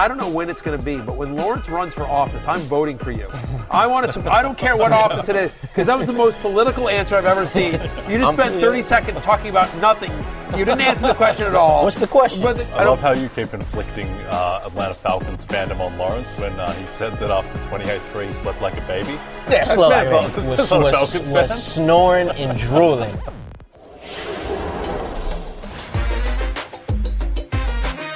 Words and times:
I 0.00 0.08
don't 0.08 0.16
know 0.16 0.30
when 0.30 0.48
it's 0.48 0.62
going 0.62 0.78
to 0.78 0.82
be, 0.82 0.96
but 0.96 1.18
when 1.18 1.36
Lawrence 1.36 1.68
runs 1.68 1.92
for 1.92 2.04
office, 2.04 2.48
I'm 2.48 2.60
voting 2.60 2.96
for 2.96 3.10
you. 3.10 3.28
I 3.70 3.86
want 3.86 4.10
to. 4.10 4.32
I 4.32 4.40
don't 4.40 4.56
care 4.56 4.74
what 4.74 4.92
office 4.92 5.28
it 5.28 5.36
is, 5.36 5.52
because 5.60 5.88
that 5.88 5.98
was 5.98 6.06
the 6.06 6.14
most 6.14 6.40
political 6.40 6.88
answer 6.88 7.16
I've 7.16 7.26
ever 7.26 7.46
seen. 7.46 7.74
You 8.08 8.16
just 8.16 8.32
spent 8.32 8.58
30 8.62 8.80
seconds 8.80 9.20
talking 9.20 9.50
about 9.50 9.68
nothing. 9.76 10.10
You 10.58 10.64
didn't 10.64 10.80
answer 10.80 11.06
the 11.06 11.14
question 11.14 11.44
at 11.44 11.54
all. 11.54 11.84
What's 11.84 11.98
the 11.98 12.06
question? 12.06 12.42
But 12.42 12.58
I 12.72 12.84
love 12.84 12.98
how 13.00 13.12
you 13.12 13.28
keep 13.28 13.52
inflicting 13.52 14.08
uh, 14.30 14.62
Atlanta 14.64 14.94
Falcons 14.94 15.44
fandom 15.44 15.80
on 15.80 15.98
Lawrence 15.98 16.28
when 16.38 16.58
uh, 16.58 16.72
he 16.72 16.86
said 16.86 17.12
that 17.18 17.30
after 17.30 17.58
28-3 17.68 18.26
he 18.26 18.32
slept 18.32 18.62
like 18.62 18.78
a 18.78 18.86
baby. 18.86 19.12
Yeah, 19.12 19.18
That's 19.48 19.74
slow 19.74 19.90
not 19.90 20.06
like 20.06 20.08
Falcons- 20.08 20.46
was, 20.46 20.70
was, 20.70 21.30
was 21.30 21.74
snoring 21.74 22.30
and 22.30 22.58
drooling. 22.58 23.14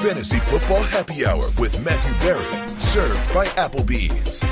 Fantasy 0.05 0.37
Football 0.37 0.83
Happy 0.83 1.25
Hour 1.25 1.51
with 1.59 1.83
Matthew 1.83 2.13
Berry, 2.21 2.79
served 2.79 3.33
by 3.33 3.47
Applebee's. 3.57 4.45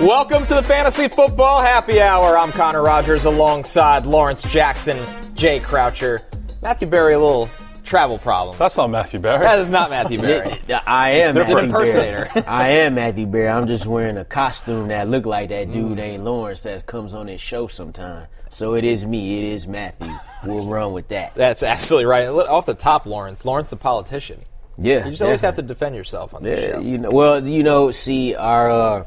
Welcome 0.00 0.46
to 0.46 0.54
the 0.54 0.62
Fantasy 0.62 1.08
Football 1.08 1.60
Happy 1.60 2.00
Hour. 2.00 2.38
I'm 2.38 2.50
Connor 2.52 2.82
Rogers 2.82 3.26
alongside 3.26 4.06
Lawrence 4.06 4.50
Jackson, 4.50 4.98
Jay 5.34 5.60
Croucher. 5.60 6.22
Matthew 6.62 6.88
Berry, 6.88 7.12
a 7.12 7.18
little 7.18 7.50
travel 7.88 8.18
problem. 8.18 8.56
That's 8.58 8.76
not 8.76 8.90
Matthew 8.90 9.18
Berry. 9.18 9.42
That 9.44 9.58
is 9.58 9.70
not 9.70 9.90
Matthew 9.90 10.20
Berry. 10.20 10.60
Yeah, 10.68 10.82
I 10.86 11.10
am. 11.10 11.36
It's 11.36 11.48
an 11.50 11.58
impersonator. 11.58 12.28
I 12.46 12.68
am 12.68 12.94
Matthew 12.94 13.26
Berry. 13.26 13.48
I'm 13.48 13.66
just 13.66 13.86
wearing 13.86 14.16
a 14.18 14.24
costume 14.24 14.88
that 14.88 15.08
look 15.08 15.26
like 15.26 15.48
that 15.48 15.72
dude 15.72 15.96
named 15.96 16.24
Lawrence 16.24 16.62
that 16.62 16.86
comes 16.86 17.14
on 17.14 17.26
his 17.26 17.40
show 17.40 17.66
sometime. 17.66 18.26
So 18.50 18.74
it 18.74 18.84
is 18.84 19.04
me. 19.04 19.38
It 19.38 19.44
is 19.52 19.66
Matthew. 19.66 20.12
We'll 20.44 20.66
run 20.68 20.92
with 20.92 21.08
that. 21.08 21.34
That's 21.34 21.62
absolutely 21.62 22.06
right. 22.06 22.28
Off 22.28 22.66
the 22.66 22.74
top, 22.74 23.06
Lawrence. 23.06 23.44
Lawrence, 23.44 23.70
the 23.70 23.76
politician. 23.76 24.40
Yeah, 24.80 25.04
You 25.04 25.10
just 25.10 25.22
always 25.22 25.40
have 25.40 25.54
to 25.54 25.62
defend 25.62 25.96
yourself 25.96 26.34
on 26.34 26.44
this 26.44 26.60
Yeah, 26.60 26.74
show. 26.76 26.80
you 26.80 26.98
know. 26.98 27.10
Well, 27.10 27.46
you 27.46 27.64
know, 27.64 27.90
see 27.90 28.36
our 28.36 28.70
uh, 28.70 29.04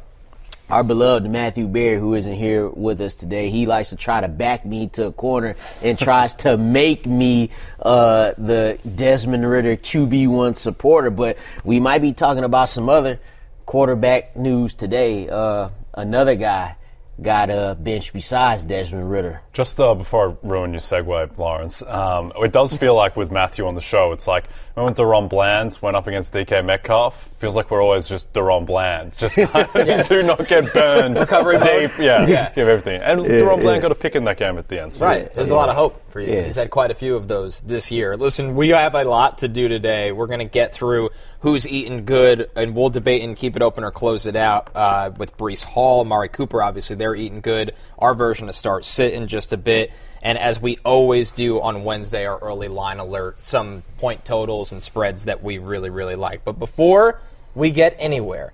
our 0.72 0.86
beloved 0.86 1.30
Matthew 1.30 1.68
Berry, 1.68 2.00
who 2.00 2.14
isn't 2.14 2.34
here 2.34 2.70
with 2.70 3.02
us 3.02 3.14
today, 3.14 3.50
he 3.50 3.66
likes 3.66 3.90
to 3.90 3.98
try 3.98 4.22
to 4.22 4.30
back 4.30 4.66
me 4.66 4.88
to 4.90 5.08
a 5.08 5.12
corner 5.12 5.58
and 5.82 6.00
tries 6.00 6.34
to 6.36 6.58
make 6.58 7.06
me 7.06 7.50
uh, 7.82 8.32
the 8.38 8.80
Desmond 8.96 9.48
Ridder 9.48 9.76
QB 9.76 10.30
one 10.30 10.56
supporter. 10.56 11.10
But 11.10 11.38
we 11.66 11.82
might 11.82 12.02
be 12.02 12.14
talking 12.14 12.46
about 12.46 12.70
some 12.70 12.88
other 12.88 13.20
quarterback 13.66 14.38
news 14.38 14.74
today. 14.74 15.28
Uh, 15.28 15.72
another 15.94 16.36
guy 16.36 16.78
got 17.22 17.50
a 17.50 17.76
bench 17.80 18.12
besides 18.14 18.64
Desmond 18.64 19.10
Ridder. 19.12 19.42
Just 19.54 19.80
uh, 19.80 19.94
before 19.94 20.32
I 20.32 20.48
ruin 20.48 20.72
your 20.72 20.80
segue, 20.80 21.38
Lawrence, 21.38 21.84
um, 21.84 22.32
it 22.42 22.52
does 22.52 22.76
feel 22.76 22.96
like 22.96 23.16
with 23.16 23.32
Matthew 23.32 23.68
on 23.68 23.76
the 23.76 23.82
show, 23.82 24.12
it's 24.12 24.28
like 24.28 24.46
when 24.74 24.94
DaRon 24.94 25.30
Bland 25.30 25.78
went 25.82 25.96
up 25.96 26.08
against 26.08 26.34
DK 26.34 26.66
Metcalf. 26.66 27.30
Feels 27.38 27.56
like 27.56 27.70
we're 27.70 27.82
always 27.82 28.08
just 28.08 28.32
DaRon 28.34 28.66
Bland, 28.66 29.16
just 29.18 29.36
kind 29.38 29.68
of 29.76 30.08
do 30.08 30.24
not 30.24 30.48
get 30.48 30.74
burned. 30.74 31.20
Recovery 31.20 31.60
deep, 31.60 31.98
yeah, 32.00 32.26
Yeah. 32.26 32.52
give 32.54 32.68
everything. 32.68 33.02
And 33.02 33.22
DaRon 33.22 33.62
Bland 33.62 33.82
got 33.82 33.92
a 33.92 33.96
pick 33.96 34.16
in 34.16 34.24
that 34.26 34.38
game 34.38 34.58
at 34.58 34.68
the 34.68 34.82
end. 34.82 34.94
So 34.94 35.06
Right. 35.06 35.32
There's 35.34 35.52
a 35.52 35.56
lot 35.56 35.70
of 35.70 35.76
hope 35.76 36.01
for 36.12 36.20
you. 36.20 36.34
Yes. 36.34 36.46
He's 36.48 36.56
had 36.56 36.70
quite 36.70 36.92
a 36.92 36.94
few 36.94 37.16
of 37.16 37.28
those 37.28 37.62
this 37.62 37.92
year. 37.92 38.18
Listen, 38.18 38.56
we 38.56 38.70
have 38.70 38.96
a 38.96 39.04
lot 39.04 39.40
to 39.40 39.48
do 39.48 39.68
today. 39.68 40.12
We're 40.12 40.28
going 40.28 40.40
to 40.40 40.46
get 40.46 40.74
through 40.74 41.10
who's 41.40 41.68
eating 41.68 42.06
good, 42.06 42.50
and 42.56 42.76
we'll 42.76 42.90
debate 42.90 43.24
and 43.24 43.36
keep 43.36 43.56
it 43.56 43.62
open 43.62 43.84
or 43.84 43.92
close 43.92 44.26
it 44.26 44.36
out 44.36 44.70
uh, 44.76 45.12
with 45.18 45.38
Breece 45.38 45.64
Hall, 45.64 46.06
Mari 46.06 46.30
Cooper. 46.30 46.62
Obviously, 46.62 46.96
they're 46.96 47.16
eating 47.16 47.42
good. 47.42 47.74
Our 47.98 48.14
version 48.14 48.50
of 48.50 48.56
start 48.56 48.86
sit 48.86 49.14
in 49.14 49.28
just 49.28 49.54
a 49.54 49.58
bit. 49.58 49.92
And 50.22 50.38
as 50.38 50.62
we 50.62 50.78
always 50.86 51.32
do 51.32 51.62
on 51.62 51.84
Wednesday, 51.84 52.26
our 52.26 52.38
early 52.40 52.68
line 52.68 53.00
alert, 53.00 53.42
some 53.42 53.84
point 53.98 54.24
totals 54.24 54.72
and 54.72 54.82
spreads 54.82 55.26
that 55.26 55.44
we 55.44 55.58
really, 55.58 55.90
really 55.90 56.16
like. 56.16 56.46
But 56.46 56.60
before 56.60 57.20
we 57.56 57.72
get 57.72 57.96
anywhere, 57.98 58.54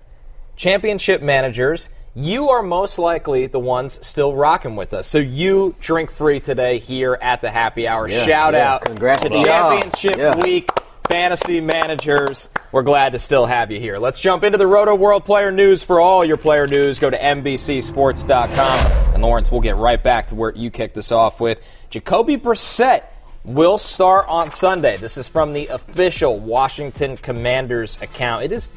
championship 0.56 1.22
managers, 1.22 1.90
you 2.17 2.50
are 2.50 2.63
most 2.63 2.97
likely 2.97 3.45
the 3.45 3.59
ones 3.59 4.03
still 4.05 4.33
rocking 4.33 4.75
with 4.75 4.91
us. 4.91 5.05
So 5.05 5.19
you 5.19 5.75
drink 5.79 6.09
free 6.09 6.39
today 6.39 6.79
here 6.79 7.16
at 7.22 7.41
the 7.41 7.51
happy 7.51 7.88
hour. 7.88 8.09
Yeah, 8.09 8.25
Shout 8.25 8.53
yeah. 8.55 8.73
out 8.73 8.81
Congrats 8.81 9.22
to 9.22 9.29
championship 9.29 10.17
Yeah. 10.17 10.35
week. 10.38 10.67
Fantasy 11.07 11.61
managers, 11.61 12.50
we're 12.72 12.81
glad 12.81 13.11
to 13.13 13.19
still 13.19 13.45
have 13.45 13.72
you 13.72 13.79
here. 13.79 13.97
Let's 14.00 14.19
jump 14.19 14.44
into 14.44 14.57
the 14.57 14.66
Rotoworld 14.66 15.25
player 15.25 15.51
news. 15.51 15.83
For 15.83 16.01
all 16.01 16.25
your 16.25 16.38
player 16.38 16.66
news, 16.67 16.97
go 17.00 17.09
to 17.09 17.17
NBCSports.com. 17.17 19.13
And 19.13 19.22
Lawrence, 19.22 19.51
we'll 19.51 19.61
get 19.61 19.75
right 19.78 20.01
back 20.03 20.25
to 20.28 20.35
where 20.35 20.51
you 20.53 20.69
kicked 20.72 20.97
us 20.97 21.11
off 21.11 21.39
with. 21.39 21.61
Jacoby 21.91 22.35
Brissett 22.35 23.03
will 23.45 23.78
start 23.78 24.25
on 24.28 24.49
Sunday. 24.51 24.97
This 24.97 25.17
is 25.17 25.28
from 25.28 25.53
the 25.53 25.67
official 25.67 26.39
Washington 26.39 27.16
Commanders 27.16 27.97
account. 28.01 28.44
It 28.44 28.51
is 28.51 28.69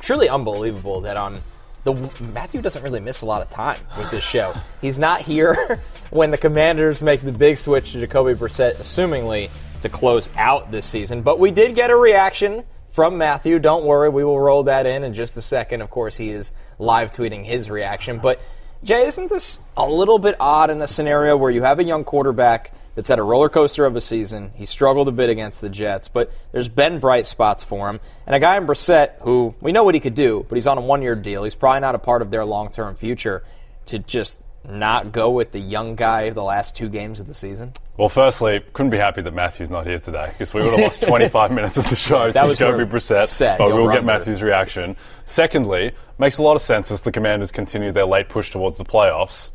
truly 0.00 0.28
unbelievable 0.28 1.02
that 1.02 1.16
on 1.16 1.42
the 1.86 2.10
Matthew 2.20 2.60
doesn't 2.60 2.82
really 2.82 3.00
miss 3.00 3.22
a 3.22 3.26
lot 3.26 3.42
of 3.42 3.48
time 3.48 3.78
with 3.96 4.10
this 4.10 4.24
show. 4.24 4.52
He's 4.80 4.98
not 4.98 5.22
here 5.22 5.80
when 6.10 6.32
the 6.32 6.36
Commanders 6.36 7.00
make 7.00 7.22
the 7.22 7.30
big 7.30 7.58
switch 7.58 7.92
to 7.92 8.00
Jacoby 8.00 8.34
Brissett, 8.34 8.74
assumingly 8.74 9.50
to 9.82 9.88
close 9.88 10.28
out 10.36 10.72
this 10.72 10.84
season. 10.84 11.22
But 11.22 11.38
we 11.38 11.52
did 11.52 11.76
get 11.76 11.90
a 11.90 11.96
reaction 11.96 12.64
from 12.90 13.18
Matthew. 13.18 13.60
Don't 13.60 13.84
worry, 13.84 14.08
we 14.08 14.24
will 14.24 14.40
roll 14.40 14.64
that 14.64 14.84
in 14.84 15.04
in 15.04 15.14
just 15.14 15.36
a 15.36 15.42
second. 15.42 15.80
Of 15.80 15.90
course, 15.90 16.16
he 16.16 16.30
is 16.30 16.50
live 16.80 17.12
tweeting 17.12 17.44
his 17.44 17.70
reaction. 17.70 18.18
But 18.18 18.40
Jay, 18.82 19.06
isn't 19.06 19.28
this 19.28 19.60
a 19.76 19.88
little 19.88 20.18
bit 20.18 20.34
odd 20.40 20.70
in 20.70 20.82
a 20.82 20.88
scenario 20.88 21.36
where 21.36 21.52
you 21.52 21.62
have 21.62 21.78
a 21.78 21.84
young 21.84 22.02
quarterback 22.02 22.72
that's 22.96 23.08
had 23.08 23.20
a 23.20 23.22
roller 23.22 23.48
coaster 23.48 23.86
of 23.86 23.94
a 23.94 24.00
season? 24.00 24.50
He 24.56 24.64
struggled 24.64 25.06
a 25.06 25.12
bit 25.12 25.30
against 25.30 25.60
the 25.60 25.68
Jets, 25.68 26.08
but 26.08 26.32
there's 26.50 26.68
been 26.68 26.98
bright 26.98 27.26
spots 27.26 27.62
for 27.62 27.88
him. 27.88 28.00
And 28.26 28.34
a 28.34 28.40
guy 28.40 28.56
in 28.56 28.66
Brissett 28.66 29.20
who 29.20 29.54
we 29.60 29.70
know 29.70 29.84
what 29.84 29.94
he 29.94 30.00
could 30.00 30.16
do, 30.16 30.44
but 30.48 30.56
he's 30.56 30.66
on 30.66 30.76
a 30.78 30.80
one 30.80 31.02
year 31.02 31.14
deal. 31.14 31.44
He's 31.44 31.54
probably 31.54 31.80
not 31.82 31.94
a 31.94 32.00
part 32.00 32.22
of 32.22 32.32
their 32.32 32.44
long 32.44 32.70
term 32.70 32.96
future 32.96 33.44
to 33.86 34.00
just 34.00 34.40
not 34.68 35.12
go 35.12 35.30
with 35.30 35.52
the 35.52 35.60
young 35.60 35.94
guy 35.94 36.22
of 36.22 36.34
the 36.34 36.42
last 36.42 36.74
two 36.74 36.88
games 36.88 37.20
of 37.20 37.28
the 37.28 37.34
season. 37.34 37.72
Well, 37.96 38.08
firstly, 38.08 38.60
couldn't 38.72 38.90
be 38.90 38.96
happy 38.98 39.22
that 39.22 39.32
Matthew's 39.32 39.70
not 39.70 39.86
here 39.86 40.00
today 40.00 40.26
because 40.32 40.52
we 40.52 40.60
would 40.60 40.72
have 40.72 40.80
lost 40.80 41.02
25 41.06 41.52
minutes 41.52 41.76
of 41.76 41.88
the 41.88 41.94
show 41.94 42.32
That 42.32 42.42
to 42.42 42.48
was 42.48 42.58
Jacoby 42.58 42.84
Brissett. 42.84 43.26
set 43.26 43.58
but 43.58 43.72
we'll 43.72 43.92
get. 43.92 44.04
Matthew's 44.04 44.42
reaction. 44.42 44.96
Secondly, 45.24 45.92
makes 46.18 46.38
a 46.38 46.42
lot 46.42 46.56
of 46.56 46.62
sense 46.62 46.90
as 46.90 47.02
the 47.02 47.12
Commanders 47.12 47.52
continue 47.52 47.92
their 47.92 48.04
late 48.06 48.28
push 48.28 48.50
towards 48.50 48.76
the 48.76 48.84
playoffs. 48.84 49.50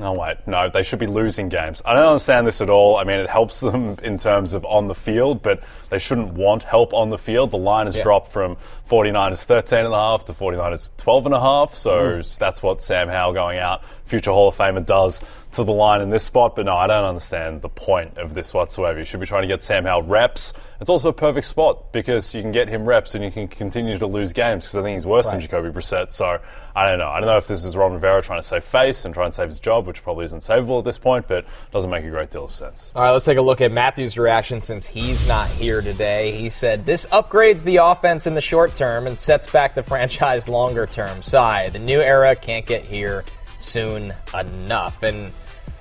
Oh 0.00 0.12
wait, 0.12 0.38
no, 0.46 0.68
they 0.68 0.82
should 0.82 0.98
be 0.98 1.06
losing 1.06 1.48
games. 1.48 1.80
I 1.84 1.94
don't 1.94 2.06
understand 2.08 2.46
this 2.48 2.60
at 2.60 2.68
all. 2.68 2.96
I 2.96 3.04
mean, 3.04 3.20
it 3.20 3.30
helps 3.30 3.60
them 3.60 3.96
in 4.02 4.18
terms 4.18 4.52
of 4.52 4.64
on 4.64 4.88
the 4.88 4.94
field, 4.94 5.40
but 5.42 5.60
they 5.90 5.98
shouldn't 6.00 6.32
want 6.34 6.64
help 6.64 6.92
on 6.92 7.10
the 7.10 7.18
field. 7.18 7.52
The 7.52 7.58
line 7.58 7.86
has 7.86 7.94
Yeah. 7.96 8.02
dropped 8.02 8.32
from 8.32 8.56
49ers 8.88 9.44
13 9.44 9.80
and 9.80 9.94
a 9.94 9.96
half 9.96 10.24
to 10.24 10.32
49ers 10.32 10.90
12 10.96 11.26
and 11.26 11.34
a 11.34 11.40
half. 11.40 11.74
So 11.74 12.16
hmm. 12.16 12.20
that's 12.38 12.62
what 12.62 12.82
Sam 12.82 13.08
Howell 13.08 13.34
going 13.34 13.58
out, 13.58 13.82
future 14.06 14.30
Hall 14.30 14.48
of 14.48 14.56
Famer, 14.56 14.84
does 14.84 15.20
to 15.52 15.62
the 15.62 15.72
line 15.72 16.00
in 16.00 16.10
this 16.10 16.24
spot. 16.24 16.56
But 16.56 16.66
no, 16.66 16.74
I 16.74 16.86
don't 16.86 17.04
understand 17.04 17.62
the 17.62 17.68
point 17.68 18.18
of 18.18 18.34
this 18.34 18.52
whatsoever. 18.54 18.98
You 18.98 19.04
should 19.04 19.20
be 19.20 19.26
trying 19.26 19.42
to 19.42 19.48
get 19.48 19.62
Sam 19.62 19.84
Howell 19.84 20.02
reps. 20.02 20.52
It's 20.80 20.90
also 20.90 21.10
a 21.10 21.14
perfect 21.14 21.46
spot 21.46 21.92
because 21.92 22.34
you 22.34 22.42
can 22.42 22.52
get 22.52 22.68
him 22.68 22.84
reps 22.84 23.14
and 23.14 23.22
you 23.22 23.30
can 23.30 23.48
continue 23.48 23.98
to 23.98 24.06
lose 24.06 24.32
games 24.32 24.64
because 24.64 24.76
I 24.76 24.82
think 24.82 24.96
he's 24.96 25.06
worse 25.06 25.30
than 25.30 25.40
Jacoby 25.40 25.70
Brissett. 25.70 26.12
So 26.12 26.38
I 26.74 26.90
don't 26.90 26.98
know. 26.98 27.08
I 27.08 27.20
don't 27.20 27.28
know 27.28 27.36
if 27.36 27.46
this 27.46 27.64
is 27.64 27.76
Ron 27.76 27.92
Rivera 27.92 28.20
trying 28.20 28.40
to 28.40 28.46
save 28.46 28.64
face 28.64 29.04
and 29.04 29.14
try 29.14 29.24
and 29.24 29.32
save 29.32 29.48
his 29.48 29.60
job 29.60 29.74
job, 29.74 29.86
which 29.86 30.02
probably 30.02 30.24
isn't 30.24 30.40
savable 30.40 30.78
at 30.78 30.84
this 30.84 30.98
point, 30.98 31.26
but 31.28 31.44
doesn't 31.72 31.90
make 31.90 32.04
a 32.04 32.10
great 32.10 32.30
deal 32.30 32.44
of 32.44 32.52
sense. 32.52 32.92
All 32.94 33.02
right, 33.02 33.10
let's 33.10 33.24
take 33.24 33.38
a 33.38 33.42
look 33.42 33.60
at 33.60 33.72
Matthew's 33.72 34.16
reaction 34.16 34.60
since 34.60 34.86
he's 34.86 35.26
not 35.28 35.48
here 35.48 35.80
today. 35.80 36.32
He 36.32 36.50
said, 36.50 36.86
This 36.86 37.06
upgrades 37.06 37.64
the 37.64 37.76
offense 37.76 38.26
in 38.26 38.34
the 38.34 38.40
short 38.40 38.73
term 38.74 39.06
and 39.06 39.18
sets 39.18 39.50
back 39.50 39.74
the 39.74 39.82
franchise 39.82 40.48
longer 40.48 40.86
term. 40.86 41.22
Sigh, 41.22 41.68
the 41.70 41.78
new 41.78 42.00
era 42.00 42.34
can't 42.36 42.66
get 42.66 42.84
here 42.84 43.24
soon 43.58 44.12
enough. 44.38 45.02
And 45.02 45.32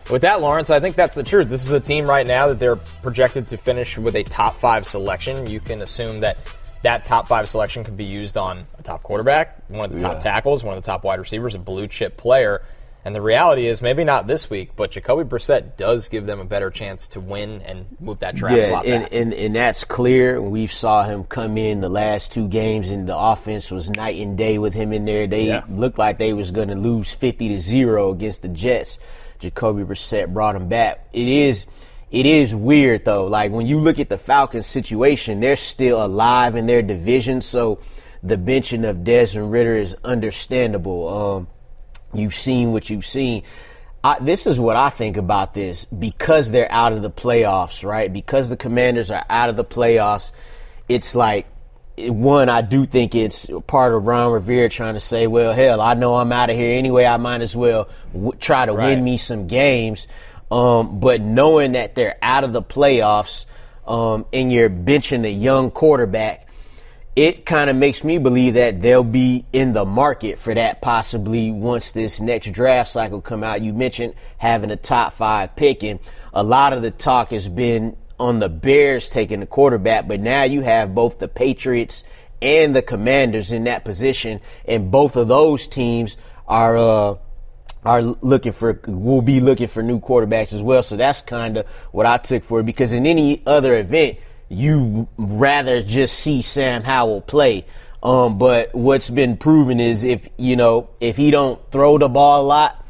with 0.09 0.21
that, 0.23 0.41
Lawrence, 0.41 0.69
I 0.69 0.79
think 0.79 0.95
that's 0.95 1.15
the 1.15 1.23
truth. 1.23 1.49
This 1.49 1.65
is 1.65 1.71
a 1.71 1.79
team 1.79 2.05
right 2.05 2.25
now 2.27 2.47
that 2.47 2.59
they're 2.59 2.75
projected 2.75 3.47
to 3.47 3.57
finish 3.57 3.97
with 3.97 4.15
a 4.15 4.23
top 4.23 4.53
five 4.53 4.85
selection. 4.85 5.49
You 5.49 5.59
can 5.59 5.81
assume 5.81 6.21
that 6.21 6.37
that 6.83 7.05
top 7.05 7.27
five 7.27 7.47
selection 7.47 7.83
could 7.85 7.95
be 7.95 8.03
used 8.03 8.35
on 8.35 8.65
a 8.77 8.83
top 8.83 9.03
quarterback, 9.03 9.57
one 9.69 9.85
of 9.85 9.91
the 9.93 9.99
top 9.99 10.15
Yeah. 10.15 10.19
tackles, 10.19 10.63
one 10.63 10.77
of 10.77 10.83
the 10.83 10.85
top 10.85 11.03
wide 11.05 11.19
receivers, 11.19 11.55
a 11.55 11.59
blue 11.59 11.87
chip 11.87 12.17
player. 12.17 12.61
And 13.05 13.13
the 13.13 13.21
reality 13.21 13.67
is, 13.67 13.81
maybe 13.81 14.05
not 14.05 14.27
this 14.27 14.49
week, 14.49 14.77
but 14.77 14.91
Jacoby 14.91 15.23
Brissett 15.29 15.75
does 15.75 16.07
give 16.07 16.25
them 16.25 16.39
a 16.39 16.45
better 16.45 16.69
chance 16.69 17.09
to 17.09 17.19
win 17.19 17.61
and 17.63 17.85
move 17.99 18.19
that 18.19 18.33
draft 18.35 18.57
Yeah, 18.57 18.63
slot 18.65 18.85
and, 18.85 19.03
back. 19.03 19.09
and 19.13 19.33
and 19.33 19.55
that's 19.55 19.83
clear. 19.83 20.41
We 20.41 20.67
saw 20.67 21.03
him 21.03 21.25
come 21.25 21.57
in 21.57 21.81
the 21.81 21.89
last 21.89 22.31
two 22.31 22.47
games, 22.47 22.91
and 22.91 23.07
the 23.07 23.17
offense 23.17 23.69
was 23.71 23.89
night 23.89 24.21
and 24.21 24.37
day 24.37 24.57
with 24.57 24.73
him 24.73 24.93
in 24.93 25.03
there. 25.03 25.27
They 25.27 25.47
Yeah. 25.47 25.63
looked 25.69 25.97
like 25.97 26.17
they 26.17 26.31
was 26.33 26.51
going 26.51 26.69
to 26.69 26.75
lose 26.75 27.11
fifty 27.11 27.49
to 27.49 27.57
zero 27.59 28.11
against 28.11 28.41
the 28.41 28.47
Jets. 28.47 28.99
Jacoby 29.39 29.83
Brissett 29.83 30.31
brought 30.31 30.55
him 30.55 30.69
back. 30.69 31.05
It 31.11 31.27
is. 31.27 31.65
It 32.09 32.25
is 32.25 32.55
weird 32.55 33.03
though. 33.03 33.25
Like 33.27 33.51
when 33.51 33.65
you 33.65 33.79
look 33.81 33.99
at 33.99 34.07
the 34.07 34.17
Falcons 34.17 34.65
situation, 34.67 35.41
they're 35.41 35.55
still 35.57 36.05
alive 36.05 36.55
in 36.55 36.67
their 36.67 36.81
division, 36.83 37.41
so 37.41 37.79
the 38.21 38.37
benching 38.37 38.87
of 38.87 39.03
Desmond 39.03 39.51
Ridder 39.51 39.75
is 39.75 39.93
understandable. 40.05 41.07
Um, 41.09 41.47
you've 42.13 42.35
seen 42.35 42.71
what 42.71 42.89
you've 42.89 43.05
seen. 43.05 43.43
I, 44.03 44.17
this 44.19 44.45
is 44.47 44.59
what 44.59 44.75
I 44.75 44.89
think 44.89 45.15
about 45.17 45.53
this 45.53 45.85
because 45.85 46.51
they're 46.51 46.71
out 46.71 46.91
of 46.93 47.01
the 47.01 47.09
playoffs, 47.09 47.83
right? 47.87 48.11
Because 48.11 48.49
the 48.49 48.57
Commanders 48.57 49.09
are 49.11 49.25
out 49.29 49.49
of 49.49 49.55
the 49.55 49.63
playoffs, 49.63 50.31
it's 50.89 51.15
like 51.15 51.47
one. 51.97 52.49
I 52.49 52.61
do 52.61 52.85
think 52.85 53.15
it's 53.15 53.49
part 53.67 53.93
of 53.93 54.05
Ron 54.05 54.31
Rivera 54.33 54.67
trying 54.67 54.95
to 54.95 54.99
say, 54.99 55.27
"Well, 55.27 55.53
hell, 55.53 55.79
I 55.79 55.93
know 55.93 56.15
I'm 56.15 56.31
out 56.31 56.49
of 56.49 56.55
here 56.57 56.77
anyway. 56.77 57.05
I 57.05 57.17
might 57.17 57.41
as 57.41 57.55
well 57.55 57.87
w- 58.11 58.33
try 58.39 58.65
to 58.65 58.73
Right. 58.73 58.87
win 58.87 59.03
me 59.03 59.15
some 59.17 59.47
games." 59.47 60.07
Um, 60.51 60.99
but 60.99 61.21
knowing 61.21 61.71
that 61.73 61.95
they're 61.95 62.17
out 62.21 62.43
of 62.43 62.51
the 62.53 62.61
playoffs 62.61 63.45
um, 63.87 64.25
and 64.33 64.51
you're 64.51 64.69
benching 64.69 65.25
a 65.25 65.31
young 65.31 65.71
quarterback, 65.71 66.47
it 67.15 67.45
kind 67.45 67.69
of 67.69 67.75
makes 67.75 68.03
me 68.03 68.17
believe 68.17 68.55
that 68.55 68.81
they'll 68.81 69.03
be 69.03 69.45
in 69.53 69.73
the 69.73 69.85
market 69.85 70.39
for 70.39 70.53
that 70.55 70.81
possibly 70.81 71.51
once 71.51 71.91
this 71.91 72.19
next 72.19 72.51
draft 72.51 72.91
cycle 72.91 73.21
come 73.21 73.43
out. 73.43 73.61
You 73.61 73.73
mentioned 73.73 74.15
having 74.37 74.71
a 74.71 74.75
top 74.75 75.13
five 75.13 75.55
pick, 75.55 75.83
and 75.83 75.99
a 76.33 76.43
lot 76.43 76.73
of 76.73 76.81
the 76.81 76.89
talk 76.89 77.29
has 77.29 77.47
been 77.47 77.95
on 78.19 78.39
the 78.39 78.49
Bears 78.49 79.09
taking 79.09 79.41
the 79.41 79.45
quarterback, 79.45 80.07
but 80.07 80.21
now 80.21 80.43
you 80.43 80.61
have 80.61 80.95
both 80.95 81.19
the 81.19 81.27
Patriots 81.27 82.03
and 82.41 82.75
the 82.75 82.81
Commanders 82.81 83.51
in 83.51 83.65
that 83.65 83.85
position, 83.85 84.41
and 84.65 84.89
both 84.89 85.15
of 85.15 85.27
those 85.27 85.67
teams 85.67 86.17
are. 86.47 86.77
Uh, 86.77 87.15
are 87.85 88.01
looking 88.01 88.53
for 88.53 88.79
will 88.87 89.21
be 89.21 89.41
looking 89.41 89.67
for 89.67 89.83
new 89.83 89.99
quarterbacks 89.99 90.53
as 90.53 90.61
well. 90.61 90.81
So 90.81 90.95
that's 90.95 91.21
kind 91.21 91.57
of 91.57 91.67
what 91.91 92.05
I 92.05 92.15
took 92.15 92.45
for 92.45 92.61
it 92.61 92.65
because 92.65 92.93
in 92.93 93.05
any 93.05 93.43
other 93.45 93.77
event, 93.77 94.19
you 94.53 95.07
rather 95.17 95.81
just 95.81 96.19
see 96.19 96.41
Sam 96.41 96.83
Howell 96.83 97.21
play. 97.21 97.65
Um, 98.01 98.37
but 98.37 98.75
what's 98.75 99.09
been 99.09 99.37
proven 99.37 99.79
is 99.79 100.03
if 100.03 100.27
you 100.37 100.55
know 100.55 100.89
if 100.99 101.15
he 101.17 101.31
don't 101.31 101.59
throw 101.71 101.97
the 101.97 102.09
ball 102.09 102.41
a 102.41 102.43
lot, 102.43 102.85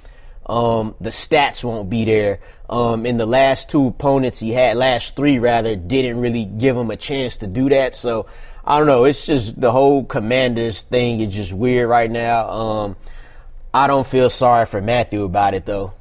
um, 0.47 0.95
the 0.99 1.11
stats 1.11 1.63
won't 1.63 1.89
be 1.89 2.05
there. 2.05 2.39
Um, 2.69 3.05
in 3.05 3.17
the 3.17 3.25
last 3.25 3.69
two 3.69 3.87
opponents 3.87 4.39
he 4.39 4.51
had, 4.51 4.75
last 4.75 5.15
three 5.15 5.37
rather, 5.37 5.75
didn't 5.75 6.19
really 6.19 6.45
give 6.45 6.75
him 6.75 6.89
a 6.89 6.97
chance 6.97 7.37
to 7.37 7.47
do 7.47 7.69
that. 7.69 7.93
So 7.93 8.25
I 8.65 8.77
don't 8.77 8.87
know. 8.87 9.05
It's 9.05 9.25
just 9.25 9.59
the 9.59 9.71
whole 9.71 10.03
Commanders 10.03 10.81
thing 10.81 11.19
is 11.19 11.33
just 11.33 11.53
weird 11.53 11.87
right 11.87 12.09
now. 12.09 12.49
Um, 12.49 12.95
I 13.73 13.87
don't 13.87 14.07
feel 14.07 14.29
sorry 14.29 14.65
for 14.65 14.81
Matthew 14.81 15.23
about 15.23 15.53
it 15.53 15.65
though. 15.65 15.93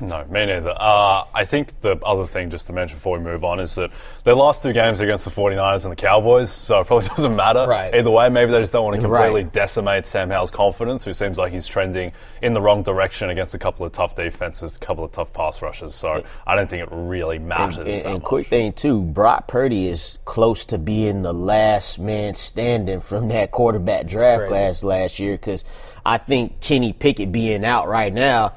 No, 0.00 0.24
me 0.24 0.46
neither. 0.46 0.70
Uh, 0.70 1.24
I 1.34 1.44
think 1.44 1.80
the 1.80 1.96
other 2.04 2.26
thing, 2.26 2.50
just 2.50 2.66
to 2.68 2.72
mention 2.72 2.96
before 2.98 3.18
we 3.18 3.24
move 3.24 3.44
on, 3.44 3.60
is 3.60 3.74
that 3.74 3.90
their 4.24 4.34
last 4.34 4.62
two 4.62 4.72
games 4.72 5.00
are 5.00 5.04
against 5.04 5.24
the 5.24 5.30
49ers 5.30 5.84
and 5.84 5.92
the 5.92 5.96
Cowboys, 5.96 6.50
so 6.50 6.80
it 6.80 6.86
probably 6.86 7.08
doesn't 7.16 7.36
matter. 7.36 7.66
Right. 7.66 7.94
Either 7.94 8.10
way, 8.10 8.28
maybe 8.28 8.52
they 8.52 8.60
just 8.60 8.72
don't 8.72 8.84
want 8.84 8.96
to 8.96 9.02
completely 9.02 9.42
Right. 9.44 9.52
decimate 9.52 10.06
Sam 10.06 10.30
Howell's 10.30 10.50
confidence, 10.50 11.04
who 11.04 11.12
seems 11.12 11.38
like 11.38 11.52
he's 11.52 11.66
trending 11.66 12.12
in 12.42 12.54
the 12.54 12.60
wrong 12.60 12.82
direction 12.82 13.30
against 13.30 13.54
a 13.54 13.58
couple 13.58 13.84
of 13.84 13.92
tough 13.92 14.14
defenses, 14.16 14.76
a 14.76 14.80
couple 14.80 15.04
of 15.04 15.12
tough 15.12 15.32
pass 15.32 15.60
rushes. 15.62 15.94
So 15.94 16.24
I 16.46 16.54
don't 16.56 16.68
think 16.70 16.82
it 16.82 16.88
really 16.92 17.38
matters. 17.38 17.76
And, 17.78 17.86
that 17.86 18.06
and 18.06 18.22
quick 18.22 18.46
thing 18.48 18.72
too, 18.72 19.02
Brock 19.02 19.48
Purdy 19.48 19.88
is 19.88 20.18
close 20.24 20.64
to 20.66 20.78
being 20.78 21.22
the 21.22 21.34
last 21.34 21.98
man 21.98 22.34
standing 22.34 23.00
from 23.00 23.28
that 23.28 23.50
quarterback 23.50 24.06
draft 24.06 24.38
crazy. 24.38 24.48
class 24.50 24.82
last 24.82 25.18
year 25.18 25.32
because 25.34 25.64
I 26.06 26.16
think 26.18 26.60
Kenny 26.60 26.92
Pickett 26.92 27.30
being 27.32 27.64
out 27.64 27.86
right 27.88 28.12
now. 28.12 28.54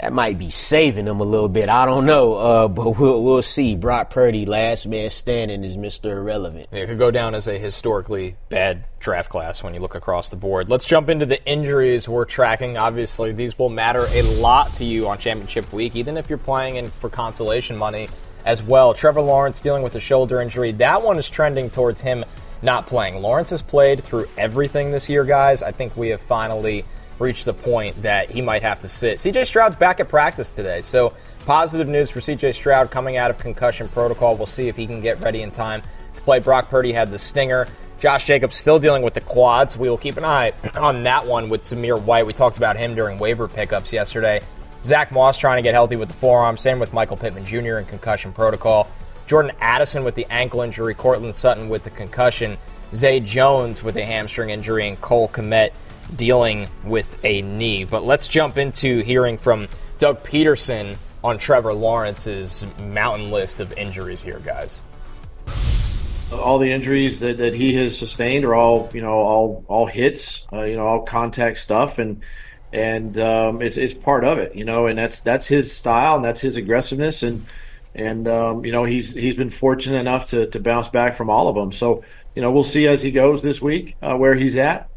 That 0.00 0.12
might 0.12 0.38
be 0.38 0.50
saving 0.50 1.06
him 1.06 1.20
a 1.20 1.24
little 1.24 1.50
bit. 1.50 1.68
I 1.68 1.84
don't 1.84 2.06
know, 2.06 2.34
uh, 2.34 2.68
but 2.68 2.98
we'll 2.98 3.22
we'll 3.22 3.42
see. 3.42 3.76
Brock 3.76 4.10
Purdy, 4.10 4.46
last 4.46 4.86
man 4.86 5.10
standing, 5.10 5.62
is 5.62 5.76
Mister 5.76 6.18
Irrelevant. 6.18 6.68
It 6.72 6.86
could 6.86 6.98
go 6.98 7.10
down 7.10 7.34
as 7.34 7.46
a 7.46 7.58
historically 7.58 8.36
bad 8.48 8.84
draft 9.00 9.28
class 9.28 9.62
when 9.62 9.74
you 9.74 9.80
look 9.80 9.94
across 9.94 10.30
the 10.30 10.36
board. 10.36 10.68
Let's 10.68 10.86
jump 10.86 11.08
into 11.08 11.26
the 11.26 11.44
injuries 11.44 12.08
we're 12.08 12.24
tracking. 12.24 12.78
Obviously, 12.78 13.32
these 13.32 13.58
will 13.58 13.68
matter 13.68 14.06
a 14.10 14.22
lot 14.40 14.74
to 14.74 14.84
you 14.84 15.08
on 15.08 15.18
championship 15.18 15.70
week, 15.72 15.94
even 15.94 16.16
if 16.16 16.28
you're 16.28 16.38
playing 16.38 16.76
in 16.76 16.90
for 16.90 17.10
consolation 17.10 17.76
money 17.76 18.08
as 18.44 18.62
well. 18.62 18.94
Trevor 18.94 19.20
Lawrence 19.20 19.60
dealing 19.60 19.82
with 19.82 19.94
a 19.94 20.00
shoulder 20.00 20.40
injury. 20.40 20.72
That 20.72 21.02
one 21.02 21.18
is 21.18 21.28
trending 21.28 21.70
towards 21.70 22.00
him 22.00 22.24
not 22.62 22.86
playing. 22.86 23.20
Lawrence 23.20 23.50
has 23.50 23.60
played 23.60 24.02
through 24.02 24.26
everything 24.38 24.90
this 24.90 25.08
year, 25.08 25.24
guys. 25.24 25.62
I 25.62 25.70
think 25.70 25.96
we 25.96 26.08
have 26.08 26.22
finally 26.22 26.84
reached 27.22 27.44
the 27.44 27.54
point 27.54 28.02
that 28.02 28.30
he 28.30 28.42
might 28.42 28.62
have 28.62 28.80
to 28.80 28.88
sit. 28.88 29.18
CJ 29.18 29.46
Stroud's 29.46 29.76
back 29.76 30.00
at 30.00 30.08
practice 30.08 30.50
today, 30.50 30.82
so 30.82 31.14
positive 31.46 31.88
news 31.88 32.10
for 32.10 32.20
CJ 32.20 32.54
Stroud 32.54 32.90
coming 32.90 33.16
out 33.16 33.30
of 33.30 33.38
concussion 33.38 33.88
protocol. 33.88 34.36
We'll 34.36 34.46
see 34.46 34.68
if 34.68 34.76
he 34.76 34.86
can 34.86 35.00
get 35.00 35.20
ready 35.20 35.42
in 35.42 35.50
time 35.50 35.82
to 36.14 36.20
play. 36.22 36.40
Brock 36.40 36.68
Purdy 36.68 36.92
had 36.92 37.10
the 37.10 37.18
stinger. 37.18 37.68
Josh 37.98 38.26
Jacobs 38.26 38.56
still 38.56 38.80
dealing 38.80 39.02
with 39.02 39.14
the 39.14 39.20
quads. 39.20 39.78
We 39.78 39.88
will 39.88 39.96
keep 39.96 40.16
an 40.16 40.24
eye 40.24 40.52
on 40.74 41.04
that 41.04 41.24
one 41.26 41.48
with 41.48 41.62
Zamir 41.62 42.00
White. 42.02 42.26
We 42.26 42.32
talked 42.32 42.56
about 42.56 42.76
him 42.76 42.94
during 42.94 43.18
waiver 43.18 43.46
pickups 43.46 43.92
yesterday. 43.92 44.40
Zack 44.84 45.12
Moss 45.12 45.38
trying 45.38 45.58
to 45.58 45.62
get 45.62 45.74
healthy 45.74 45.96
with 45.96 46.08
the 46.08 46.14
forearm. 46.14 46.56
Same 46.56 46.80
with 46.80 46.92
Michael 46.92 47.16
Pittman 47.16 47.46
Jr. 47.46 47.78
in 47.78 47.84
concussion 47.84 48.32
protocol. 48.32 48.88
Jordan 49.28 49.52
Addison 49.60 50.02
with 50.02 50.16
the 50.16 50.26
ankle 50.30 50.62
injury. 50.62 50.94
Courtland 50.94 51.36
Sutton 51.36 51.68
with 51.68 51.84
the 51.84 51.90
concussion. 51.90 52.58
Zay 52.92 53.20
Jones 53.20 53.82
with 53.82 53.96
a 53.96 54.04
hamstring 54.04 54.50
injury. 54.50 54.88
And 54.88 55.00
Cole 55.00 55.28
Kmet 55.28 55.70
dealing 56.14 56.68
with 56.84 57.22
a 57.24 57.42
knee. 57.42 57.84
But 57.84 58.04
let's 58.04 58.28
jump 58.28 58.58
into 58.58 59.00
hearing 59.00 59.38
from 59.38 59.68
Doug 59.98 60.22
Pederson 60.24 60.96
on 61.22 61.38
Trevor 61.38 61.72
Lawrence's 61.72 62.66
mountain 62.80 63.30
list 63.30 63.60
of 63.60 63.72
injuries 63.74 64.22
here, 64.22 64.40
guys. 64.40 64.82
all 66.32 66.58
the 66.58 66.72
injuries 66.72 67.20
that, 67.20 67.38
that 67.38 67.54
he 67.54 67.74
has 67.74 67.96
sustained 67.98 68.44
are 68.44 68.54
all 68.54 68.90
you 68.94 69.02
know 69.02 69.12
all 69.12 69.64
all 69.68 69.86
hits 69.86 70.46
uh, 70.52 70.62
you 70.62 70.76
know 70.76 70.82
all 70.82 71.02
contact 71.02 71.58
stuff 71.58 71.98
and 71.98 72.22
and 72.72 73.18
um, 73.18 73.60
it's 73.60 73.76
it's 73.76 73.94
part 73.94 74.24
of 74.24 74.38
it 74.38 74.54
you 74.54 74.64
know 74.64 74.86
and 74.86 74.98
that's 74.98 75.20
that's 75.20 75.46
his 75.46 75.70
style 75.74 76.16
and 76.16 76.24
that's 76.24 76.40
his 76.40 76.56
aggressiveness 76.56 77.22
and 77.22 77.44
and 77.94 78.26
um, 78.28 78.64
you 78.64 78.72
know 78.72 78.84
he's 78.84 79.12
he's 79.12 79.34
been 79.34 79.50
fortunate 79.50 79.98
enough 79.98 80.26
to, 80.26 80.46
to 80.46 80.58
bounce 80.58 80.88
back 80.88 81.14
from 81.14 81.28
all 81.28 81.48
of 81.48 81.54
them 81.54 81.70
so 81.70 82.02
you 82.34 82.40
know 82.40 82.50
we'll 82.50 82.64
see 82.64 82.86
as 82.86 83.02
he 83.02 83.10
goes 83.10 83.42
this 83.42 83.60
week 83.60 83.96
uh, 84.00 84.16
where 84.16 84.34
he's 84.34 84.56
at 84.56 84.88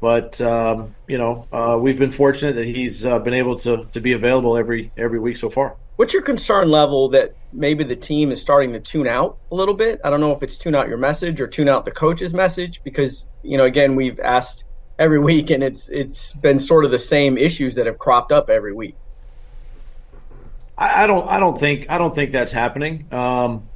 but 0.00 0.40
um, 0.40 0.94
you 1.06 1.18
know 1.18 1.46
uh, 1.52 1.78
we've 1.80 1.98
been 1.98 2.10
fortunate 2.10 2.56
that 2.56 2.66
he's 2.66 3.04
uh, 3.06 3.18
been 3.18 3.34
able 3.34 3.58
to, 3.58 3.86
to 3.92 4.00
be 4.00 4.12
available 4.12 4.56
every 4.56 4.92
every 4.96 5.18
week 5.18 5.36
so 5.36 5.50
far 5.50 5.76
What's 5.96 6.12
your 6.12 6.22
concern 6.22 6.70
level 6.70 7.08
that 7.10 7.34
maybe 7.54 7.82
the 7.82 7.96
team 7.96 8.30
is 8.30 8.38
starting 8.38 8.74
to 8.74 8.80
tune 8.80 9.08
out 9.08 9.38
a 9.50 9.54
little 9.54 9.72
bit? 9.72 9.98
I 10.04 10.10
don't 10.10 10.20
know 10.20 10.32
if 10.32 10.42
it's 10.42 10.58
tune 10.58 10.74
out 10.74 10.88
your 10.88 10.98
message 10.98 11.40
or 11.40 11.46
tune 11.46 11.70
out 11.70 11.86
the 11.86 11.90
coach's 11.90 12.34
message 12.34 12.82
because 12.84 13.28
you 13.42 13.56
know 13.56 13.64
again 13.64 13.96
we've 13.96 14.20
asked 14.20 14.64
every 14.98 15.18
week 15.30 15.48
and 15.48 15.64
it's 15.64 15.88
it's 15.88 16.34
been 16.34 16.58
sort 16.58 16.84
of 16.84 16.90
the 16.90 16.98
same 16.98 17.38
issues 17.38 17.76
that 17.76 17.86
have 17.86 17.98
cropped 17.98 18.30
up 18.30 18.50
every 18.50 18.74
week. 18.74 18.94
I, 20.76 21.04
I 21.04 21.06
don't. 21.06 21.26
I 21.26 21.40
don't 21.40 21.58
think. 21.58 21.86
I 21.88 21.96
don't 21.96 22.14
think 22.14 22.30
that's 22.30 22.52
happening. 22.52 23.06
Um, 23.10 23.66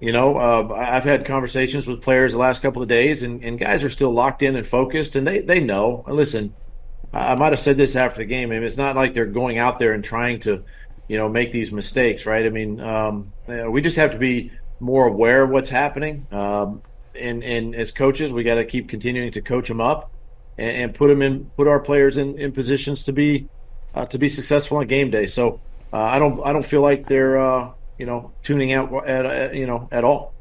you 0.00 0.12
know, 0.12 0.36
uh, 0.36 0.74
I've 0.74 1.04
had 1.04 1.24
conversations 1.24 1.86
with 1.86 2.02
players 2.02 2.32
the 2.32 2.38
last 2.38 2.62
couple 2.62 2.82
of 2.82 2.88
days, 2.88 3.22
and, 3.22 3.42
and 3.42 3.58
guys 3.58 3.82
are 3.82 3.88
still 3.88 4.12
locked 4.12 4.42
in 4.42 4.54
and 4.54 4.66
focused, 4.66 5.16
and 5.16 5.26
they 5.26 5.40
they 5.40 5.60
know. 5.60 6.04
Listen, 6.06 6.54
I 7.12 7.32
I 7.32 7.34
might 7.34 7.52
have 7.52 7.58
said 7.58 7.76
this 7.76 7.96
after 7.96 8.18
the 8.18 8.24
game. 8.24 8.50
I 8.50 8.54
mean, 8.54 8.62
it's 8.62 8.76
not 8.76 8.94
like 8.94 9.14
they're 9.14 9.26
going 9.26 9.58
out 9.58 9.78
there 9.78 9.92
and 9.92 10.04
trying 10.04 10.40
to, 10.40 10.62
you 11.08 11.16
know, 11.16 11.28
make 11.28 11.50
these 11.50 11.72
mistakes, 11.72 12.26
right? 12.26 12.46
I 12.46 12.50
mean, 12.50 12.80
um, 12.80 13.32
we 13.46 13.80
just 13.80 13.96
have 13.96 14.12
to 14.12 14.18
be 14.18 14.52
more 14.80 15.08
aware 15.08 15.42
of 15.42 15.50
what's 15.50 15.68
happening. 15.68 16.26
Um, 16.30 16.82
and 17.18 17.42
and 17.42 17.74
as 17.74 17.90
coaches, 17.90 18.32
we 18.32 18.44
got 18.44 18.54
to 18.54 18.64
keep 18.64 18.88
continuing 18.88 19.32
to 19.32 19.40
coach 19.40 19.66
them 19.66 19.80
up 19.80 20.12
and, 20.56 20.76
and 20.76 20.94
put 20.94 21.08
them 21.08 21.22
in, 21.22 21.50
put 21.56 21.66
our 21.66 21.80
players 21.80 22.16
in, 22.16 22.38
in 22.38 22.52
positions 22.52 23.02
to 23.04 23.12
be 23.12 23.48
uh, 23.94 24.06
to 24.06 24.18
be 24.18 24.28
successful 24.28 24.78
on 24.78 24.86
game 24.86 25.10
day. 25.10 25.26
So 25.26 25.60
uh, 25.92 26.02
I 26.02 26.18
don't 26.20 26.40
I 26.44 26.52
don't 26.52 26.64
feel 26.64 26.82
like 26.82 27.06
they're 27.06 27.38
uh, 27.38 27.72
you 27.98 28.06
know 28.06 28.32
tuning 28.42 28.72
out 28.72 29.06
at, 29.06 29.26
at 29.26 29.54
you 29.54 29.66
know 29.66 29.88
at 29.92 30.04
all. 30.04 30.34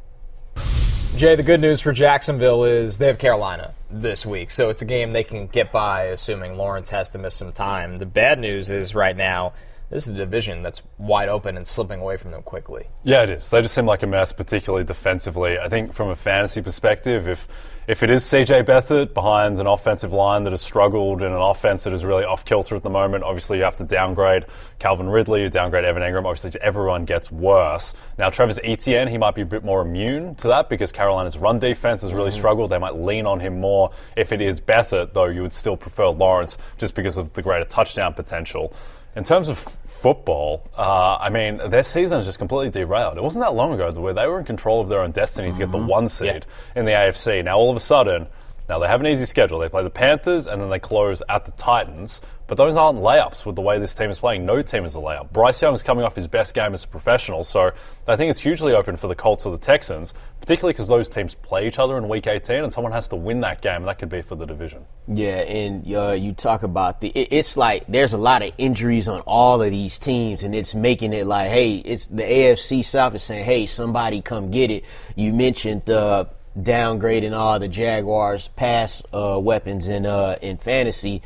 Jay, 1.15 1.35
the 1.35 1.43
good 1.43 1.59
news 1.59 1.81
for 1.81 1.93
Jacksonville 1.93 2.63
is 2.63 2.99
they 2.99 3.07
have 3.07 3.17
Carolina 3.17 3.73
this 3.89 4.25
week, 4.25 4.51
so 4.51 4.69
it's 4.69 4.81
a 4.81 4.85
game 4.85 5.13
they 5.13 5.23
can 5.23 5.47
get 5.47 5.71
by, 5.71 6.03
assuming 6.03 6.57
Lawrence 6.57 6.91
has 6.91 7.09
to 7.11 7.17
miss 7.17 7.33
some 7.33 7.51
time. 7.51 7.97
The 7.97 8.05
bad 8.05 8.39
news 8.39 8.69
is 8.69 8.93
right 8.93 9.17
now 9.17 9.53
this 9.89 10.05
is 10.05 10.13
a 10.13 10.17
division 10.17 10.63
that's 10.63 10.83
wide 10.97 11.29
open 11.29 11.55
and 11.55 11.65
slipping 11.65 12.01
away 12.01 12.17
from 12.17 12.31
them 12.31 12.43
quickly. 12.43 12.87
Yeah, 13.03 13.23
it 13.23 13.29
is. 13.29 13.49
They 13.49 13.61
just 13.61 13.73
seem 13.73 13.85
like 13.85 14.03
a 14.03 14.07
mess, 14.07 14.33
particularly 14.33 14.83
defensively. 14.83 15.57
I 15.57 15.69
think 15.69 15.93
from 15.93 16.09
a 16.09 16.15
fantasy 16.15 16.61
perspective, 16.61 17.27
if 17.27 17.47
if 17.87 18.03
it 18.03 18.09
is 18.09 18.25
CJ 18.25 18.65
Beathard 18.65 19.13
behind 19.13 19.59
an 19.59 19.65
offensive 19.65 20.11
line 20.11 20.43
that 20.43 20.51
has 20.51 20.61
struggled 20.61 21.21
and 21.21 21.33
an 21.33 21.39
offense 21.39 21.85
that 21.85 21.93
is 21.93 22.03
really 22.03 22.25
off 22.25 22.43
kilter 22.43 22.75
at 22.75 22.83
the 22.83 22.89
moment, 22.89 23.23
obviously 23.23 23.59
you 23.59 23.63
have 23.63 23.77
to 23.77 23.85
downgrade 23.85 24.45
Calvin 24.79 25.07
Ridley, 25.07 25.43
you 25.43 25.49
downgrade 25.49 25.85
Evan 25.85 26.03
Engram. 26.03 26.25
Obviously, 26.25 26.59
everyone 26.61 27.05
gets 27.05 27.31
worse. 27.31 27.93
Now, 28.17 28.29
Travis 28.29 28.59
Etienne, 28.61 29.07
he 29.07 29.17
might 29.17 29.35
be 29.35 29.41
a 29.41 29.45
bit 29.45 29.63
more 29.63 29.81
immune 29.81 30.35
to 30.35 30.49
that 30.49 30.67
because 30.67 30.91
Carolina's 30.91 31.37
run 31.37 31.59
defense 31.59 32.01
has 32.01 32.13
really 32.13 32.29
mm-hmm. 32.29 32.37
struggled. 32.37 32.71
They 32.71 32.77
might 32.77 32.95
lean 32.95 33.25
on 33.25 33.39
him 33.39 33.61
more. 33.61 33.91
If 34.17 34.33
it 34.33 34.41
is 34.41 34.59
Beathard, 34.59 35.13
though, 35.13 35.27
you 35.27 35.41
would 35.41 35.53
still 35.53 35.77
prefer 35.77 36.09
Lawrence 36.09 36.57
just 36.77 36.93
because 36.93 37.15
of 37.15 37.31
the 37.33 37.41
greater 37.41 37.65
touchdown 37.65 38.13
potential. 38.13 38.73
In 39.17 39.23
terms 39.23 39.49
of 39.49 39.57
football, 39.57 40.69
uh, 40.77 41.17
I 41.19 41.31
mean, 41.31 41.57
their 41.71 41.81
season 41.81 42.19
is 42.19 42.27
just 42.27 42.37
completely 42.37 42.69
derailed. 42.69 43.17
It 43.17 43.23
wasn't 43.23 43.43
that 43.45 43.55
long 43.55 43.73
ago 43.73 43.89
where 43.99 44.13
they 44.13 44.27
were 44.27 44.37
in 44.37 44.45
control 44.45 44.79
of 44.79 44.89
their 44.89 45.01
own 45.01 45.09
destiny 45.09 45.51
to 45.51 45.57
get 45.57 45.71
the 45.71 45.79
mm-hmm. 45.79 45.87
one 45.87 46.07
seed 46.07 46.45
in 46.75 46.85
the 46.85 46.91
AFC. 46.91 47.43
Now, 47.43 47.57
all 47.57 47.71
of 47.71 47.75
a 47.75 47.79
sudden, 47.79 48.27
now 48.69 48.77
they 48.77 48.87
have 48.87 48.99
an 48.99 49.07
easy 49.07 49.25
schedule. 49.25 49.57
They 49.57 49.69
play 49.69 49.81
the 49.81 49.89
Panthers 49.89 50.45
and 50.45 50.61
then 50.61 50.69
they 50.69 50.77
close 50.77 51.23
at 51.29 51.45
the 51.45 51.51
Titans. 51.53 52.21
But 52.47 52.55
those 52.55 52.77
aren't 52.77 52.99
layups 52.99 53.45
with 53.45 53.55
the 53.55 53.61
way 53.61 53.77
this 53.77 53.93
team 53.93 54.09
is 54.09 54.19
playing. 54.19 54.45
No 54.45 54.61
team 54.61 54.85
is 54.85 54.95
a 54.95 54.99
layup. 54.99 55.33
Bryce 55.33 55.61
Young 55.61 55.73
is 55.73 55.83
coming 55.83 56.05
off 56.05 56.15
his 56.15 56.27
best 56.27 56.53
game 56.53 56.73
as 56.73 56.85
a 56.85 56.87
professional, 56.87 57.43
so 57.43 57.71
I 58.07 58.15
think 58.15 58.31
it's 58.31 58.39
hugely 58.39 58.73
open 58.73 58.95
for 58.95 59.07
the 59.07 59.15
Colts 59.15 59.45
or 59.45 59.51
the 59.51 59.57
Texans, 59.57 60.13
particularly 60.39 60.71
because 60.71 60.87
those 60.87 61.09
teams 61.09 61.35
play 61.35 61.67
each 61.67 61.77
other 61.77 61.97
in 61.97 62.07
Week 62.07 62.25
18, 62.25 62.63
and 62.63 62.71
someone 62.71 62.93
has 62.93 63.09
to 63.09 63.17
win 63.17 63.41
that 63.41 63.61
game, 63.61 63.77
and 63.77 63.87
that 63.87 63.99
could 63.99 64.09
be 64.09 64.21
for 64.21 64.35
the 64.35 64.45
division. 64.45 64.85
Yeah, 65.09 65.39
and 65.39 65.93
uh, 65.93 66.11
you 66.11 66.31
talk 66.31 66.63
about 66.63 67.01
the. 67.01 67.09
It, 67.09 67.27
it's 67.31 67.57
like 67.57 67.85
there's 67.87 68.13
a 68.13 68.17
lot 68.17 68.41
of 68.41 68.53
injuries 68.57 69.09
on 69.09 69.19
all 69.21 69.61
of 69.61 69.69
these 69.69 69.99
teams, 69.99 70.43
and 70.43 70.55
it's 70.55 70.73
making 70.73 71.11
it 71.11 71.27
like, 71.27 71.49
hey, 71.49 71.75
it's 71.75 72.07
the 72.07 72.23
AFC 72.23 72.85
South 72.85 73.13
is 73.13 73.23
saying, 73.23 73.43
hey, 73.43 73.65
somebody 73.65 74.21
come 74.21 74.51
get 74.51 74.71
it. 74.71 74.85
You 75.15 75.33
mentioned. 75.33 75.89
Uh, 75.89 76.25
downgrading 76.57 77.37
all 77.37 77.59
the 77.59 77.67
Jaguars' 77.67 78.47
pass 78.55 79.03
uh, 79.13 79.39
weapons 79.39 79.89
in 79.89 80.07
uh, 80.07 80.37
in 80.41 80.57
fantasy. 80.57 81.21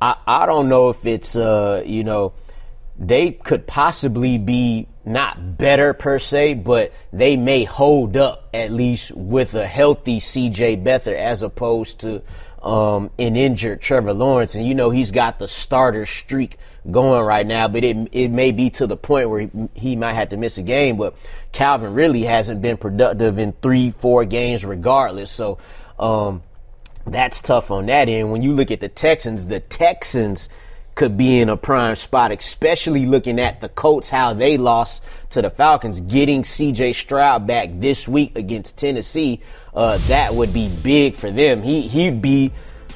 I, 0.00 0.16
I 0.26 0.46
don't 0.46 0.68
know 0.68 0.90
if 0.90 1.04
it's 1.06 1.36
uh, 1.36 1.82
you 1.84 2.04
know 2.04 2.32
they 2.98 3.30
could 3.32 3.66
possibly 3.66 4.38
be 4.38 4.88
not 5.04 5.56
better 5.56 5.94
per 5.94 6.18
se, 6.18 6.54
but 6.54 6.92
they 7.12 7.36
may 7.36 7.64
hold 7.64 8.16
up 8.16 8.48
at 8.52 8.70
least 8.70 9.12
with 9.12 9.54
a 9.54 9.66
healthy 9.66 10.20
CJ 10.20 10.82
Beathard 10.84 11.16
as 11.16 11.42
opposed 11.42 12.00
to 12.00 12.22
um, 12.62 13.10
an 13.18 13.36
injured 13.36 13.80
Trevor 13.80 14.12
Lawrence. 14.12 14.54
And 14.54 14.66
you 14.66 14.74
know 14.74 14.90
he's 14.90 15.10
got 15.10 15.38
the 15.38 15.48
starter 15.48 16.06
streak 16.06 16.58
going 16.90 17.24
right 17.24 17.46
now, 17.46 17.68
but 17.68 17.84
it 17.84 17.96
it 18.12 18.28
may 18.28 18.52
be 18.52 18.70
to 18.70 18.86
the 18.86 18.96
point 18.96 19.30
where 19.30 19.40
he, 19.40 19.50
he 19.74 19.96
might 19.96 20.14
have 20.14 20.30
to 20.30 20.36
miss 20.36 20.58
a 20.58 20.62
game. 20.62 20.96
But 20.96 21.16
Calvin 21.52 21.94
really 21.94 22.22
hasn't 22.22 22.62
been 22.62 22.76
productive 22.76 23.38
in 23.38 23.52
three, 23.62 23.90
four 23.90 24.24
games 24.24 24.64
regardless. 24.64 25.30
So 25.30 25.58
um, 25.98 26.42
that's 27.10 27.40
tough 27.40 27.70
on 27.70 27.86
that 27.86 28.08
end. 28.08 28.30
When 28.30 28.42
you 28.42 28.52
look 28.52 28.70
at 28.70 28.80
the 28.80 28.88
Texans, 28.88 29.46
the 29.46 29.60
Texans 29.60 30.48
could 30.94 31.16
be 31.16 31.38
in 31.38 31.48
a 31.48 31.56
prime 31.56 31.94
spot, 31.94 32.32
especially 32.32 33.06
looking 33.06 33.38
at 33.38 33.60
the 33.60 33.68
Colts, 33.68 34.10
how 34.10 34.34
they 34.34 34.56
lost 34.56 35.04
to 35.30 35.40
the 35.40 35.48
Falcons. 35.48 36.00
Getting 36.00 36.42
CJ 36.42 36.94
Stroud 36.94 37.46
back 37.46 37.70
this 37.74 38.08
week 38.08 38.36
against 38.36 38.76
Tennessee, 38.76 39.40
uh, 39.74 39.96
that 40.08 40.34
would 40.34 40.52
be 40.52 40.68
big 40.82 41.14
for 41.14 41.30
them. 41.30 41.62
He 41.62 41.82
he'd 41.82 42.20
be 42.20 42.50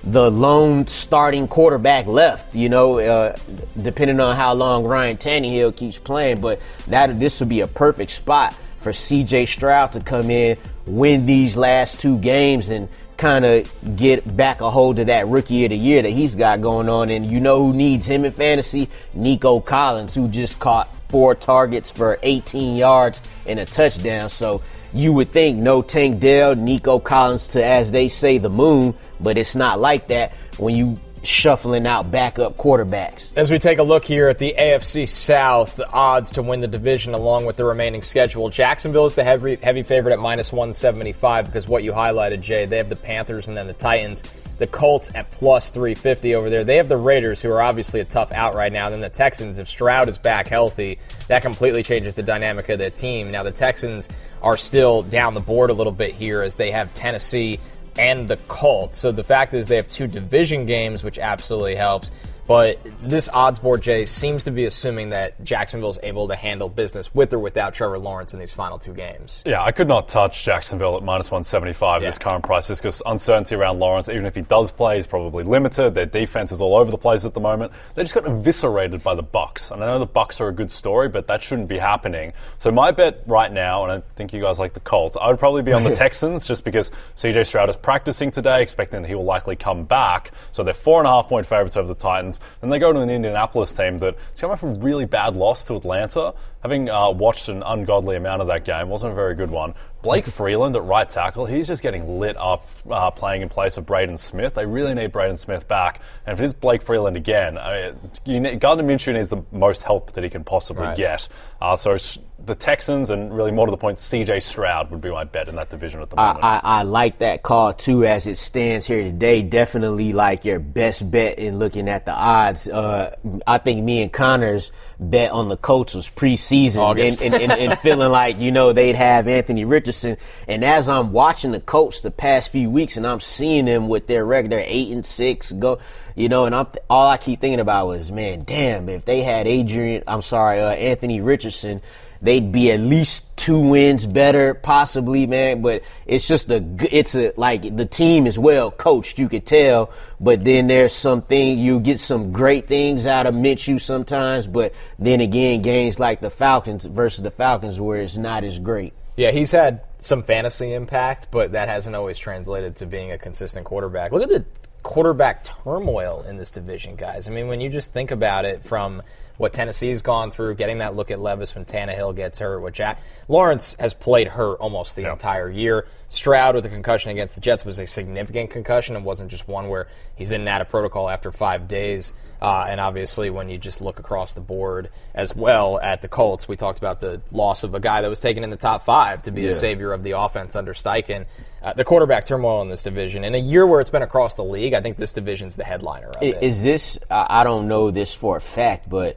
the 0.05 0.31
lone 0.33 0.85
starting 0.89 1.47
quarterback 1.47 2.07
left, 2.07 2.57
you 2.57 2.69
know, 2.69 2.99
uh, 2.99 3.37
depending 3.81 4.19
on 4.19 4.35
how 4.35 4.53
long 4.53 4.85
Ryan 4.85 5.17
Tannehill 5.17 5.77
keeps 5.77 5.97
playing. 5.97 6.41
But 6.41 6.61
that 6.89 7.21
this 7.21 7.39
would 7.39 7.49
be 7.49 7.61
a 7.61 7.69
perfect 7.69 8.11
spot 8.11 8.57
for 8.81 8.91
CJ 8.91 9.47
Stroud 9.47 9.93
to 9.93 10.01
come 10.01 10.29
in, 10.29 10.57
win 10.87 11.25
these 11.25 11.57
last 11.57 12.01
two 12.01 12.19
games, 12.19 12.71
and 12.71 12.89
kind 13.23 13.45
of 13.45 13.97
get 13.97 14.37
back 14.37 14.61
a 14.61 14.69
hold 14.69 14.99
of 14.99 15.07
that 15.07 15.29
rookie 15.29 15.65
of 15.65 15.71
the 15.71 15.77
year 15.77 16.03
that 16.03 16.11
he's 16.11 16.35
got 16.35 16.61
going 16.61 16.89
on. 16.89 17.09
And 17.09 17.25
you 17.25 17.39
know 17.39 17.65
who 17.65 17.73
needs 17.73 18.05
him 18.05 18.25
in 18.25 18.33
fantasy? 18.33 18.89
Nico 19.15 19.61
Collins, 19.61 20.13
who 20.13 20.27
just 20.27 20.59
caught 20.59 20.93
four 21.09 21.37
targets 21.37 21.89
for 21.89 22.19
18 22.25 22.77
yards 22.77 23.23
and 23.47 23.61
a 23.61 23.65
touchdown. 23.65 24.29
So 24.29 24.61
you 24.93 25.13
would 25.13 25.31
think 25.31 25.63
no 25.63 25.83
Tank 25.83 26.19
Dell, 26.19 26.57
Nico 26.57 26.99
Collins 26.99 27.47
to, 27.49 27.65
as 27.65 27.93
they 27.93 28.09
say, 28.09 28.39
the 28.39 28.51
moon, 28.51 28.93
but 29.21 29.39
it's 29.39 29.55
not 29.55 29.79
like 29.79 30.09
that 30.09 30.35
when 30.59 30.75
you 30.75 30.97
shuffling 31.23 31.87
out 31.87 32.11
backup 32.11 32.57
quarterbacks. 32.57 33.37
As 33.37 33.51
we 33.51 33.59
take 33.59 33.79
a 33.79 33.83
look 33.83 34.05
here 34.05 34.29
at 34.29 34.39
the 34.39 34.55
AFC 34.59 35.09
South, 35.09 35.77
the 35.77 35.91
odds 35.91 36.33
to 36.33 36.43
win 36.43 36.61
the 36.61 36.67
division 36.67 37.15
along 37.15 37.47
with 37.47 37.57
the 37.57 37.65
remaining 37.65 38.03
schedule, 38.03 38.49
Jacksonville 38.49 39.07
is 39.07 39.15
the 39.15 39.25
heavy, 39.25 39.57
heavy 39.57 39.83
favorite 39.83 40.13
at 40.13 40.19
minus 40.19 40.53
175 40.53 41.47
because 41.47 41.69
what 41.69 41.85
you 41.85 41.93
highlighted, 41.93 42.41
Jay, 42.41 42.67
they 42.67 42.77
have 42.77 42.89
the 42.89 42.97
Panthers 42.97 43.49
and 43.49 43.57
then 43.57 43.67
the 43.67 43.73
Titans. 43.73 44.23
The 44.59 44.67
Colts 44.69 45.11
at 45.17 45.29
plus 45.31 45.71
350 45.71 46.37
over 46.37 46.49
there. 46.49 46.63
They 46.63 46.77
have 46.77 46.89
the 46.89 46.97
Raiders, 46.97 47.43
who 47.43 47.51
are 47.51 47.63
obviously 47.63 47.99
a 47.99 48.05
tough 48.05 48.31
out 48.33 48.55
right 48.55 48.73
now. 48.73 48.91
Then 48.91 49.01
the 49.01 49.09
Texans, 49.09 49.59
if 49.59 49.69
Stroud 49.69 50.09
is 50.09 50.19
back 50.19 50.47
healthy, 50.47 50.99
that 51.27 51.43
completely 51.43 51.83
changes 51.83 52.15
the 52.15 52.23
dynamic 52.23 52.69
of 52.69 52.79
the 52.79 52.91
team. 52.91 53.33
Now, 53.33 53.43
the 53.43 53.51
Texans 53.51 54.09
are 54.41 54.57
still 54.57 55.03
down 55.03 55.35
the 55.35 55.41
board 55.41 55.71
a 55.71 55.73
little 55.73 55.93
bit 55.93 56.15
here 56.15 56.43
as 56.43 56.57
they 56.57 56.71
have 56.71 56.95
Tennessee 56.95 57.59
and 57.99 58.29
the 58.29 58.37
Colts. 58.49 58.99
So 58.99 59.13
the 59.13 59.25
fact 59.25 59.55
is 59.55 59.69
they 59.69 59.77
have 59.77 59.87
two 59.87 60.07
division 60.07 60.67
games, 60.67 61.05
which 61.05 61.19
absolutely 61.19 61.75
helps. 61.75 62.11
But 62.47 62.79
this 63.01 63.29
odds 63.33 63.59
board, 63.59 63.83
Jay, 63.83 64.07
seems 64.07 64.45
to 64.45 64.51
be 64.51 64.65
assuming 64.65 65.11
that 65.11 65.43
Jacksonville 65.45 65.91
is 65.91 65.99
able 66.03 66.29
to 66.29 66.35
handle 66.35 66.69
business 66.69 67.15
with 67.15 67.33
or 67.33 67.39
without 67.39 67.75
Trevor 67.75 67.99
Lawrence 67.99 68.35
in 68.35 68.41
these 68.41 68.53
final 68.53 68.79
two 68.79 68.95
games. 68.95 69.43
Yeah, 69.47 69.63
I 69.63 69.71
could 69.73 69.89
not 69.89 70.09
touch 70.09 70.45
Jacksonville 70.45 70.97
at 70.97 71.03
minus 71.03 71.31
175 71.31 72.03
yeah. 72.03 72.07
at 72.07 72.11
this 72.11 72.19
current 72.19 72.45
price 72.45 72.69
just 72.69 72.83
because 72.83 73.03
uncertainty 73.07 73.55
around 73.55 73.79
Lawrence, 73.79 74.09
even 74.09 74.27
if 74.27 74.35
he 74.35 74.43
does 74.43 74.71
play, 74.71 74.99
is 74.99 75.07
probably 75.07 75.45
limited. 75.45 75.95
Their 75.95 76.07
defense 76.07 76.53
is 76.53 76.61
all 76.61 76.77
over 76.77 76.91
the 76.91 76.99
place 76.99 77.25
at 77.25 77.35
the 77.35 77.41
moment. 77.41 77.73
They 77.95 78.03
just 78.03 78.15
got 78.15 78.27
eviscerated 78.27 79.03
by 79.03 79.15
the 79.15 79.23
Bucs. 79.23 79.71
And 79.71 79.83
I 79.83 79.87
know 79.87 79.99
the 79.99 80.07
Bucs 80.07 80.41
are 80.41 80.49
a 80.49 80.53
good 80.53 80.71
story, 80.71 81.09
but 81.09 81.27
that 81.29 81.43
shouldn't 81.43 81.69
be 81.69 81.79
happening. 81.79 82.33
So 82.59 82.71
my 82.71 82.91
bet 82.91 83.23
right 83.27 83.53
now, 83.53 83.85
and 83.85 83.93
I 83.93 84.03
think 84.17 84.33
you 84.33 84.41
guys 84.41 84.59
like 84.59 84.75
the 84.75 84.81
Colts, 84.81 85.17
I 85.21 85.29
would 85.29 85.39
probably 85.39 85.63
be 85.63 85.73
on 85.73 85.85
the 85.85 85.95
Texans 85.95 86.47
just 86.47 86.65
because 86.65 86.91
CJ 87.17 87.47
Stroud 87.47 87.71
is 87.71 87.77
practicing 87.77 88.31
today, 88.31 88.63
expecting 88.63 89.03
that 89.03 89.09
he 89.09 89.15
will 89.15 89.25
likely 89.25 89.57
come 89.57 89.85
back. 89.85 90.33
So 90.53 90.63
they're 90.63 90.75
four 90.75 90.99
and 90.99 91.07
a 91.07 91.11
half 91.11 91.29
point 91.29 91.47
favorites 91.47 91.77
over 91.77 91.89
the 91.89 91.95
Titans. 91.95 92.32
Titans. 92.33 92.53
Then 92.61 92.71
they 92.71 92.79
go 92.79 92.93
to 92.93 93.01
an 93.01 93.11
Indianapolis 93.11 93.73
team 93.73 93.99
that's 93.99 94.41
coming 94.41 94.57
from 94.57 94.71
a 94.71 94.79
really 94.79 95.05
bad 95.05 95.37
loss 95.37 95.65
to 95.65 95.77
Atlanta. 95.77 96.35
Having 96.63 96.91
uh, 96.91 97.11
watched 97.11 97.49
an 97.49 97.63
ungodly 97.65 98.17
amount 98.17 98.41
of 98.41 98.49
that 98.49 98.65
game, 98.65 98.89
wasn't 98.89 99.13
a 99.13 99.15
very 99.15 99.35
good 99.35 99.51
one. 99.51 99.75
Blake 100.03 100.27
Freeland 100.33 100.77
at 100.77 100.85
right 100.85 101.09
tackle, 101.09 101.47
he's 101.47 101.67
just 101.67 101.83
getting 101.83 102.19
lit 102.19 102.37
up 102.37 102.69
uh, 102.91 103.11
playing 103.11 103.43
in 103.43 103.49
place 103.49 103.77
of 103.77 103.87
Braden 103.87 104.17
Smith. 104.17 104.55
They 104.55 104.67
really 104.67 104.95
need 104.95 105.13
Braden 105.13 105.37
Smith 105.37 105.67
back. 105.67 106.01
And 106.27 106.35
if 106.35 106.41
it 106.41 106.45
is 106.45 106.53
Blake 106.53 106.83
Freeland 106.83 107.17
again, 107.17 107.59
I 107.59 107.93
mean, 108.27 108.43
need, 108.45 108.61
Gardner 108.61 108.85
Minshew 108.85 109.15
needs 109.15 109.29
the 109.29 109.43
most 109.51 109.83
help 109.83 110.13
that 110.13 110.25
he 110.25 110.31
can 110.31 110.45
possibly 110.45 110.85
right. 110.85 110.97
get. 110.97 111.29
Uh, 111.61 111.77
so 111.77 111.97
the 112.45 112.55
Texans, 112.55 113.11
and 113.11 113.35
really 113.35 113.51
more 113.51 113.67
to 113.67 113.71
the 113.71 113.77
point, 113.77 113.99
CJ 113.99 114.43
Stroud 114.43 114.91
would 114.91 115.01
be 115.01 115.11
my 115.11 115.25
bet 115.25 115.49
in 115.49 115.57
that 115.57 115.71
division 115.71 116.01
at 116.03 116.11
the 116.11 116.17
moment. 116.17 116.45
I, 116.45 116.57
I, 116.57 116.61
I 116.63 116.83
like 116.83 117.19
that 117.19 117.43
call 117.43 117.73
too 117.73 118.05
as 118.05 118.27
it 118.27 118.37
stands 118.39 118.87
here 118.87 119.03
today. 119.03 119.43
Definitely 119.43 120.13
like 120.13 120.45
your 120.45 120.59
best 120.59 121.09
bet 121.11 121.39
in 121.39 121.59
looking 121.59 121.89
at 121.89 122.05
the 122.05 122.13
odds. 122.13 122.69
Uh, 122.69 123.15
I 123.47 123.59
think 123.59 123.85
me 123.85 124.03
and 124.03 124.13
Connor's 124.13 124.73
bet 124.99 125.31
on 125.31 125.49
the 125.49 125.57
Colts 125.57 125.95
was 125.95 126.09
preseason 126.09 126.91
and, 126.91 127.35
and, 127.35 127.43
and, 127.43 127.53
and, 127.53 127.79
feeling 127.79 128.11
like, 128.13 128.39
you 128.39 128.51
know, 128.51 128.73
they'd 128.73 128.97
have 128.97 129.29
Anthony 129.29 129.65
Richardson. 129.65 130.17
And 130.49 130.65
as 130.65 130.89
I'm 130.89 131.13
watching 131.13 131.53
the 131.53 131.61
Colts 131.61 132.01
the 132.01 132.11
past 132.11 132.51
few 132.51 132.71
weeks 132.71 132.97
and 132.97 133.07
I'm 133.07 133.21
seeing 133.21 133.65
them 133.65 133.89
with 133.89 134.07
their 134.07 134.25
record, 134.25 134.53
they're 134.53 134.65
eight 134.67 134.91
and 134.91 135.05
six, 135.05 135.53
go, 135.53 135.79
you 136.15 136.29
know, 136.29 136.45
and 136.45 136.55
I'm, 136.55 136.67
all 136.91 137.09
I 137.09 137.17
keep 137.17 137.41
thinking 137.41 137.61
about 137.61 137.87
was, 137.87 138.13
man, 138.13 138.45
damn, 138.45 138.89
if 138.89 139.05
they 139.05 139.23
had 139.23 139.47
Adrian, 139.47 140.05
I'm 140.07 140.23
sorry, 140.23 140.61
uh, 140.61 140.71
Anthony 140.71 141.21
Richardson, 141.21 141.81
they'd 142.23 142.53
be 142.53 142.71
at 142.71 142.81
least 142.81 143.37
two 143.37 143.59
wins 143.59 144.07
better, 144.07 144.55
possibly, 144.55 145.27
man. 145.27 145.61
But 145.61 145.83
it's 146.07 146.27
just 146.27 146.51
a, 146.51 146.65
it's 146.91 147.15
a 147.15 147.33
like 147.37 147.77
the 147.77 147.85
team 147.85 148.27
is 148.27 148.39
well 148.39 148.71
coached, 148.71 149.19
you 149.19 149.29
could 149.29 149.45
tell. 149.45 149.91
But 150.21 150.45
then 150.45 150.69
there's 150.69 150.95
something 150.95 151.59
you 151.59 151.81
get 151.81 152.01
some 152.01 152.33
great 152.33 152.69
things 152.69 153.07
out 153.07 153.27
of 153.27 153.35
Minshew 153.35 153.81
sometimes, 153.81 154.47
but 154.47 154.73
then 154.99 155.21
again, 155.21 155.63
games 155.63 155.99
like 155.99 156.21
the 156.21 156.31
Falcons 156.31 156.87
versus 156.87 157.23
the 157.23 157.31
Falcons 157.31 157.81
where 157.81 158.01
it's 158.01 158.17
not 158.17 158.45
as 158.45 158.59
great. 158.59 158.95
Yeah, 159.17 159.31
he's 159.31 159.51
had 159.51 159.83
some 159.99 160.23
fantasy 160.23 160.73
impact, 160.73 161.29
but 161.31 161.53
that 161.53 161.69
hasn't 161.69 161.95
always 161.95 162.17
translated 162.17 162.77
to 162.77 162.87
being 162.87 163.13
a 163.13 163.19
consistent 163.19 163.67
quarterback. 163.67 164.11
Look 164.11 164.23
at 164.23 164.31
the 164.31 164.45
quarterback 164.83 165.45
turmoil 165.45 166.25
in 166.27 166.37
this 166.37 166.51
division, 166.51 166.97
guys. 166.97 167.29
I 167.29 167.33
mean, 167.33 167.49
when 167.49 167.61
you 167.61 167.69
just 167.69 167.93
think 167.93 168.11
about 168.11 168.45
it 168.45 168.65
from 168.65 169.03
what 169.39 169.53
Tennessee's 169.53 170.03
gone 170.03 170.31
through, 170.31 170.55
getting 170.55 170.79
that 170.79 170.95
look 170.95 171.11
at 171.11 171.19
Levis 171.21 171.55
when 171.55 171.65
Tannehill 171.65 172.15
gets 172.15 172.39
hurt, 172.39 172.61
what 172.61 172.75
Jack 172.75 173.01
Lawrence 173.29 173.75
has 173.81 173.95
played 173.95 174.29
hurt 174.29 174.57
almost 174.61 174.97
the 174.97 175.11
entire 175.11 175.51
year. 175.51 175.87
Stroud 176.09 176.55
with 176.55 176.67
a 176.67 176.69
concussion 176.69 177.11
against 177.11 177.35
the 177.35 177.41
Jets 177.41 177.65
was 177.65 177.79
a 177.79 177.87
significant 177.87 178.51
concussion. 178.51 178.97
It 178.97 179.03
wasn't 179.03 179.31
just 179.31 179.49
one 179.49 179.69
where 179.69 179.89
he's 180.15 180.31
in 180.31 180.43
and 180.43 180.49
out 180.49 180.61
of 180.61 180.69
protocol 180.69 181.09
after 181.09 181.33
five 181.33 181.69
days. 181.69 182.13
Uh, 182.41 182.67
and 182.69 182.81
obviously, 182.81 183.31
when 183.31 183.49
you 183.49 183.57
just 183.57 183.81
look 183.81 183.99
across 184.01 184.35
the 184.35 184.41
board 184.41 184.91
as 185.15 185.35
well 185.35 185.79
at 185.81 186.03
the 186.03 186.09
Colts, 186.09 186.47
we 186.49 186.57
talked 186.57 186.79
about 186.79 187.01
the 187.01 187.23
loss 187.31 187.63
of 187.65 187.75
a 187.75 187.81
guy 187.81 188.03
that 188.03 188.09
was 188.11 188.21
taken 188.21 188.45
in 188.45 188.51
the 188.51 188.57
top 188.57 188.85
five 188.85 189.23
to 189.23 189.31
be 189.31 189.43
Yeah. 189.43 189.51
a 189.51 189.55
savior 189.55 189.93
of 189.93 190.03
the 190.03 190.11
offense 190.11 190.55
under 190.57 190.75
Steichen. 190.75 191.25
Uh, 191.63 191.73
the 191.73 191.85
quarterback 191.85 192.25
turmoil 192.27 192.61
in 192.61 192.69
this 192.69 192.83
division. 192.83 193.25
In 193.25 193.35
a 193.35 193.39
year 193.39 193.65
where 193.67 193.81
it's 193.81 193.91
been 193.91 194.03
across 194.03 194.35
the 194.35 194.45
league, 194.45 194.75
I 194.75 194.81
think 194.81 194.97
this 194.99 195.13
division's 195.13 195.55
the 195.57 195.65
headliner 195.65 196.09
of 196.09 196.17
I- 196.21 196.25
it. 196.27 196.43
Is 196.43 196.63
this? 196.63 196.99
I 197.11 197.27
I 197.43 197.45
don't 197.45 197.69
know 197.69 197.91
this 197.91 198.13
for 198.13 198.37
a 198.37 198.41
fact, 198.41 198.89
but 198.91 199.17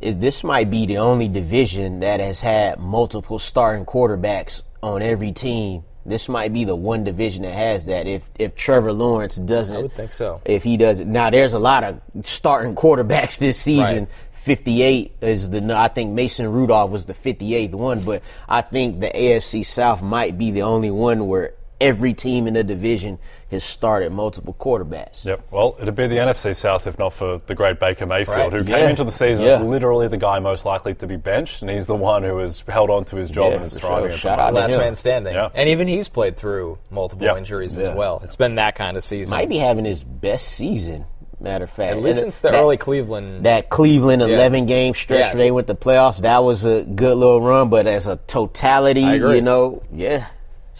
is, 0.00 0.16
this 0.18 0.44
might 0.44 0.70
be 0.70 0.86
the 0.86 0.98
only 0.98 1.28
division 1.28 2.00
that 2.00 2.20
has 2.20 2.40
had 2.40 2.78
multiple 2.78 3.38
starting 3.38 3.84
quarterbacks 3.84 4.62
on 4.82 5.02
every 5.02 5.32
team. 5.32 5.84
This 6.04 6.28
might 6.28 6.52
be 6.52 6.64
the 6.64 6.76
one 6.76 7.02
division 7.02 7.42
that 7.42 7.54
has 7.54 7.86
that. 7.86 8.06
If 8.06 8.30
if 8.38 8.54
Trevor 8.54 8.92
Lawrence 8.92 9.36
doesn't, 9.36 9.76
I 9.76 9.82
would 9.82 9.94
think 9.94 10.12
so. 10.12 10.40
If 10.44 10.62
he 10.62 10.76
doesn't, 10.76 11.10
now 11.10 11.30
there's 11.30 11.52
a 11.52 11.58
lot 11.58 11.82
of 11.82 12.00
starting 12.22 12.76
quarterbacks 12.76 13.38
this 13.38 13.58
season. 13.58 14.04
Right. 14.04 14.08
58 14.32 15.16
is 15.22 15.50
the 15.50 15.76
I 15.76 15.88
think 15.88 16.12
Mason 16.12 16.52
Rudolph 16.52 16.92
was 16.92 17.06
the 17.06 17.14
58th 17.14 17.72
one, 17.72 18.04
but 18.04 18.22
I 18.48 18.62
think 18.62 19.00
the 19.00 19.08
AFC 19.08 19.66
South 19.66 20.02
might 20.02 20.38
be 20.38 20.52
the 20.52 20.62
only 20.62 20.92
one 20.92 21.26
where 21.26 21.54
every 21.80 22.14
team 22.14 22.46
in 22.46 22.54
the 22.54 22.64
division 22.64 23.18
has 23.50 23.62
started 23.62 24.12
multiple 24.12 24.56
quarterbacks. 24.58 25.24
Yep. 25.24 25.40
Well, 25.50 25.76
it'd 25.80 25.94
be 25.94 26.06
the 26.08 26.16
NFC 26.16 26.52
South 26.54 26.86
if 26.86 26.98
not 26.98 27.12
for 27.12 27.40
the 27.46 27.54
great 27.54 27.78
Baker 27.78 28.04
Mayfield, 28.06 28.52
Right. 28.52 28.64
who 28.64 28.70
Yeah. 28.70 28.78
came 28.78 28.90
into 28.90 29.04
the 29.04 29.12
season 29.12 29.44
Yeah. 29.44 29.56
as 29.56 29.60
literally 29.60 30.08
the 30.08 30.16
guy 30.16 30.38
most 30.40 30.64
likely 30.64 30.94
to 30.94 31.06
be 31.06 31.16
benched, 31.16 31.62
and 31.62 31.70
he's 31.70 31.86
the 31.86 31.94
one 31.94 32.22
who 32.24 32.38
has 32.38 32.64
held 32.68 32.90
on 32.90 33.04
to 33.06 33.16
his 33.16 33.30
job 33.30 33.50
Yeah, 33.50 33.56
and 33.58 33.64
is 33.66 33.74
for 33.78 33.86
thriving. 33.88 34.08
sure. 34.10 34.18
Shout 34.18 34.38
out 34.40 34.52
Last 34.54 34.72
him. 34.72 34.80
man 34.80 34.94
standing. 34.94 35.34
Yeah. 35.34 35.50
And 35.54 35.68
even 35.68 35.86
he's 35.86 36.08
played 36.08 36.36
through 36.36 36.78
multiple 36.90 37.24
Yeah. 37.26 37.36
injuries 37.36 37.78
as 37.78 37.90
well. 37.90 38.20
It's 38.24 38.36
been 38.36 38.56
that 38.56 38.74
kind 38.74 38.96
of 38.96 39.04
season. 39.04 39.36
Might 39.36 39.48
be 39.48 39.58
having 39.58 39.84
his 39.84 40.02
best 40.02 40.48
season. 40.48 41.04
Matter 41.38 41.64
of 41.64 41.70
fact, 41.70 41.92
At 41.92 42.02
least 42.02 42.20
since 42.20 42.40
the 42.40 42.50
that- 42.50 42.58
early 42.62 42.78
Cleveland. 42.78 43.44
that 43.44 43.68
Cleveland 43.68 44.22
Yeah. 44.22 44.28
11 44.28 44.64
game 44.64 44.94
stretch 44.94 45.18
Yes. 45.20 45.34
where 45.34 45.44
they 45.44 45.50
went 45.50 45.66
to 45.66 45.74
playoffs. 45.74 46.16
That 46.22 46.42
was 46.42 46.64
a 46.64 46.80
good 46.82 47.14
little 47.18 47.42
run, 47.42 47.68
but 47.68 47.86
as 47.86 48.06
a 48.06 48.16
totality, 48.26 49.02
you 49.02 49.42
know, 49.42 49.82
yeah, 49.94 50.08
I 50.08 50.14
agree. 50.14 50.24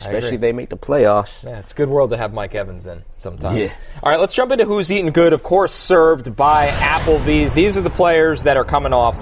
Especially 0.01 0.35
if 0.37 0.41
they 0.41 0.53
make 0.53 0.69
the 0.69 0.77
playoffs. 0.77 1.43
Yeah, 1.43 1.59
it's 1.59 1.73
a 1.73 1.75
good 1.75 1.89
world 1.89 2.11
to 2.11 2.17
have 2.17 2.33
Mike 2.33 2.55
Evans 2.55 2.87
in 2.87 3.03
sometimes. 3.17 3.59
Yeah. 3.59 3.79
All 4.03 4.11
right, 4.11 4.21
let's 4.21 4.35
jump 4.35 4.53
into 4.53 4.65
who's 4.65 4.91
eating 4.93 5.13
good. 5.13 5.33
Of 5.33 5.43
course, 5.43 5.75
served 5.75 6.37
by 6.37 6.69
Applebee's. 6.69 7.55
These 7.55 7.77
are 7.77 7.83
the 7.83 7.91
players 7.91 8.45
that 8.45 8.57
are 8.57 8.65
coming 8.65 8.93
off 8.93 9.17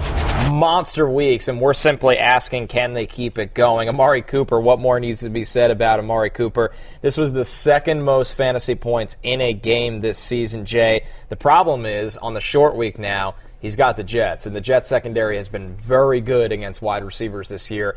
monster 0.49 1.09
weeks, 1.09 1.47
and 1.47 1.59
we're 1.59 1.73
simply 1.73 2.17
asking, 2.17 2.67
can 2.67 2.93
they 2.93 3.05
keep 3.05 3.37
it 3.37 3.53
going? 3.53 3.89
Amari 3.89 4.21
Cooper, 4.21 4.59
what 4.59 4.79
more 4.79 4.99
needs 4.99 5.21
to 5.21 5.29
be 5.29 5.43
said 5.43 5.71
about 5.71 5.99
Amari 5.99 6.29
Cooper? 6.29 6.71
This 7.01 7.17
was 7.17 7.33
the 7.33 7.45
second 7.45 8.03
most 8.03 8.33
fantasy 8.35 8.75
points 8.75 9.17
in 9.23 9.41
a 9.41 9.53
game 9.53 10.01
this 10.01 10.19
season, 10.19 10.65
Jay. 10.65 11.05
The 11.29 11.35
problem 11.35 11.85
is, 11.85 12.17
on 12.17 12.33
the 12.33 12.41
short 12.41 12.75
week 12.75 12.99
now, 12.99 13.35
he's 13.59 13.75
got 13.75 13.97
the 13.97 14.03
Jets, 14.03 14.45
and 14.45 14.55
the 14.55 14.61
Jets 14.61 14.89
secondary 14.89 15.37
has 15.37 15.49
been 15.49 15.75
very 15.75 16.21
good 16.21 16.51
against 16.51 16.81
wide 16.81 17.03
receivers 17.03 17.49
this 17.49 17.71
year. 17.71 17.95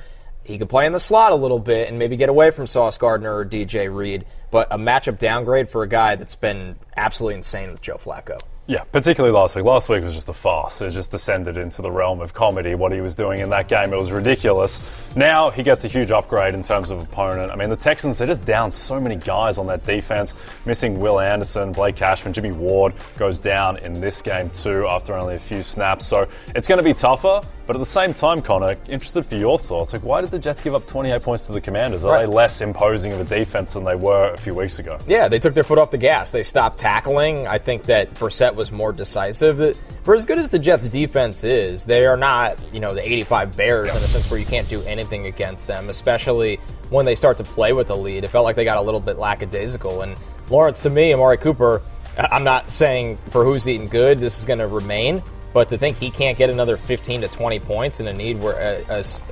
He 0.48 0.56
could 0.56 0.70
play 0.70 0.86
in 0.86 0.92
the 0.92 0.98
slot 0.98 1.32
a 1.32 1.34
little 1.34 1.58
bit 1.58 1.90
and 1.90 1.98
maybe 1.98 2.16
get 2.16 2.30
away 2.30 2.50
from 2.50 2.66
Sauce 2.66 2.96
Gardner 2.96 3.36
or 3.36 3.44
DJ 3.44 3.94
Reed, 3.94 4.24
but 4.50 4.66
a 4.70 4.78
matchup 4.78 5.18
downgrade 5.18 5.68
for 5.68 5.82
a 5.82 5.86
guy 5.86 6.16
that's 6.16 6.36
been 6.36 6.76
absolutely 6.96 7.34
insane 7.34 7.70
with 7.70 7.82
Joe 7.82 7.96
Flacco. 7.96 8.40
Yeah, 8.66 8.84
particularly 8.84 9.34
last 9.34 9.56
week. 9.56 9.66
Last 9.66 9.90
week 9.90 10.02
was 10.02 10.14
just 10.14 10.30
a 10.30 10.32
farce. 10.32 10.80
It 10.80 10.90
just 10.90 11.10
descended 11.10 11.58
into 11.58 11.82
the 11.82 11.90
realm 11.90 12.22
of 12.22 12.32
comedy, 12.32 12.74
what 12.74 12.92
he 12.92 13.02
was 13.02 13.14
doing 13.14 13.40
in 13.40 13.50
that 13.50 13.68
game. 13.68 13.92
It 13.92 14.00
was 14.00 14.10
ridiculous. 14.10 14.80
Now 15.14 15.50
he 15.50 15.62
gets 15.62 15.84
a 15.84 15.88
huge 15.88 16.10
upgrade 16.10 16.54
in 16.54 16.62
terms 16.62 16.88
of 16.88 17.02
opponent. 17.02 17.52
I 17.52 17.54
mean, 17.54 17.68
the 17.68 17.76
Texans, 17.76 18.16
they're 18.16 18.26
just 18.26 18.46
down 18.46 18.70
so 18.70 18.98
many 18.98 19.16
guys 19.16 19.58
on 19.58 19.66
that 19.66 19.84
defense, 19.84 20.32
missing 20.64 20.98
Will 20.98 21.20
Anderson, 21.20 21.72
Blake 21.72 21.96
Cashman, 21.96 22.32
Jimmy 22.32 22.52
Ward 22.52 22.94
goes 23.18 23.38
down 23.38 23.76
in 23.78 24.00
this 24.00 24.22
game 24.22 24.48
too 24.48 24.86
after 24.88 25.14
only 25.14 25.34
a 25.34 25.38
few 25.38 25.62
snaps. 25.62 26.06
So 26.06 26.26
it's 26.54 26.66
going 26.66 26.78
to 26.78 26.84
be 26.84 26.94
tougher. 26.94 27.42
But 27.68 27.76
at 27.76 27.80
the 27.80 27.84
same 27.86 28.14
time, 28.14 28.40
Connor, 28.40 28.76
interested 28.88 29.26
for 29.26 29.34
your 29.36 29.58
thoughts. 29.58 29.92
Like, 29.92 30.02
why 30.02 30.22
did 30.22 30.30
the 30.30 30.38
Jets 30.38 30.62
give 30.62 30.74
up 30.74 30.86
28 30.86 31.20
points 31.20 31.44
to 31.48 31.52
the 31.52 31.60
Commanders? 31.60 32.02
Are 32.02 32.12
Right. 32.14 32.20
they 32.26 32.32
less 32.32 32.62
imposing 32.62 33.12
of 33.12 33.20
a 33.20 33.24
defense 33.24 33.74
than 33.74 33.84
they 33.84 33.94
were 33.94 34.32
a 34.32 34.38
few 34.38 34.54
weeks 34.54 34.78
ago? 34.78 34.96
Yeah, 35.06 35.28
they 35.28 35.38
took 35.38 35.52
their 35.52 35.62
foot 35.64 35.76
off 35.76 35.90
the 35.90 35.98
gas. 35.98 36.32
They 36.32 36.42
stopped 36.42 36.78
tackling. 36.78 37.46
I 37.46 37.58
think 37.58 37.82
that 37.82 38.14
Brissett 38.14 38.54
was 38.54 38.72
more 38.72 38.90
decisive. 38.90 39.58
That 39.58 39.76
for 40.02 40.14
as 40.14 40.24
good 40.24 40.38
as 40.38 40.48
the 40.48 40.58
Jets' 40.58 40.88
defense 40.88 41.44
is, 41.44 41.84
they 41.84 42.06
are 42.06 42.16
not, 42.16 42.56
you 42.72 42.80
know, 42.80 42.94
the 42.94 43.06
85 43.06 43.54
Bears 43.54 43.90
in 43.90 43.96
a 43.96 44.00
sense 44.00 44.30
where 44.30 44.40
you 44.40 44.46
can't 44.46 44.66
do 44.70 44.80
anything 44.84 45.26
against 45.26 45.66
them, 45.66 45.90
especially 45.90 46.56
when 46.88 47.04
they 47.04 47.14
start 47.14 47.36
to 47.36 47.44
play 47.44 47.74
with 47.74 47.88
the 47.88 47.96
lead. 47.96 48.24
It 48.24 48.28
felt 48.28 48.44
like 48.44 48.56
they 48.56 48.64
got 48.64 48.78
a 48.78 48.82
little 48.82 48.98
bit 48.98 49.18
lackadaisical. 49.18 50.00
And 50.00 50.16
Lawrence, 50.48 50.82
to 50.84 50.88
me, 50.90 51.12
Amari 51.12 51.36
Cooper, 51.36 51.82
I'm 52.16 52.44
not 52.44 52.70
saying 52.70 53.18
for 53.28 53.44
who's 53.44 53.68
eating 53.68 53.88
good, 53.88 54.20
this 54.20 54.38
is 54.38 54.46
going 54.46 54.58
to 54.60 54.68
remain. 54.68 55.22
But 55.52 55.70
to 55.70 55.78
think 55.78 55.96
he 55.96 56.10
can't 56.10 56.36
get 56.36 56.50
another 56.50 56.76
15 56.76 57.22
to 57.22 57.28
20 57.28 57.58
points 57.60 58.00
in 58.00 58.06
a 58.06 58.12
need 58.12 58.40
where 58.40 58.84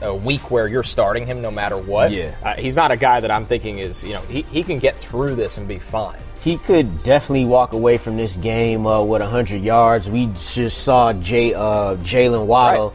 a 0.03 0.15
week 0.15 0.51
where 0.51 0.67
you're 0.67 0.83
starting 0.83 1.27
him 1.27 1.43
no 1.43 1.51
matter 1.51 1.77
what, 1.77 2.11
Yeah. 2.11 2.35
uh, 2.43 2.55
he's 2.55 2.77
not 2.77 2.91
a 2.91 2.97
guy 2.97 3.21
that 3.21 3.31
I'm 3.31 3.45
thinking 3.45 3.79
is, 3.79 4.03
you 4.03 4.15
know, 4.15 4.23
he, 4.23 4.43
he 4.43 4.63
can 4.63 4.79
get 4.79 4.99
through 4.99 5.35
this 5.35 5.59
and 5.59 5.69
be 5.69 5.79
fine. 5.79 6.19
He 6.43 6.59
could 6.59 7.03
definitely 7.03 7.45
walk 7.45 7.73
away 7.73 7.99
from 7.99 8.17
this 8.17 8.37
game 8.37 8.87
uh, 8.87 9.03
with 9.03 9.21
100 9.21 9.63
yards. 9.63 10.09
We 10.09 10.27
just 10.49 10.85
saw 10.85 11.13
Jay, 11.13 11.53
uh, 11.53 11.97
Jaylen 11.97 12.47
Waddle 12.47 12.95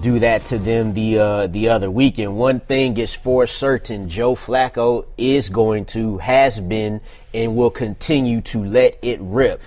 do 0.00 0.18
that 0.20 0.44
to 0.46 0.56
them 0.58 0.94
the 0.94 1.18
uh, 1.18 1.46
the 1.48 1.68
other 1.68 1.90
week. 1.90 2.18
And 2.18 2.36
one 2.36 2.60
thing 2.60 2.96
is 2.96 3.14
for 3.14 3.46
certain: 3.46 4.08
Joe 4.08 4.34
Flacco 4.34 5.04
is 5.18 5.50
going 5.50 5.84
to, 5.86 6.16
has 6.18 6.60
been, 6.60 7.00
and 7.34 7.56
will 7.56 7.70
continue 7.70 8.40
to 8.42 8.64
let 8.64 8.98
it 9.02 9.18
rip. 9.20 9.60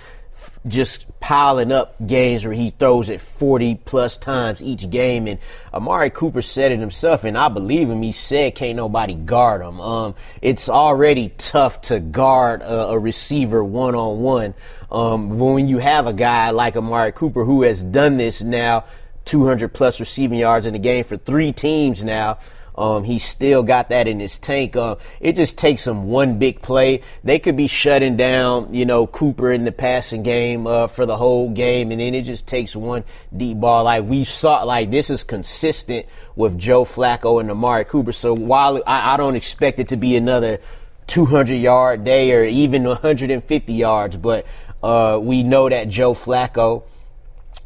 Just 0.66 1.05
piling 1.20 1.72
up 1.72 1.94
games 2.06 2.44
where 2.44 2.54
he 2.54 2.70
throws 2.70 3.08
it 3.10 3.20
40 3.20 3.76
plus 3.84 4.16
times 4.16 4.62
each 4.62 4.88
game. 4.90 5.26
And 5.26 5.38
Amari 5.72 6.10
Cooper 6.10 6.42
said 6.42 6.72
it 6.72 6.78
himself, 6.78 7.24
and 7.24 7.36
I 7.36 7.48
believe 7.48 7.90
him. 7.90 8.02
He 8.02 8.12
said, 8.12 8.54
can't 8.54 8.76
nobody 8.76 9.14
guard 9.14 9.62
him. 9.62 9.80
Um, 9.80 10.14
it's 10.42 10.68
already 10.68 11.30
tough 11.38 11.80
to 11.82 12.00
guard 12.00 12.62
a, 12.62 12.88
a 12.88 12.98
receiver 12.98 13.64
one 13.64 13.94
on 13.94 14.20
one. 14.20 14.54
When 14.90 15.68
you 15.68 15.78
have 15.78 16.06
a 16.06 16.12
guy 16.12 16.50
like 16.50 16.76
Amari 16.76 17.12
Cooper 17.12 17.44
who 17.44 17.62
has 17.62 17.82
done 17.82 18.16
this 18.16 18.42
now, 18.42 18.84
200 19.24 19.72
plus 19.74 19.98
receiving 20.00 20.38
yards 20.38 20.66
in 20.66 20.72
the 20.72 20.78
game 20.78 21.04
for 21.04 21.16
three 21.16 21.52
teams 21.52 22.04
now. 22.04 22.38
Um, 22.76 23.04
he 23.04 23.18
still 23.18 23.62
got 23.62 23.88
that 23.88 24.06
in 24.06 24.20
his 24.20 24.38
tank. 24.38 24.76
Uh, 24.76 24.96
it 25.20 25.36
just 25.36 25.56
takes 25.56 25.86
him 25.86 26.08
one 26.08 26.38
big 26.38 26.60
play. 26.62 27.02
They 27.24 27.38
could 27.38 27.56
be 27.56 27.66
shutting 27.66 28.16
down, 28.16 28.74
you 28.74 28.84
know, 28.84 29.06
Cooper 29.06 29.50
in 29.52 29.64
the 29.64 29.72
passing 29.72 30.22
game 30.22 30.66
uh, 30.66 30.86
for 30.86 31.06
the 31.06 31.16
whole 31.16 31.50
game, 31.50 31.90
and 31.90 32.00
then 32.00 32.14
it 32.14 32.22
just 32.22 32.46
takes 32.46 32.76
one 32.76 33.04
deep 33.36 33.58
ball. 33.60 33.84
Like 33.84 34.04
we 34.04 34.24
saw, 34.24 34.62
like 34.64 34.90
this 34.90 35.10
is 35.10 35.24
consistent 35.24 36.06
with 36.34 36.58
Joe 36.58 36.84
Flacco 36.84 37.40
and 37.40 37.50
Amari 37.50 37.84
Cooper. 37.84 38.12
So 38.12 38.34
while 38.34 38.82
I, 38.86 39.14
I 39.14 39.16
don't 39.16 39.36
expect 39.36 39.80
it 39.80 39.88
to 39.88 39.96
be 39.96 40.16
another 40.16 40.60
200 41.06 41.54
yard 41.54 42.04
day 42.04 42.32
or 42.32 42.44
even 42.44 42.84
150 42.84 43.72
yards, 43.72 44.16
but 44.16 44.46
uh, 44.82 45.18
we 45.22 45.42
know 45.42 45.68
that 45.68 45.88
Joe 45.88 46.14
Flacco 46.14 46.84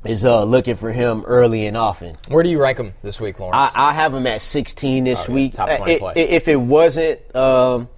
is 0.05 0.25
uh, 0.25 0.45
looking 0.45 0.77
for 0.77 0.93
him 0.93 1.25
early 1.27 1.67
and 1.67 1.77
often. 1.77 2.17
Where 2.29 2.43
do 2.43 2.49
you 2.51 2.61
rank 2.61 2.79
him 2.79 2.95
this 3.03 3.21
week, 3.21 3.39
Lawrence? 3.39 3.73
I, 3.77 3.91
I 3.91 3.93
have 3.93 4.15
him 4.15 4.27
at 4.27 4.41
16 4.43 5.05
this 5.05 5.27
Oh, 5.29 5.33
week. 5.33 5.55
top 5.55 5.69
Uh, 5.69 5.77
20 5.77 5.95
i- 5.95 5.99
play. 5.99 6.13
if 6.17 6.49
it 6.49 6.57
wasn't, 6.57 7.21
um, 7.37 7.89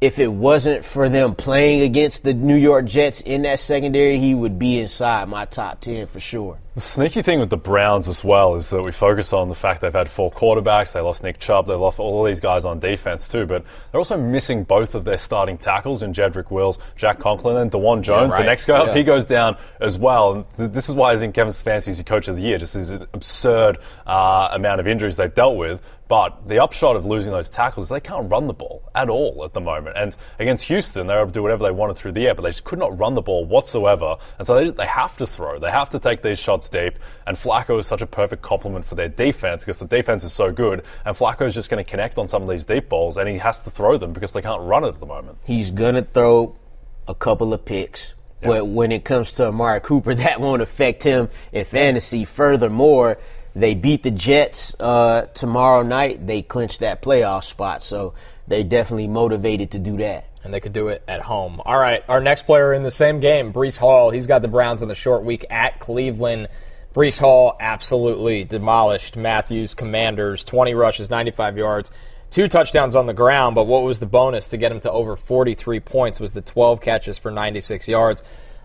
if 0.00 0.18
it 0.18 0.26
wasn't 0.32 0.84
for 0.84 1.08
them 1.08 1.34
playing 1.34 1.82
against 1.82 2.24
the 2.24 2.34
New 2.34 2.56
York 2.56 2.86
Jets 2.86 3.20
in 3.20 3.42
that 3.42 3.60
secondary, 3.60 4.18
he 4.18 4.34
would 4.34 4.58
be 4.58 4.80
inside 4.80 5.28
my 5.28 5.44
top 5.44 5.80
10 5.80 6.06
for 6.08 6.20
sure. 6.20 6.58
The 6.74 6.80
sneaky 6.80 7.22
thing 7.22 7.38
with 7.38 7.50
the 7.50 7.56
Browns 7.56 8.08
as 8.08 8.24
well 8.24 8.56
is 8.56 8.70
that 8.70 8.82
we 8.82 8.90
focus 8.90 9.32
on 9.32 9.48
the 9.48 9.54
fact 9.54 9.80
they've 9.80 9.92
had 9.92 10.08
four 10.08 10.32
quarterbacks. 10.32 10.90
They 10.92 11.00
lost 11.00 11.22
Nick 11.22 11.38
Chubb. 11.38 11.68
They 11.68 11.74
lost 11.74 12.00
all 12.00 12.24
these 12.24 12.40
guys 12.40 12.64
on 12.64 12.80
defense 12.80 13.28
too. 13.28 13.46
But 13.46 13.64
they're 13.92 14.00
also 14.00 14.16
missing 14.16 14.64
both 14.64 14.96
of 14.96 15.04
their 15.04 15.16
starting 15.18 15.56
tackles 15.56 16.02
in 16.02 16.12
Jedrick 16.12 16.50
Wills, 16.50 16.80
Jack 16.96 17.20
Conklin, 17.20 17.58
and 17.58 17.70
Dawand 17.70 18.02
Jones. 18.02 18.32
right. 18.32 18.40
The 18.40 18.44
next 18.46 18.66
guy 18.66 18.78
up, 18.78 18.88
Yeah. 18.88 18.94
he 18.94 19.04
goes 19.04 19.24
down 19.24 19.56
as 19.80 19.98
well. 20.00 20.32
And 20.58 20.72
this 20.74 20.88
is 20.88 20.96
why 20.96 21.12
I 21.12 21.16
think 21.16 21.36
Kevin 21.36 21.52
Stefanski's 21.52 21.98
the 21.98 22.04
coach 22.04 22.26
of 22.26 22.34
the 22.34 22.42
year. 22.42 22.58
Just 22.58 22.74
his 22.74 22.90
absurd 22.90 23.78
uh, 24.04 24.48
amount 24.50 24.80
of 24.80 24.88
injuries 24.88 25.16
they've 25.16 25.32
dealt 25.32 25.56
with. 25.56 25.80
But 26.06 26.48
the 26.48 26.62
upshot 26.62 26.96
of 26.96 27.06
losing 27.06 27.32
those 27.32 27.48
tackles, 27.48 27.88
they 27.88 27.98
can't 27.98 28.30
run 28.30 28.46
the 28.46 28.52
ball 28.52 28.82
at 28.94 29.08
all 29.08 29.42
at 29.42 29.54
the 29.54 29.60
moment. 29.62 29.96
And 29.96 30.14
against 30.38 30.64
Houston, 30.64 31.06
they 31.06 31.14
were 31.14 31.20
able 31.20 31.30
to 31.30 31.34
do 31.34 31.42
whatever 31.42 31.64
they 31.64 31.70
wanted 31.70 31.96
through 31.96 32.12
the 32.12 32.26
air, 32.26 32.34
but 32.34 32.42
they 32.42 32.50
just 32.50 32.64
could 32.64 32.78
not 32.78 32.98
run 32.98 33.14
the 33.14 33.22
ball 33.22 33.46
whatsoever. 33.46 34.16
And 34.38 34.46
so 34.46 34.54
they, 34.54 34.64
just, 34.64 34.76
they 34.76 34.84
have 34.86 35.16
to 35.16 35.26
throw. 35.26 35.58
They 35.58 35.70
have 35.70 35.88
to 35.90 35.98
take 35.98 36.20
these 36.20 36.38
shots 36.38 36.63
deep. 36.68 36.98
And 37.26 37.36
Flacco 37.36 37.78
is 37.78 37.86
such 37.86 38.02
a 38.02 38.06
perfect 38.06 38.42
complement 38.42 38.84
for 38.84 38.94
their 38.94 39.08
defense 39.08 39.64
because 39.64 39.78
the 39.78 39.86
defense 39.86 40.24
is 40.24 40.32
so 40.32 40.52
good. 40.52 40.84
And 41.04 41.16
Flacco 41.16 41.46
is 41.46 41.54
just 41.54 41.70
going 41.70 41.82
to 41.84 41.88
connect 41.88 42.18
on 42.18 42.28
some 42.28 42.42
of 42.42 42.48
these 42.48 42.64
deep 42.64 42.88
balls, 42.88 43.16
and 43.16 43.28
he 43.28 43.38
has 43.38 43.60
to 43.60 43.70
throw 43.70 43.96
them 43.96 44.12
because 44.12 44.32
they 44.32 44.42
can't 44.42 44.62
run 44.62 44.84
it 44.84 44.88
at 44.88 45.00
the 45.00 45.06
moment. 45.06 45.38
He's 45.44 45.70
going 45.70 45.94
to 45.94 46.02
throw 46.02 46.56
a 47.06 47.14
couple 47.14 47.52
of 47.52 47.64
picks. 47.64 48.14
But 48.42 48.66
when 48.66 48.92
it 48.92 49.04
comes 49.04 49.32
to 49.32 49.48
Amari 49.48 49.80
Cooper, 49.80 50.14
that 50.16 50.40
won't 50.40 50.62
affect 50.62 51.02
him 51.02 51.30
in 51.52 51.64
fantasy. 51.64 52.24
Furthermore, 52.24 53.18
they 53.54 53.74
beat 53.74 54.02
the 54.02 54.10
Jets 54.10 54.74
uh, 54.80 55.26
tomorrow 55.34 55.82
night. 55.82 56.26
They 56.26 56.42
clinched 56.42 56.80
that 56.80 57.02
playoff 57.02 57.44
spot, 57.44 57.82
so 57.82 58.14
they're 58.46 58.64
definitely 58.64 59.08
motivated 59.08 59.70
to 59.72 59.78
do 59.78 59.96
that. 59.98 60.28
And 60.44 60.52
they 60.52 60.60
could 60.60 60.74
do 60.74 60.88
it 60.88 61.02
at 61.08 61.22
home. 61.22 61.60
All 61.64 61.78
right, 61.78 62.04
our 62.08 62.20
next 62.20 62.42
player 62.42 62.72
in 62.74 62.82
the 62.82 62.90
same 62.90 63.18
game, 63.18 63.52
Breece 63.52 63.78
Hall. 63.78 64.10
He's 64.10 64.26
got 64.26 64.42
the 64.42 64.48
Browns 64.48 64.82
on 64.82 64.88
the 64.88 64.94
short 64.94 65.24
week 65.24 65.46
at 65.50 65.80
Cleveland. 65.80 66.48
Breece 66.94 67.18
Hall 67.18 67.56
absolutely 67.58 68.44
demolished 68.44 69.16
Matthews 69.16 69.74
Commanders. 69.74 70.44
20 70.44 70.74
rushes, 70.74 71.10
95 71.10 71.58
yards, 71.58 71.90
two 72.30 72.46
touchdowns 72.46 72.94
on 72.94 73.06
the 73.06 73.14
ground. 73.14 73.54
But 73.54 73.66
what 73.66 73.82
was 73.82 73.98
the 74.00 74.06
bonus 74.06 74.50
to 74.50 74.56
get 74.56 74.70
him 74.70 74.80
to 74.80 74.92
over 74.92 75.16
43 75.16 75.80
points 75.80 76.20
was 76.20 76.34
the 76.34 76.40
12 76.40 76.80
catches 76.80 77.18
for 77.18 77.30
96 77.30 77.88
yards. 77.88 78.22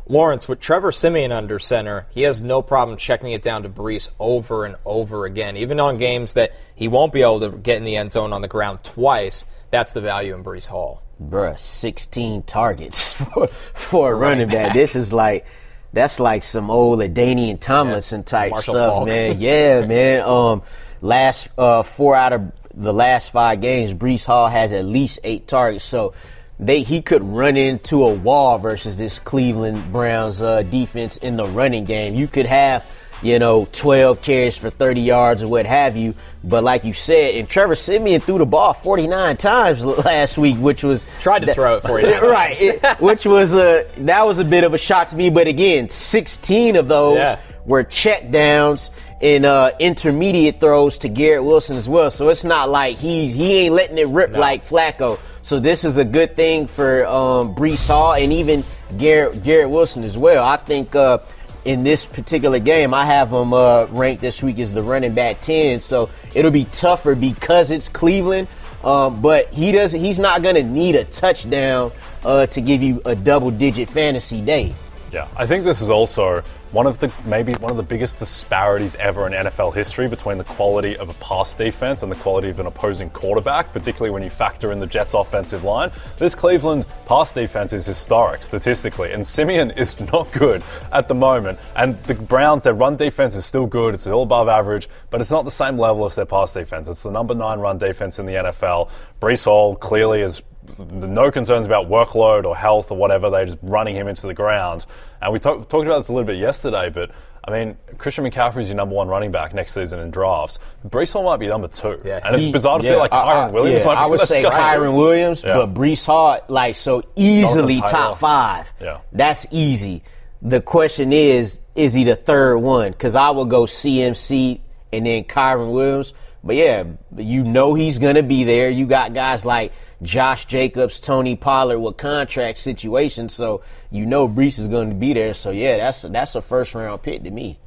Lawrence, 0.10 0.50
with 0.50 0.60
Trevor 0.60 0.92
Siemian 0.92 1.32
under 1.32 1.60
center, 1.60 2.08
he 2.10 2.24
has 2.24 2.42
no 2.42 2.64
problem 2.64 2.98
checking 2.98 3.32
it 3.32 3.44
down 3.44 3.62
to 3.62 3.70
Breece 3.70 4.10
over 4.20 4.66
and 4.66 4.76
over 4.84 5.26
again. 5.26 5.56
Even 5.56 5.80
on 5.80 5.98
games 5.98 6.34
that 6.34 6.52
he 6.76 6.88
won't 6.88 7.14
be 7.14 7.22
able 7.22 7.40
to 7.42 7.50
get 7.52 7.78
in 7.78 7.84
the 7.84 7.96
end 7.96 8.12
zone 8.12 8.34
on 8.34 8.42
the 8.42 8.48
ground 8.48 8.84
twice, 8.84 9.46
that's 9.70 9.92
the 9.92 10.02
value 10.02 10.34
in 10.34 10.44
Breece 10.44 10.66
Hall. 10.66 11.04
Bruh, 11.24 11.60
16 11.60 12.42
targets 12.44 13.14
for, 13.34 13.48
for 13.48 14.12
a 14.12 14.16
running 14.16 14.48
back. 14.48 14.74
This 14.74 14.96
is 14.96 15.14
like 15.14 15.46
that's 15.94 16.20
like 16.20 16.44
some 16.44 16.72
old 16.72 17.00
LaDainian 17.00 17.60
Tomlinson 17.60 18.24
type 18.24 18.52
Marshall 18.52 18.74
stuff, 18.74 18.94
Faulk. 18.94 19.08
man. 19.08 19.36
Yeah, 19.40 19.86
man. 19.86 20.22
Um, 20.22 20.64
last 21.02 21.50
uh, 21.56 21.84
four 21.84 22.16
out 22.16 22.34
of 22.34 22.52
the 22.74 22.94
last 22.94 23.32
five 23.32 23.62
games, 23.62 23.94
Breece 23.94 24.26
Hall 24.26 24.48
has 24.48 24.74
at 24.74 24.86
least 24.86 25.20
eight 25.24 25.48
targets. 25.48 25.86
So 25.86 26.14
they 26.60 26.82
he 26.84 27.02
could 27.02 27.24
run 27.24 27.56
into 27.58 28.04
a 28.06 28.14
wall 28.14 28.58
versus 28.58 28.98
this 28.98 29.20
Cleveland 29.20 29.92
Browns 29.92 30.42
uh, 30.42 30.64
defense 30.64 31.18
in 31.18 31.38
the 31.38 31.46
running 31.46 31.86
game. 31.86 32.16
You 32.16 32.28
could 32.28 32.46
have 32.46 32.86
you 33.22 33.38
know, 33.38 33.68
12 33.74 34.22
carries 34.22 34.56
for 34.56 34.70
30 34.70 35.02
yards 35.02 35.44
or 35.44 35.50
what 35.50 35.66
have 35.66 35.98
you. 35.98 36.14
But 36.42 36.64
like 36.64 36.86
you 36.86 36.94
said, 36.94 37.36
and 37.36 37.50
Trevor 37.50 37.76
Siemian 37.76 38.22
threw 38.22 38.38
the 38.38 38.46
ball 38.46 38.72
49 38.74 39.36
times 39.36 39.84
last 40.06 40.38
week, 40.38 40.56
which 40.56 40.84
was 40.86 41.06
Tried 41.20 41.40
to 41.40 41.54
throw 41.54 41.76
it 41.76 41.82
49 41.82 42.22
right, 42.32 42.56
it- 42.62 42.82
which 43.02 43.26
was 43.26 43.54
a 43.54 43.86
that 43.98 44.26
was 44.26 44.40
a 44.40 44.46
bit 44.46 44.64
of 44.64 44.74
a 44.74 44.78
shock 44.78 45.10
to 45.10 45.18
me. 45.18 45.30
But 45.30 45.48
again, 45.48 45.90
16 45.90 46.78
of 46.78 46.88
those 46.88 47.18
Yeah. 47.18 47.40
were 47.66 47.84
check 47.84 48.32
downs 48.32 48.90
and 49.22 49.44
uh, 49.44 49.72
intermediate 49.80 50.62
throws 50.62 50.98
to 51.00 51.10
Garrett 51.10 51.44
Wilson 51.44 51.76
as 51.76 51.90
well. 51.90 52.10
So 52.12 52.30
it's 52.30 52.46
not 52.46 52.70
like 52.70 52.98
he's 52.98 53.34
he 53.34 53.54
ain't 53.66 53.74
letting 53.74 53.98
it 53.98 54.08
rip 54.08 54.32
like 54.32 54.66
Flacco. 54.66 55.20
So 55.50 55.60
this 55.60 55.84
is 55.84 55.98
a 55.98 56.06
good 56.06 56.36
thing 56.36 56.68
for 56.68 57.08
um, 57.08 57.56
Breece 57.56 57.88
Hall 57.88 58.14
and 58.14 58.32
even 58.32 58.64
Garrett 59.00 59.44
Garrett 59.44 59.72
Wilson 59.72 60.04
as 60.04 60.16
well. 60.16 60.46
I 60.46 60.58
think 60.58 60.96
uh, 60.96 61.18
in 61.66 61.84
this 61.84 62.06
particular 62.06 62.60
game, 62.60 62.94
I 62.94 63.04
have 63.04 63.32
him 63.32 63.52
uh, 63.52 63.88
ranked 63.88 64.22
this 64.22 64.44
week 64.44 64.60
as 64.60 64.72
the 64.72 64.84
running 64.84 65.16
back 65.16 65.42
ten. 65.42 65.80
So 65.80 66.12
it'll 66.36 66.52
be 66.52 66.66
tougher 66.66 67.16
because 67.16 67.72
it's 67.72 67.90
Cleveland. 67.90 68.48
Um, 68.84 69.24
but 69.24 69.48
he 69.48 69.72
doesn't. 69.72 70.00
He's 70.00 70.20
not 70.20 70.44
going 70.44 70.54
to 70.54 70.62
need 70.62 70.96
a 70.96 71.04
touchdown 71.06 71.94
uh, 72.24 72.46
to 72.46 72.62
give 72.62 72.84
you 72.84 73.02
a 73.06 73.16
double-digit 73.16 73.90
fantasy 73.90 74.42
day. 74.42 74.76
Yeah, 75.12 75.28
I 75.36 75.48
think 75.48 75.64
this 75.64 75.82
is 75.82 75.90
also 75.90 76.44
one 76.72 76.86
of 76.86 77.00
the 77.00 77.12
maybe 77.26 77.54
one 77.54 77.72
of 77.72 77.78
the 77.78 77.84
biggest 77.84 78.20
disparities 78.20 78.96
ever 78.96 79.26
in 79.26 79.34
NFL 79.34 79.74
history 79.74 80.08
between 80.08 80.38
the 80.38 80.44
quality 80.44 80.96
of 80.98 81.10
a 81.10 81.14
pass 81.14 81.56
defense 81.56 82.04
and 82.04 82.12
the 82.12 82.16
quality 82.18 82.50
of 82.50 82.60
an 82.60 82.68
opposing 82.68 83.10
quarterback, 83.10 83.74
particularly 83.74 84.12
when 84.12 84.22
you 84.22 84.30
factor 84.30 84.72
in 84.72 84.80
the 84.80 84.86
Jets' 84.86 85.16
offensive 85.16 85.64
line. 85.64 85.92
This 86.18 86.36
Cleveland 86.36 86.86
pass 87.08 87.32
defense 87.32 87.74
is 87.74 87.88
historic 87.88 88.44
statistically, 88.44 89.12
and 89.12 89.26
Siemian 89.26 89.72
is 89.72 90.00
not 90.14 90.32
good 90.32 90.62
at 90.92 91.08
the 91.08 91.16
moment. 91.16 91.58
And 91.76 91.98
the 92.04 92.14
Browns, 92.14 92.64
their 92.64 92.76
run 92.76 92.96
defense 92.96 93.36
is 93.36 93.46
still 93.46 93.66
good; 93.66 93.96
it's 93.96 94.04
still 94.04 94.22
above 94.22 94.48
average, 94.48 94.90
but 95.10 95.22
it's 95.22 95.32
not 95.32 95.46
the 95.46 95.52
same 95.52 95.80
level 95.80 96.06
as 96.06 96.14
their 96.14 96.26
pass 96.26 96.54
defense. 96.54 96.88
It's 96.88 97.02
the 97.02 97.12
number 97.12 97.34
nine 97.34 97.60
run 97.60 97.80
defense 97.80 98.20
in 98.20 98.28
the 98.28 98.34
NFL. 98.34 98.90
Breece 99.20 99.46
Hall 99.46 99.76
clearly 99.76 100.22
is 100.22 100.44
no 100.78 101.32
concerns 101.32 101.66
about 101.66 101.88
workload 101.90 102.46
or 102.46 102.56
health 102.56 102.92
or 102.92 102.98
whatever. 102.98 103.30
They're 103.30 103.46
just 103.46 103.58
running 103.62 103.96
him 103.96 104.08
into 104.08 104.28
the 104.28 104.34
ground. 104.34 104.86
And 105.22 105.34
we 105.34 105.40
talk, 105.40 105.68
talked 105.70 105.86
about 105.86 106.00
this 106.00 106.10
a 106.10 106.14
little 106.14 106.28
bit 106.28 106.38
yesterday, 106.38 106.90
but 106.90 107.12
I 107.44 107.52
mean, 107.52 107.78
Christian 107.98 108.26
McCaffrey 108.26 108.62
is 108.62 108.68
your 108.70 108.76
number 108.76 108.94
one 108.96 109.08
running 109.08 109.32
back 109.32 109.54
next 109.54 109.74
season 109.74 110.00
in 110.00 110.12
drafts. 110.12 110.60
Breece 110.88 111.14
Hall 111.14 111.24
might 111.24 111.38
be 111.38 111.48
number 111.48 111.68
two. 111.68 112.00
Yeah, 112.06 112.20
and 112.24 112.36
it's 112.36 112.48
bizarre 112.48 112.80
to 112.80 112.84
yeah, 112.86 112.92
see 112.92 112.98
like 112.98 113.12
Kyren 113.12 113.48
I- 113.48 113.50
Williams 113.50 113.82
yeah, 113.82 113.88
might 113.88 113.96
be 113.96 114.00
I 114.02 114.06
would 114.06 114.20
say. 114.28 114.44
Kyren 114.44 114.96
Williams, 114.96 115.44
Yeah. 115.44 115.54
but 115.54 115.74
Breece 115.74 116.06
Hall, 116.06 116.40
like 116.48 116.76
so 116.76 117.04
easily 117.16 117.82
top 117.82 118.18
five. 118.20 118.72
Yeah. 118.80 119.00
That's 119.14 119.48
easy. 119.52 120.04
The 120.42 120.62
question 120.62 121.12
is, 121.12 121.60
is 121.76 121.94
he 121.94 122.04
the 122.04 122.16
third 122.16 122.58
one? 122.60 122.92
Because 122.92 123.16
I 123.16 123.30
would 123.30 123.50
go 123.50 123.64
CMC 123.64 124.60
and 124.94 125.06
then 125.06 125.24
Kyren 125.24 125.72
Williams. 125.72 126.14
But 126.44 126.56
yeah, 126.56 126.86
you 127.18 127.44
know 127.44 127.74
he's 127.74 128.00
gonna 128.00 128.24
be 128.24 128.44
there. 128.44 128.70
You 128.70 128.86
got 128.86 129.14
guys 129.14 129.46
like 129.46 129.74
Josh 130.02 130.46
Jacobs, 130.46 131.00
Tony 131.00 131.36
Pollard 131.36 131.80
with 131.80 131.98
contract 131.98 132.60
situations, 132.60 133.34
so 133.34 133.62
you 133.92 134.06
know 134.06 134.28
Breece 134.28 134.60
is 134.60 134.68
going 134.68 134.90
to 134.90 134.96
be 134.96 135.14
there. 135.14 135.34
So 135.34 135.52
yeah, 135.52 135.78
that's 135.78 136.04
that's 136.04 136.36
a 136.36 136.42
first 136.42 136.74
round 136.76 137.04
pick 137.04 137.24
to 137.24 137.32
me. 137.32 137.60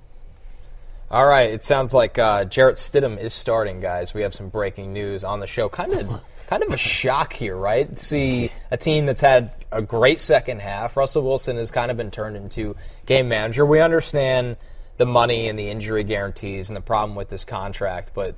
All 1.11 1.26
right, 1.26 1.50
it 1.50 1.62
sounds 1.62 1.92
like 1.92 2.18
uh, 2.18 2.46
Jarrett 2.46 2.76
Stidham 2.76 3.18
is 3.18 3.35
starting, 3.35 3.80
guys. 3.80 4.14
We 4.14 4.22
have 4.22 4.32
some 4.32 4.48
breaking 4.48 4.94
news 4.94 5.24
on 5.24 5.40
the 5.40 5.46
show. 5.46 5.68
Kind 5.68 5.92
of, 5.92 6.22
kind 6.46 6.62
of 6.62 6.70
a 6.70 6.78
shock 6.78 7.35
here, 7.35 7.54
right? 7.54 7.98
See 7.98 8.50
a 8.70 8.78
team 8.78 9.04
that's 9.04 9.20
had 9.20 9.52
a 9.70 9.82
great 9.82 10.20
second 10.20 10.62
half. 10.62 10.96
Russell 10.96 11.22
Wilson 11.22 11.58
has 11.58 11.70
kind 11.70 11.90
of 11.90 11.98
been 11.98 12.11
turned 12.11 12.38
into 12.38 12.76
game 13.04 13.28
manager. 13.28 13.66
We 13.66 13.80
understand 13.80 14.56
the 14.96 15.04
money 15.04 15.48
and 15.48 15.58
the 15.58 15.68
injury 15.68 16.02
guarantees 16.02 16.70
and 16.70 16.76
the 16.78 16.80
problem 16.80 17.14
with 17.14 17.28
this 17.28 17.44
contract, 17.44 18.12
but 18.14 18.35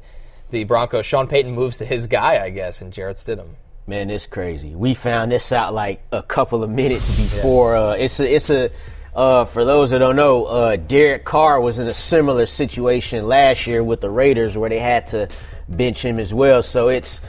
the 0.54 0.64
Broncos, 0.64 1.04
Sean 1.04 1.26
Payton 1.26 1.52
moves 1.52 1.78
to 1.78 1.84
his 1.84 2.06
guy, 2.06 2.42
I 2.42 2.50
guess, 2.50 2.80
and 2.80 2.92
Jarrett 2.92 3.16
Stidham. 3.16 3.48
Man, 3.86 4.08
it's 4.08 4.24
crazy. 4.24 4.74
We 4.74 4.94
found 4.94 5.30
this 5.30 5.52
out 5.52 5.74
like 5.74 6.02
a 6.10 6.22
couple 6.22 6.64
of 6.64 6.70
minutes 6.70 7.14
before. 7.34 7.76
Uh, 7.76 7.92
it's 7.92 8.18
a, 8.20 8.34
it's 8.34 8.48
a. 8.48 8.70
Uh, 9.14 9.44
for 9.44 9.64
those 9.64 9.90
that 9.90 9.98
don't 9.98 10.16
know, 10.16 10.44
uh, 10.46 10.74
Derek 10.74 11.24
Carr 11.24 11.60
was 11.60 11.78
in 11.78 11.86
a 11.86 11.94
similar 11.94 12.46
situation 12.46 13.28
last 13.28 13.66
year 13.66 13.84
with 13.84 14.00
the 14.00 14.10
Raiders, 14.10 14.56
where 14.56 14.68
they 14.68 14.80
had 14.80 15.06
to 15.08 15.28
bench 15.68 16.04
him 16.04 16.18
as 16.18 16.32
well. 16.32 16.62
So 16.62 16.88
it's. 16.88 17.20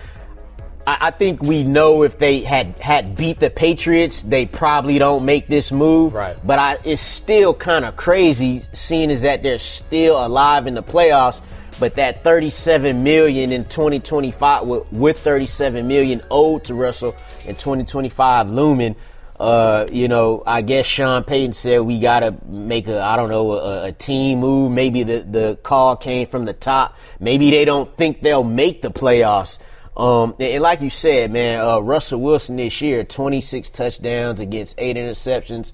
I, 0.87 1.07
I 1.07 1.11
think 1.11 1.43
we 1.43 1.63
know 1.63 2.03
if 2.03 2.17
they 2.17 2.41
had 2.41 2.77
had 2.77 3.15
beat 3.15 3.39
the 3.39 3.49
Patriots, 3.49 4.23
they 4.23 4.45
probably 4.45 4.97
don't 4.97 5.25
make 5.25 5.47
this 5.47 5.71
move. 5.71 6.13
Right. 6.13 6.37
But 6.43 6.59
I, 6.59 6.77
it's 6.85 7.01
still 7.01 7.53
kind 7.53 7.83
of 7.85 7.95
crazy, 7.97 8.63
seeing 8.71 9.11
as 9.11 9.23
that 9.23 9.43
they're 9.43 9.57
still 9.57 10.25
alive 10.25 10.67
in 10.67 10.75
the 10.75 10.83
playoffs. 10.83 11.41
But 11.79 11.95
that 11.95 12.23
37 12.23 13.03
million 13.03 13.51
in 13.51 13.65
2025, 13.65 14.65
with, 14.65 14.91
with 14.93 15.17
37 15.17 15.87
million 15.87 16.21
owed 16.31 16.63
to 16.65 16.73
Russell 16.73 17.15
in 17.45 17.55
2025 17.55 18.49
looming, 18.49 18.95
uh, 19.39 19.85
you 19.91 20.07
know, 20.07 20.41
I 20.45 20.61
guess 20.61 20.85
Sean 20.85 21.23
Payton 21.23 21.53
said 21.53 21.81
we 21.81 21.99
gotta 21.99 22.35
make 22.45 22.87
a, 22.87 23.01
I 23.01 23.17
don't 23.17 23.29
know, 23.29 23.51
a, 23.51 23.85
a 23.87 23.91
team 23.91 24.39
move. 24.39 24.71
Maybe 24.71 25.03
the 25.03 25.19
the 25.29 25.59
call 25.61 25.97
came 25.97 26.27
from 26.27 26.45
the 26.45 26.53
top. 26.53 26.95
Maybe 27.19 27.51
they 27.51 27.65
don't 27.65 27.95
think 27.97 28.21
they'll 28.21 28.45
make 28.45 28.81
the 28.81 28.91
playoffs. 28.91 29.59
Um, 29.97 30.35
and, 30.39 30.49
and 30.49 30.63
like 30.63 30.81
you 30.81 30.89
said, 30.89 31.31
man, 31.31 31.59
uh, 31.59 31.79
Russell 31.79 32.21
Wilson 32.21 32.55
this 32.57 32.81
year, 32.81 33.03
26 33.03 33.69
touchdowns 33.71 34.39
against 34.39 34.75
eight 34.77 34.95
interceptions. 34.95 35.73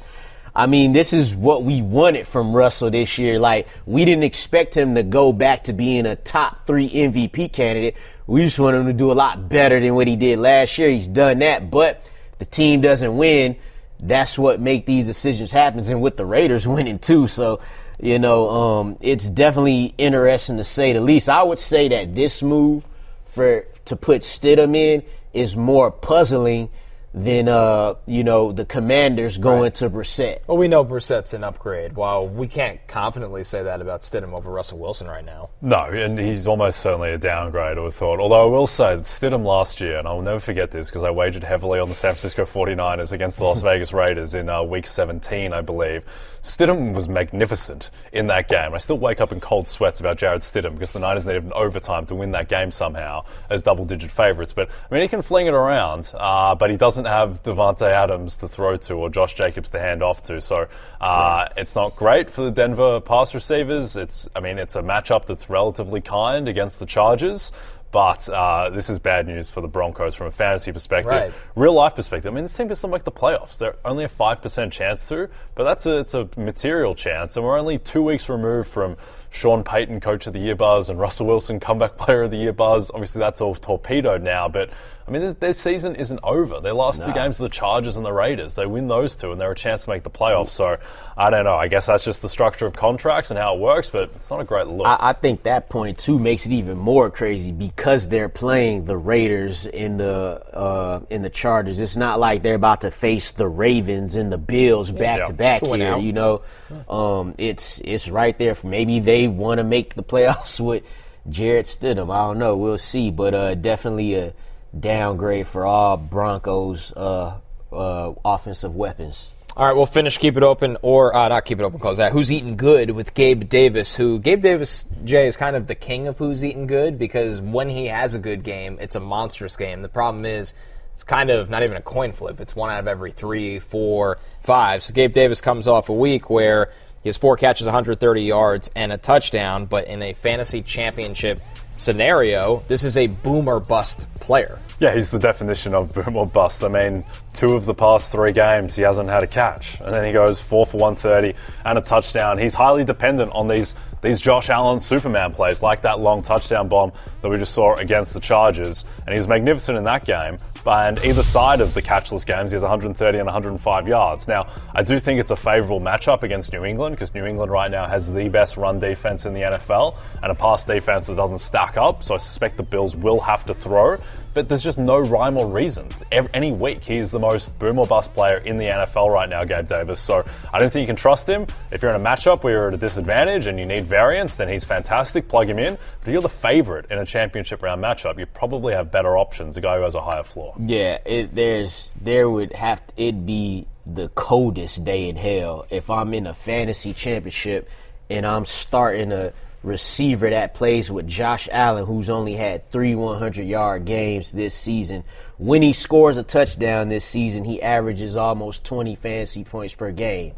I 0.55 0.67
mean, 0.67 0.91
this 0.93 1.13
is 1.13 1.33
what 1.33 1.63
we 1.63 1.81
wanted 1.81 2.27
from 2.27 2.53
Russell 2.53 2.91
this 2.91 3.17
year. 3.17 3.39
Like, 3.39 3.67
we 3.85 4.03
didn't 4.03 4.23
expect 4.23 4.75
him 4.75 4.95
to 4.95 5.03
go 5.03 5.31
back 5.31 5.65
to 5.65 5.73
being 5.73 6.05
a 6.05 6.15
top 6.15 6.67
three 6.67 6.89
MVP 6.89 7.53
candidate. 7.53 7.95
We 8.27 8.43
just 8.43 8.59
want 8.59 8.75
him 8.75 8.85
to 8.87 8.93
do 8.93 9.11
a 9.11 9.13
lot 9.13 9.47
better 9.47 9.79
than 9.79 9.95
what 9.95 10.07
he 10.07 10.15
did 10.15 10.39
last 10.39 10.77
year. 10.77 10.89
He's 10.89 11.07
done 11.07 11.39
that, 11.39 11.71
but 11.71 12.03
the 12.39 12.45
team 12.45 12.81
doesn't 12.81 13.15
win. 13.15 13.55
That's 13.99 14.37
what 14.37 14.59
make 14.59 14.85
these 14.85 15.05
decisions 15.05 15.51
happen. 15.51 15.79
And 15.79 16.01
with 16.01 16.17
the 16.17 16.25
Raiders 16.25 16.67
winning 16.67 16.99
too, 16.99 17.27
so 17.27 17.61
you 18.01 18.17
know, 18.17 18.49
um, 18.49 18.97
it's 18.99 19.29
definitely 19.29 19.93
interesting 19.97 20.57
to 20.57 20.63
say 20.63 20.91
the 20.91 21.01
least. 21.01 21.29
I 21.29 21.43
would 21.43 21.59
say 21.59 21.87
that 21.89 22.15
this 22.15 22.41
move 22.41 22.83
for 23.27 23.67
to 23.85 23.95
put 23.95 24.23
Stidham 24.23 24.75
in 24.75 25.03
is 25.33 25.55
more 25.55 25.91
puzzling 25.91 26.69
than 27.13 27.47
uh, 27.47 27.95
you 28.05 28.23
know 28.23 28.51
the 28.51 28.65
Commanders 28.65 29.37
going 29.37 29.71
to 29.73 29.89
Brissett. 29.89 30.39
Well, 30.47 30.57
we 30.57 30.67
know 30.67 30.85
Brissett's 30.85 31.33
an 31.33 31.43
upgrade. 31.43 31.93
While 31.93 32.27
we 32.27 32.47
can't 32.47 32.85
confidently 32.87 33.43
say 33.43 33.63
that 33.63 33.81
about 33.81 34.01
Stidham 34.01 34.33
over 34.33 34.49
Russell 34.49 34.79
Wilson 34.79 35.07
right 35.07 35.25
now. 35.25 35.49
No, 35.61 35.83
and 35.83 36.17
he's 36.17 36.47
almost 36.47 36.79
certainly 36.79 37.11
a 37.11 37.17
downgrade, 37.17 37.77
I 37.77 37.81
would 37.81 37.93
thought. 37.93 38.19
Although 38.19 38.43
I 38.43 38.49
will 38.49 38.67
say 38.67 38.95
that 38.95 39.05
Stidham 39.05 39.45
last 39.45 39.81
year, 39.81 39.97
and 39.97 40.07
I'll 40.07 40.21
never 40.21 40.39
forget 40.39 40.71
this 40.71 40.89
because 40.89 41.03
I 41.03 41.11
wagered 41.11 41.43
heavily 41.43 41.79
on 41.79 41.89
the 41.89 41.95
San 41.95 42.13
Francisco 42.13 42.45
49ers 42.45 43.11
against 43.11 43.37
the 43.37 43.43
Las 43.43 43.61
Vegas 43.63 43.93
Raiders 43.93 44.33
in 44.35 44.49
uh, 44.49 44.63
week 44.63 44.87
17, 44.87 45.53
I 45.53 45.61
believe. 45.61 46.03
Stidham 46.41 46.93
was 46.93 47.07
magnificent 47.07 47.91
in 48.11 48.27
that 48.27 48.47
game. 48.47 48.73
I 48.73 48.77
still 48.77 48.97
wake 48.97 49.21
up 49.21 49.31
in 49.31 49.39
cold 49.39 49.67
sweats 49.67 49.99
about 49.99 50.17
Jarrett 50.17 50.41
Stidham 50.41 50.73
because 50.73 50.91
the 50.91 50.99
Niners 50.99 51.25
needed 51.25 51.43
an 51.43 51.53
overtime 51.53 52.05
to 52.07 52.15
win 52.15 52.31
that 52.31 52.49
game 52.49 52.71
somehow 52.71 53.25
as 53.49 53.61
double 53.61 53.85
digit 53.85 54.11
favourites. 54.11 54.53
But, 54.53 54.69
I 54.69 54.93
mean, 54.93 55.03
he 55.03 55.07
can 55.07 55.21
fling 55.21 55.47
it 55.47 55.53
around, 55.53 56.11
uh, 56.15 56.55
but 56.55 56.71
he 56.71 56.77
doesn't 56.77 57.00
doesn't 57.03 57.11
have 57.11 57.43
Davante 57.43 57.89
Adams 57.91 58.37
to 58.37 58.47
throw 58.47 58.75
to 58.75 58.93
or 58.93 59.09
Josh 59.09 59.33
Jacobs 59.33 59.69
to 59.71 59.79
hand 59.79 60.03
off 60.03 60.23
to. 60.23 60.41
So 60.41 60.67
uh, 60.99 61.47
it's 61.57 61.75
not 61.75 61.95
great 61.95 62.29
for 62.29 62.43
the 62.43 62.51
Denver 62.51 62.99
pass 62.99 63.33
receivers. 63.33 63.97
It's, 63.97 64.29
I 64.35 64.39
mean, 64.39 64.57
it's 64.57 64.75
a 64.75 64.81
matchup 64.81 65.25
that's 65.25 65.49
relatively 65.49 66.01
kind 66.01 66.47
against 66.47 66.79
the 66.79 66.85
Chargers. 66.85 67.51
But 67.91 68.29
uh, 68.29 68.69
this 68.69 68.89
is 68.89 68.99
bad 68.99 69.27
news 69.27 69.49
for 69.49 69.59
the 69.59 69.67
Broncos 69.67 70.15
from 70.15 70.27
a 70.27 70.31
fantasy 70.31 70.71
perspective. 70.71 71.11
Right. 71.11 71.33
Real 71.55 71.73
life 71.73 71.95
perspective, 71.95 72.31
I 72.31 72.33
mean, 72.33 72.45
this 72.45 72.53
team 72.53 72.69
doesn't 72.69 72.89
make 72.89 73.03
the 73.03 73.11
playoffs. 73.11 73.57
They're 73.57 73.75
only 73.83 74.05
a 74.05 74.09
5% 74.09 74.71
chance 74.71 75.09
to, 75.09 75.29
but 75.55 75.65
that's 75.65 75.85
a, 75.85 75.97
it's 75.97 76.13
a 76.13 76.29
material 76.37 76.95
chance. 76.95 77.35
And 77.35 77.45
we're 77.45 77.59
only 77.59 77.77
two 77.77 78.01
weeks 78.01 78.29
removed 78.29 78.69
from 78.69 78.95
Sean 79.29 79.65
Payton, 79.65 79.99
Coach 79.99 80.25
of 80.25 80.31
the 80.31 80.39
Year 80.39 80.55
buzz, 80.55 80.89
and 80.89 81.01
Russell 81.01 81.27
Wilson, 81.27 81.59
Comeback 81.59 81.97
Player 81.97 82.23
of 82.23 82.31
the 82.31 82.37
Year 82.37 82.53
buzz. 82.53 82.91
Obviously, 82.91 83.19
that's 83.19 83.41
all 83.41 83.55
torpedoed 83.55 84.23
now, 84.23 84.47
but 84.47 84.69
I 85.11 85.13
mean, 85.13 85.23
their, 85.23 85.33
their 85.33 85.53
season 85.53 85.97
isn't 85.97 86.21
over. 86.23 86.61
Their 86.61 86.71
last 86.71 87.03
two 87.03 87.11
games 87.11 87.37
are 87.41 87.43
the 87.43 87.49
Chargers 87.49 87.97
and 87.97 88.05
the 88.05 88.13
Raiders. 88.13 88.53
They 88.53 88.65
win 88.65 88.87
those 88.87 89.17
two, 89.17 89.33
and 89.33 89.41
they're 89.41 89.51
a 89.51 89.55
chance 89.55 89.83
to 89.83 89.89
make 89.89 90.03
the 90.03 90.09
playoffs. 90.09 90.49
So 90.51 90.77
I 91.17 91.29
don't 91.29 91.43
know. 91.43 91.55
I 91.55 91.67
guess 91.67 91.87
that's 91.87 92.05
just 92.05 92.21
the 92.21 92.29
structure 92.29 92.65
of 92.65 92.71
contracts 92.71 93.29
and 93.29 93.37
how 93.37 93.55
it 93.55 93.59
works, 93.59 93.89
but 93.89 94.03
it's 94.15 94.29
not 94.29 94.39
a 94.39 94.45
great 94.45 94.67
look. 94.67 94.87
I, 94.87 95.09
I 95.09 95.13
think 95.13 95.43
that 95.43 95.67
point 95.67 95.97
too 95.97 96.17
makes 96.17 96.45
it 96.45 96.53
even 96.53 96.77
more 96.77 97.09
crazy 97.09 97.51
because 97.51 98.07
they're 98.07 98.29
playing 98.29 98.85
the 98.85 98.95
Raiders 98.95 99.65
in 99.65 99.97
the 99.97 100.41
uh, 100.53 101.01
in 101.09 101.23
the 101.23 101.29
Chargers. 101.29 101.77
It's 101.77 101.97
not 101.97 102.17
like 102.17 102.41
they're 102.41 102.55
about 102.55 102.79
to 102.81 102.89
face 102.89 103.33
the 103.33 103.49
Ravens 103.49 104.15
and 104.15 104.31
the 104.31 104.37
Bills 104.37 104.91
back 104.91 105.27
to 105.27 105.33
back 105.33 105.61
here. 105.61 105.87
out. 105.87 106.03
You 106.03 106.13
know, 106.13 106.41
um, 106.87 107.35
it's 107.37 107.81
it's 107.83 108.07
right 108.07 108.37
there. 108.37 108.55
For 108.55 108.67
maybe 108.67 109.01
they 109.01 109.27
want 109.27 109.57
to 109.57 109.65
make 109.65 109.95
the 109.95 110.03
playoffs 110.11 110.61
with 110.61 110.83
Jarrett 111.29 111.65
Stidham. 111.65 112.15
I 112.15 112.27
don't 112.27 112.39
know. 112.39 112.55
We'll 112.55 112.77
see, 112.77 113.11
but 113.11 113.33
uh, 113.33 113.55
definitely 113.55 114.15
a 114.15 114.33
downgrade 114.77 115.47
for 115.47 115.65
all 115.65 115.97
Broncos 115.97 116.91
uh, 116.93 117.37
uh, 117.71 118.13
offensive 118.23 118.75
weapons. 118.75 119.31
All 119.55 119.67
right, 119.67 119.75
we'll 119.75 119.85
finish 119.85 120.17
Keep 120.17 120.37
It 120.37 120.43
Open, 120.43 120.77
or 120.81 121.13
uh, 121.13 121.27
not 121.27 121.43
Keep 121.43 121.59
It 121.59 121.63
Open, 121.63 121.77
close 121.77 121.97
that. 121.97 122.13
Who's 122.13 122.31
Eating 122.31 122.55
Good 122.55 122.91
with 122.91 123.13
Gabe 123.13 123.49
Davis, 123.49 123.95
who 123.95 124.17
Gabe 124.17 124.41
Davis, 124.41 124.87
Jay, 125.03 125.27
is 125.27 125.35
kind 125.35 125.57
of 125.57 125.67
the 125.67 125.75
king 125.75 126.07
of 126.07 126.17
Who's 126.17 126.41
Eating 126.41 126.67
Good 126.67 126.97
because 126.97 127.41
when 127.41 127.69
he 127.69 127.87
has 127.87 128.15
a 128.15 128.19
good 128.19 128.43
game, 128.43 128.77
it's 128.79 128.95
a 128.95 129.01
monstrous 129.01 129.57
game. 129.57 129.81
The 129.81 129.89
problem 129.89 130.23
is, 130.23 130.53
it's 130.93 131.03
kind 131.03 131.29
of 131.29 131.49
not 131.49 131.63
even 131.63 131.75
a 131.75 131.81
coin 131.81 132.13
flip. 132.13 132.39
It's 132.39 132.55
one 132.55 132.69
out 132.69 132.79
of 132.79 132.87
every 132.87 133.11
three, 133.11 133.59
four, 133.59 134.19
five. 134.41 134.83
So 134.83 134.93
Gabe 134.93 135.11
Davis 135.11 135.41
comes 135.41 135.67
off 135.67 135.89
a 135.89 135.93
week 135.93 136.29
where 136.29 136.71
he 137.03 137.09
has 137.09 137.17
four 137.17 137.35
catches, 137.35 137.65
130 137.65 138.21
yards, 138.21 138.69
and 138.75 138.91
a 138.91 138.97
touchdown, 138.97 139.65
but 139.65 139.87
in 139.87 140.01
a 140.01 140.13
fantasy 140.13 140.61
championship 140.61 141.41
scenario, 141.81 142.63
this 142.67 142.83
is 142.83 142.95
a 142.95 143.07
boom 143.07 143.47
or 143.47 143.59
bust 143.59 144.07
player. 144.15 144.59
Yeah, 144.79 144.93
he's 144.93 145.09
the 145.09 145.17
definition 145.17 145.73
of 145.73 145.91
boom 145.93 146.15
or 146.15 146.27
bust. 146.27 146.63
I 146.63 146.67
mean, 146.67 147.03
two 147.33 147.53
of 147.53 147.65
the 147.65 147.73
past 147.73 148.11
three 148.11 148.31
games, 148.31 148.75
he 148.75 148.83
hasn't 148.83 149.09
had 149.09 149.23
a 149.23 149.27
catch. 149.27 149.79
And 149.81 149.91
then 149.91 150.05
he 150.05 150.13
goes 150.13 150.39
four 150.39 150.67
for 150.67 150.77
130 150.77 151.35
and 151.65 151.79
a 151.79 151.81
touchdown. 151.81 152.37
He's 152.37 152.53
highly 152.53 152.83
dependent 152.83 153.31
on 153.31 153.47
these, 153.47 153.73
these 154.01 154.19
Josh 154.19 154.49
Allen 154.49 154.79
Superman 154.79 155.31
plays, 155.31 155.61
like 155.61 155.81
that 155.83 155.99
long 155.99 156.21
touchdown 156.21 156.67
bomb 156.67 156.91
that 157.21 157.29
we 157.29 157.37
just 157.37 157.53
saw 157.53 157.75
against 157.75 158.13
the 158.13 158.19
Chargers. 158.19 158.85
And 159.05 159.13
he 159.13 159.19
was 159.19 159.27
magnificent 159.27 159.77
in 159.77 159.83
that 159.83 160.05
game. 160.05 160.37
And 160.65 161.03
either 161.03 161.23
side 161.23 161.61
of 161.61 161.73
the 161.73 161.81
catchless 161.81 162.25
games, 162.25 162.51
he 162.51 162.55
has 162.55 162.61
130 162.61 163.17
and 163.17 163.25
105 163.25 163.87
yards. 163.87 164.27
Now, 164.27 164.47
I 164.73 164.83
do 164.83 164.99
think 164.99 165.19
it's 165.19 165.31
a 165.31 165.35
favorable 165.35 165.79
matchup 165.79 166.23
against 166.23 166.51
New 166.53 166.65
England 166.65 166.95
because 166.95 167.13
New 167.13 167.25
England 167.25 167.51
right 167.51 167.69
now 167.69 167.87
has 167.87 168.11
the 168.11 168.29
best 168.29 168.57
run 168.57 168.79
defense 168.79 169.25
in 169.25 169.33
the 169.33 169.41
NFL 169.41 169.95
and 170.21 170.31
a 170.31 170.35
pass 170.35 170.65
defense 170.65 171.07
that 171.07 171.15
doesn't 171.15 171.39
stack 171.39 171.77
up. 171.77 172.03
So 172.03 172.15
I 172.15 172.17
suspect 172.17 172.57
the 172.57 172.63
Bills 172.63 172.95
will 172.95 173.19
have 173.19 173.45
to 173.45 173.53
throw. 173.53 173.97
But 174.33 174.47
there's 174.47 174.63
just 174.63 174.77
no 174.77 174.97
rhyme 174.97 175.37
or 175.37 175.45
reason. 175.47 175.87
Ev- 176.11 176.29
Any 176.33 176.51
week, 176.51 176.79
he's 176.79 177.11
the 177.11 177.19
most 177.19 177.57
boom 177.59 177.79
or 177.79 177.85
bust 177.87 178.13
player 178.13 178.37
in 178.37 178.57
the 178.57 178.65
NFL 178.65 179.11
right 179.11 179.27
now, 179.27 179.43
Gabe 179.43 179.67
Davis. 179.67 179.99
So 179.99 180.23
I 180.53 180.59
don't 180.59 180.71
think 180.71 180.81
you 180.81 180.87
can 180.87 180.95
trust 180.95 181.27
him. 181.27 181.45
If 181.71 181.81
you're 181.81 181.93
in 181.93 181.99
a 181.99 182.03
matchup 182.03 182.43
where 182.43 182.53
you're 182.53 182.67
at 182.67 182.73
a 182.73 182.77
disadvantage 182.77 183.47
and 183.47 183.59
you 183.59 183.65
need 183.65 183.83
variance, 183.83 184.35
then 184.35 184.47
he's 184.47 184.63
fantastic. 184.63 185.27
Plug 185.27 185.49
him 185.49 185.59
in. 185.59 185.73
But 185.99 186.07
if 186.07 186.13
you're 186.13 186.21
the 186.21 186.29
favorite 186.29 186.85
in 186.89 186.97
a 186.99 187.05
championship 187.05 187.61
round 187.61 187.83
matchup, 187.83 188.17
you 188.17 188.25
probably 188.25 188.73
have 188.73 188.91
better 188.91 189.17
options. 189.17 189.57
A 189.57 189.61
guy 189.61 189.77
who 189.77 189.83
has 189.83 189.95
a 189.95 190.01
higher 190.01 190.23
floor. 190.23 190.53
Yeah, 190.57 190.99
it, 191.05 191.35
there's 191.35 191.91
there 192.01 192.29
would 192.29 192.53
have 192.53 192.85
to, 192.87 193.03
it 193.03 193.25
be 193.25 193.67
the 193.85 194.07
coldest 194.09 194.85
day 194.85 195.09
in 195.09 195.15
hell 195.15 195.65
if 195.69 195.89
I'm 195.89 196.13
in 196.13 196.27
a 196.27 196.33
fantasy 196.33 196.93
championship 196.93 197.67
and 198.09 198.25
I'm 198.25 198.45
starting 198.45 199.11
a 199.11 199.33
receiver 199.63 200.29
that 200.29 200.53
plays 200.53 200.91
with 200.91 201.07
Josh 201.07 201.47
Allen, 201.51 201.85
who's 201.85 202.09
only 202.09 202.33
had 202.33 202.67
three 202.67 202.95
100 202.95 203.45
yard 203.45 203.85
games 203.85 204.31
this 204.31 204.55
season. 204.55 205.03
When 205.37 205.61
he 205.61 205.73
scores 205.73 206.17
a 206.17 206.23
touchdown 206.23 206.89
this 206.89 207.05
season, 207.05 207.43
he 207.43 207.61
averages 207.61 208.17
almost 208.17 208.63
20 208.63 208.95
fantasy 208.95 209.43
points 209.43 209.75
per 209.75 209.91
game. 209.91 210.35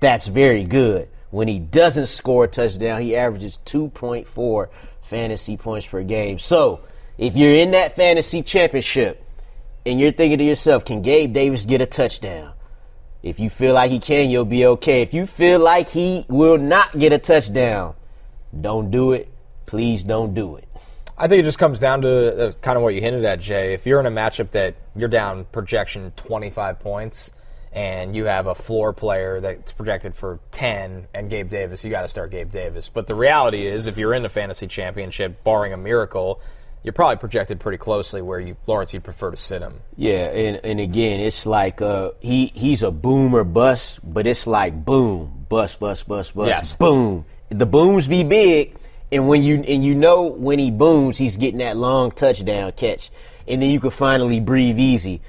That's 0.00 0.26
very 0.26 0.64
good. 0.64 1.08
When 1.30 1.48
he 1.48 1.58
doesn't 1.58 2.06
score 2.06 2.44
a 2.44 2.48
touchdown, 2.48 3.02
he 3.02 3.16
averages 3.16 3.58
2.4 3.66 4.68
fantasy 5.02 5.56
points 5.56 5.86
per 5.86 6.02
game. 6.02 6.38
So, 6.38 6.80
if 7.18 7.36
you're 7.36 7.54
in 7.54 7.72
that 7.72 7.96
fantasy 7.96 8.42
championship 8.42 9.24
and 9.84 9.98
you're 9.98 10.12
thinking 10.12 10.38
to 10.38 10.44
yourself, 10.44 10.84
can 10.84 11.02
Gabe 11.02 11.32
Davis 11.32 11.64
get 11.64 11.80
a 11.80 11.86
touchdown? 11.86 12.52
If 13.22 13.40
you 13.40 13.50
feel 13.50 13.74
like 13.74 13.90
he 13.90 13.98
can, 13.98 14.30
you'll 14.30 14.44
be 14.44 14.66
okay. 14.66 15.02
If 15.02 15.12
you 15.12 15.26
feel 15.26 15.58
like 15.58 15.88
he 15.88 16.26
will 16.28 16.58
not 16.58 16.96
get 16.96 17.12
a 17.12 17.18
touchdown, 17.18 17.94
don't 18.62 18.90
do 18.90 19.12
it. 19.12 19.28
Please 19.66 20.04
don't 20.04 20.34
do 20.34 20.56
it. 20.56 20.68
I 21.18 21.28
think 21.28 21.40
it 21.40 21.44
just 21.44 21.58
comes 21.58 21.80
down 21.80 22.02
to 22.02 22.48
uh, 22.48 22.52
kind 22.60 22.76
of 22.76 22.82
what 22.82 22.94
you 22.94 23.00
hinted 23.00 23.24
at, 23.24 23.40
Jay. 23.40 23.72
If 23.72 23.86
you're 23.86 24.00
in 24.00 24.06
a 24.06 24.10
matchup 24.10 24.50
that 24.50 24.76
you're 24.94 25.08
down 25.08 25.44
projection 25.46 26.12
25 26.16 26.78
points 26.78 27.32
and 27.72 28.14
you 28.14 28.26
have 28.26 28.46
a 28.46 28.54
floor 28.54 28.92
player 28.92 29.40
that's 29.40 29.72
projected 29.72 30.14
for 30.14 30.40
10 30.50 31.08
and 31.14 31.30
Gabe 31.30 31.48
Davis, 31.48 31.84
you 31.84 31.90
got 31.90 32.02
to 32.02 32.08
start 32.08 32.30
Gabe 32.30 32.50
Davis. 32.50 32.88
But 32.90 33.06
the 33.06 33.14
reality 33.14 33.66
is, 33.66 33.86
if 33.86 33.96
you're 33.96 34.12
in 34.14 34.24
a 34.26 34.28
fantasy 34.28 34.66
championship, 34.66 35.42
barring 35.42 35.72
a 35.72 35.76
miracle, 35.78 36.40
you're 36.82 36.92
probably 36.92 37.16
projected 37.16 37.60
pretty 37.60 37.78
closely 37.78 38.20
where 38.22 38.38
you, 38.38 38.56
Lawrence, 38.66 38.92
you'd 38.94 39.02
prefer 39.02 39.30
to 39.30 39.36
sit 39.38 39.62
him. 39.62 39.74
Yeah, 39.96 40.26
and, 40.26 40.60
and 40.64 40.80
again, 40.80 41.18
it's 41.20 41.44
like 41.46 41.80
uh, 41.82 42.10
he 42.20 42.52
he's 42.54 42.82
a 42.82 42.90
boom 42.90 43.34
or 43.34 43.42
bust, 43.42 43.98
but 44.04 44.26
it's 44.26 44.46
like 44.46 44.84
boom, 44.84 45.46
bust, 45.48 45.80
bust, 45.80 46.06
bust, 46.06 46.34
bust, 46.36 46.48
Yes. 46.48 46.76
boom. 46.76 47.24
The 47.48 47.66
booms 47.66 48.06
be 48.06 48.24
big, 48.24 48.76
and 49.12 49.28
when 49.28 49.42
you 49.42 49.56
and 49.62 49.84
you 49.84 49.94
know 49.94 50.24
when 50.24 50.58
he 50.58 50.70
booms, 50.70 51.18
he's 51.18 51.36
getting 51.36 51.58
that 51.58 51.76
long 51.76 52.10
touchdown 52.10 52.72
catch, 52.72 53.10
and 53.46 53.62
then 53.62 53.70
you 53.70 53.78
can 53.78 53.90
finally 53.90 54.40
breathe 54.40 54.78
easy. 54.78 55.20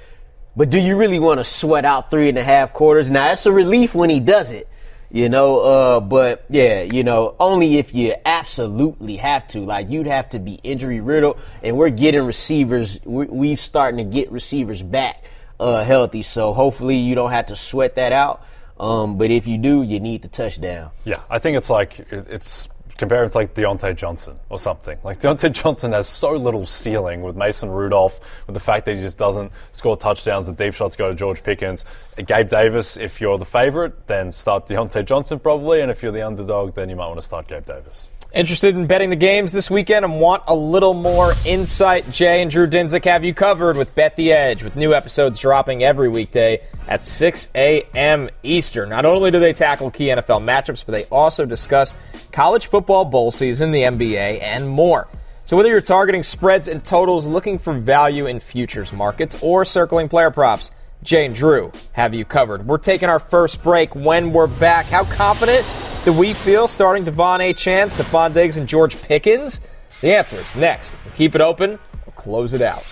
But 0.56 0.70
do 0.70 0.78
you 0.80 0.96
really 0.96 1.20
want 1.20 1.38
to 1.38 1.44
sweat 1.44 1.84
out 1.84 2.10
three 2.10 2.28
and 2.28 2.36
a 2.36 2.42
half 2.42 2.72
quarters? 2.72 3.08
Now 3.08 3.30
it's 3.30 3.46
a 3.46 3.52
relief 3.52 3.94
when 3.94 4.10
he 4.10 4.18
does 4.18 4.50
it, 4.50 4.68
you 5.12 5.28
know. 5.28 5.60
Uh, 5.60 6.00
but 6.00 6.44
yeah, 6.50 6.82
you 6.82 7.04
know, 7.04 7.36
only 7.38 7.76
if 7.76 7.94
you 7.94 8.16
absolutely 8.24 9.16
have 9.16 9.46
to. 9.48 9.60
Like 9.60 9.88
you'd 9.88 10.08
have 10.08 10.28
to 10.30 10.40
be 10.40 10.54
injury 10.64 11.00
riddled, 11.00 11.38
and 11.62 11.76
we're 11.76 11.90
getting 11.90 12.24
receivers. 12.24 12.98
We, 13.04 13.26
we've 13.26 13.60
starting 13.60 13.98
to 13.98 14.12
get 14.12 14.32
receivers 14.32 14.82
back 14.82 15.22
uh, 15.60 15.84
healthy. 15.84 16.22
So 16.22 16.52
hopefully 16.52 16.96
you 16.96 17.14
don't 17.14 17.30
have 17.30 17.46
to 17.46 17.56
sweat 17.56 17.94
that 17.94 18.12
out. 18.12 18.42
Um, 18.78 19.18
but 19.18 19.30
if 19.30 19.46
you 19.46 19.58
do, 19.58 19.82
you 19.82 20.00
need 20.00 20.22
the 20.22 20.28
touchdown. 20.28 20.90
Yeah, 21.04 21.16
I 21.30 21.38
think 21.38 21.56
it's 21.56 21.70
like 21.70 22.00
it's 22.10 22.68
compare 22.98 23.24
it 23.24 23.30
to 23.30 23.38
like 23.38 23.54
Diontae 23.54 23.96
Johnson 23.96 24.36
or 24.50 24.58
something. 24.58 24.98
Like 25.04 25.20
Diontae 25.20 25.52
Johnson 25.62 25.92
has 25.92 26.08
so 26.08 26.32
little 26.32 26.66
ceiling 26.66 27.22
with 27.22 27.36
Mason 27.36 27.70
Rudolph, 27.70 28.20
with 28.46 28.54
the 28.54 28.60
fact 28.60 28.84
that 28.86 28.96
he 28.96 29.00
just 29.00 29.16
doesn't 29.16 29.52
score 29.72 29.96
touchdowns. 29.96 30.46
The 30.46 30.52
deep 30.52 30.74
shots 30.74 30.96
go 30.96 31.08
to 31.08 31.14
George 31.14 31.42
Pickens. 31.42 31.84
Gabe 32.16 32.48
Davis, 32.48 32.96
if 32.96 33.20
you're 33.20 33.38
the 33.38 33.46
favorite, 33.46 34.06
then 34.08 34.32
start 34.32 34.66
Diontae 34.66 35.06
Johnson 35.06 35.38
probably, 35.38 35.80
and 35.80 35.90
if 35.90 36.02
you're 36.02 36.12
the 36.12 36.26
underdog, 36.26 36.74
then 36.74 36.90
you 36.90 36.96
might 36.96 37.06
want 37.06 37.20
to 37.20 37.26
start 37.26 37.46
Gabe 37.46 37.64
Davis. 37.64 38.10
Interested 38.34 38.76
in 38.76 38.86
betting 38.86 39.08
the 39.08 39.16
games 39.16 39.52
this 39.52 39.70
weekend 39.70 40.04
and 40.04 40.20
want 40.20 40.42
a 40.46 40.54
little 40.54 40.92
more 40.92 41.32
insight? 41.46 42.10
Jay 42.10 42.42
and 42.42 42.50
Drew 42.50 42.66
Dinsick 42.66 43.06
have 43.06 43.24
you 43.24 43.32
covered 43.32 43.78
with 43.78 43.94
Bet 43.94 44.16
the 44.16 44.32
Edge, 44.32 44.62
with 44.62 44.76
new 44.76 44.92
episodes 44.92 45.38
dropping 45.38 45.82
every 45.82 46.10
weekday 46.10 46.60
at 46.86 47.06
6 47.06 47.48
a.m. 47.54 48.28
Eastern. 48.42 48.90
Not 48.90 49.06
only 49.06 49.30
do 49.30 49.40
they 49.40 49.54
tackle 49.54 49.90
key 49.90 50.08
NFL 50.08 50.44
matchups, 50.44 50.84
but 50.84 50.92
they 50.92 51.04
also 51.06 51.46
discuss 51.46 51.94
college 52.30 52.66
football 52.66 53.06
bowl 53.06 53.30
season, 53.30 53.72
the 53.72 53.82
NBA, 53.82 54.42
and 54.42 54.68
more. 54.68 55.08
So 55.46 55.56
whether 55.56 55.70
you're 55.70 55.80
targeting 55.80 56.22
spreads 56.22 56.68
and 56.68 56.84
totals, 56.84 57.26
looking 57.26 57.58
for 57.58 57.72
value 57.72 58.26
in 58.26 58.40
futures 58.40 58.92
markets, 58.92 59.42
or 59.42 59.64
circling 59.64 60.10
player 60.10 60.30
props, 60.30 60.70
Jay 61.08 61.24
and 61.24 61.34
Drew 61.34 61.72
have 61.92 62.12
you 62.12 62.26
covered. 62.26 62.66
We're 62.66 62.76
taking 62.76 63.08
our 63.08 63.18
first 63.18 63.62
break 63.62 63.94
when 63.94 64.30
we're 64.30 64.46
back. 64.46 64.84
How 64.84 65.04
confident 65.04 65.66
do 66.04 66.12
we 66.12 66.34
feel 66.34 66.68
starting 66.68 67.02
Devon 67.04 67.40
A. 67.40 67.54
Chan, 67.54 67.88
Stefon 67.88 68.34
Diggs, 68.34 68.58
and 68.58 68.68
George 68.68 68.94
Pickens? 69.00 69.62
The 70.02 70.14
answer 70.14 70.38
is 70.38 70.54
next. 70.54 70.94
Keep 71.14 71.34
it 71.34 71.40
open. 71.40 71.78
We'll 72.04 72.12
close 72.14 72.52
it 72.52 72.60
out. 72.60 72.84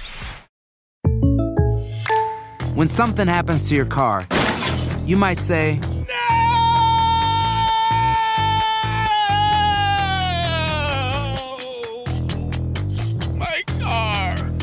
When 2.74 2.88
something 2.88 3.28
happens 3.28 3.68
to 3.68 3.74
your 3.74 3.84
car, 3.84 4.26
you 5.04 5.18
might 5.18 5.36
say, 5.36 5.78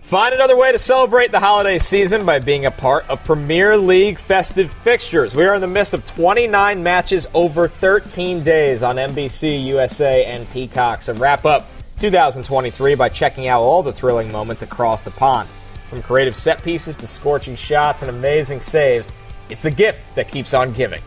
Find 0.00 0.32
another 0.32 0.56
way 0.56 0.72
to 0.72 0.78
celebrate 0.78 1.32
the 1.32 1.40
holiday 1.40 1.78
season 1.78 2.24
by 2.24 2.38
being 2.38 2.64
a 2.64 2.70
part 2.70 3.06
of 3.10 3.22
Premier 3.24 3.76
League 3.76 4.18
festive 4.18 4.72
fixtures. 4.72 5.36
We 5.36 5.44
are 5.44 5.56
in 5.56 5.60
the 5.60 5.66
midst 5.66 5.92
of 5.92 6.02
29 6.04 6.82
matches 6.82 7.26
over 7.34 7.68
13 7.68 8.42
days 8.42 8.82
on 8.82 8.96
NBC, 8.96 9.66
USA, 9.66 10.24
and 10.24 10.48
Peacock. 10.50 11.02
So 11.02 11.12
wrap 11.14 11.44
up 11.44 11.66
2023 11.98 12.94
by 12.94 13.10
checking 13.10 13.48
out 13.48 13.60
all 13.60 13.82
the 13.82 13.92
thrilling 13.92 14.32
moments 14.32 14.62
across 14.62 15.02
the 15.02 15.10
pond. 15.10 15.46
From 15.90 16.00
creative 16.00 16.36
set 16.36 16.62
pieces 16.62 16.96
to 16.98 17.06
scorching 17.06 17.54
shots 17.54 18.00
and 18.00 18.08
amazing 18.08 18.62
saves, 18.62 19.10
it's 19.50 19.62
the 19.62 19.70
gift 19.70 19.98
that 20.14 20.28
keeps 20.28 20.54
on 20.54 20.72
giving. 20.72 21.02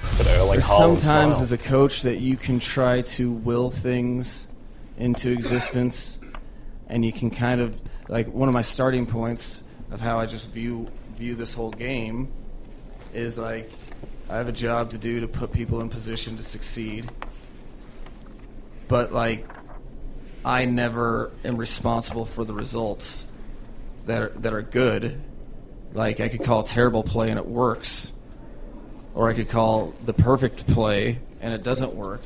There's 0.00 0.66
sometimes 0.66 1.40
as 1.40 1.52
a 1.52 1.58
coach 1.58 2.02
that 2.02 2.18
you 2.18 2.36
can 2.36 2.58
try 2.58 3.02
to 3.02 3.30
will 3.30 3.70
things 3.70 4.48
into 4.96 5.30
existence 5.30 6.18
and 6.88 7.04
you 7.04 7.12
can 7.12 7.30
kind 7.30 7.60
of 7.60 7.80
like 8.08 8.26
one 8.28 8.48
of 8.48 8.54
my 8.54 8.62
starting 8.62 9.06
points 9.06 9.62
of 9.90 10.00
how 10.00 10.18
I 10.18 10.26
just 10.26 10.50
view 10.50 10.88
view 11.12 11.34
this 11.34 11.54
whole 11.54 11.70
game 11.70 12.32
is 13.12 13.38
like 13.38 13.70
I 14.30 14.36
have 14.36 14.48
a 14.48 14.52
job 14.52 14.90
to 14.90 14.98
do 14.98 15.20
to 15.20 15.28
put 15.28 15.52
people 15.52 15.80
in 15.80 15.88
position 15.88 16.36
to 16.36 16.42
succeed. 16.42 17.10
But 18.86 19.12
like 19.12 19.46
I 20.44 20.64
never 20.64 21.32
am 21.44 21.56
responsible 21.56 22.24
for 22.24 22.44
the 22.44 22.54
results 22.54 23.26
that 24.06 24.22
are, 24.22 24.28
that 24.30 24.52
are 24.52 24.62
good. 24.62 25.20
Like 25.92 26.20
I 26.20 26.28
could 26.28 26.42
call 26.42 26.60
a 26.60 26.66
terrible 26.66 27.02
play 27.02 27.30
and 27.30 27.38
it 27.38 27.46
works, 27.46 28.12
or 29.14 29.28
I 29.28 29.34
could 29.34 29.48
call 29.48 29.94
the 30.04 30.14
perfect 30.14 30.66
play 30.66 31.18
and 31.40 31.52
it 31.52 31.62
doesn't 31.62 31.94
work. 31.94 32.22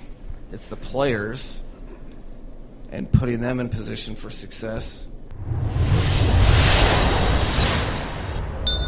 It's 0.53 0.69
the 0.69 0.77
players 0.77 1.63
and 2.93 3.11
putting 3.11 3.41
them 3.41 3.59
in 3.59 3.69
position 3.69 4.15
for 4.15 4.31
success. 4.31 5.09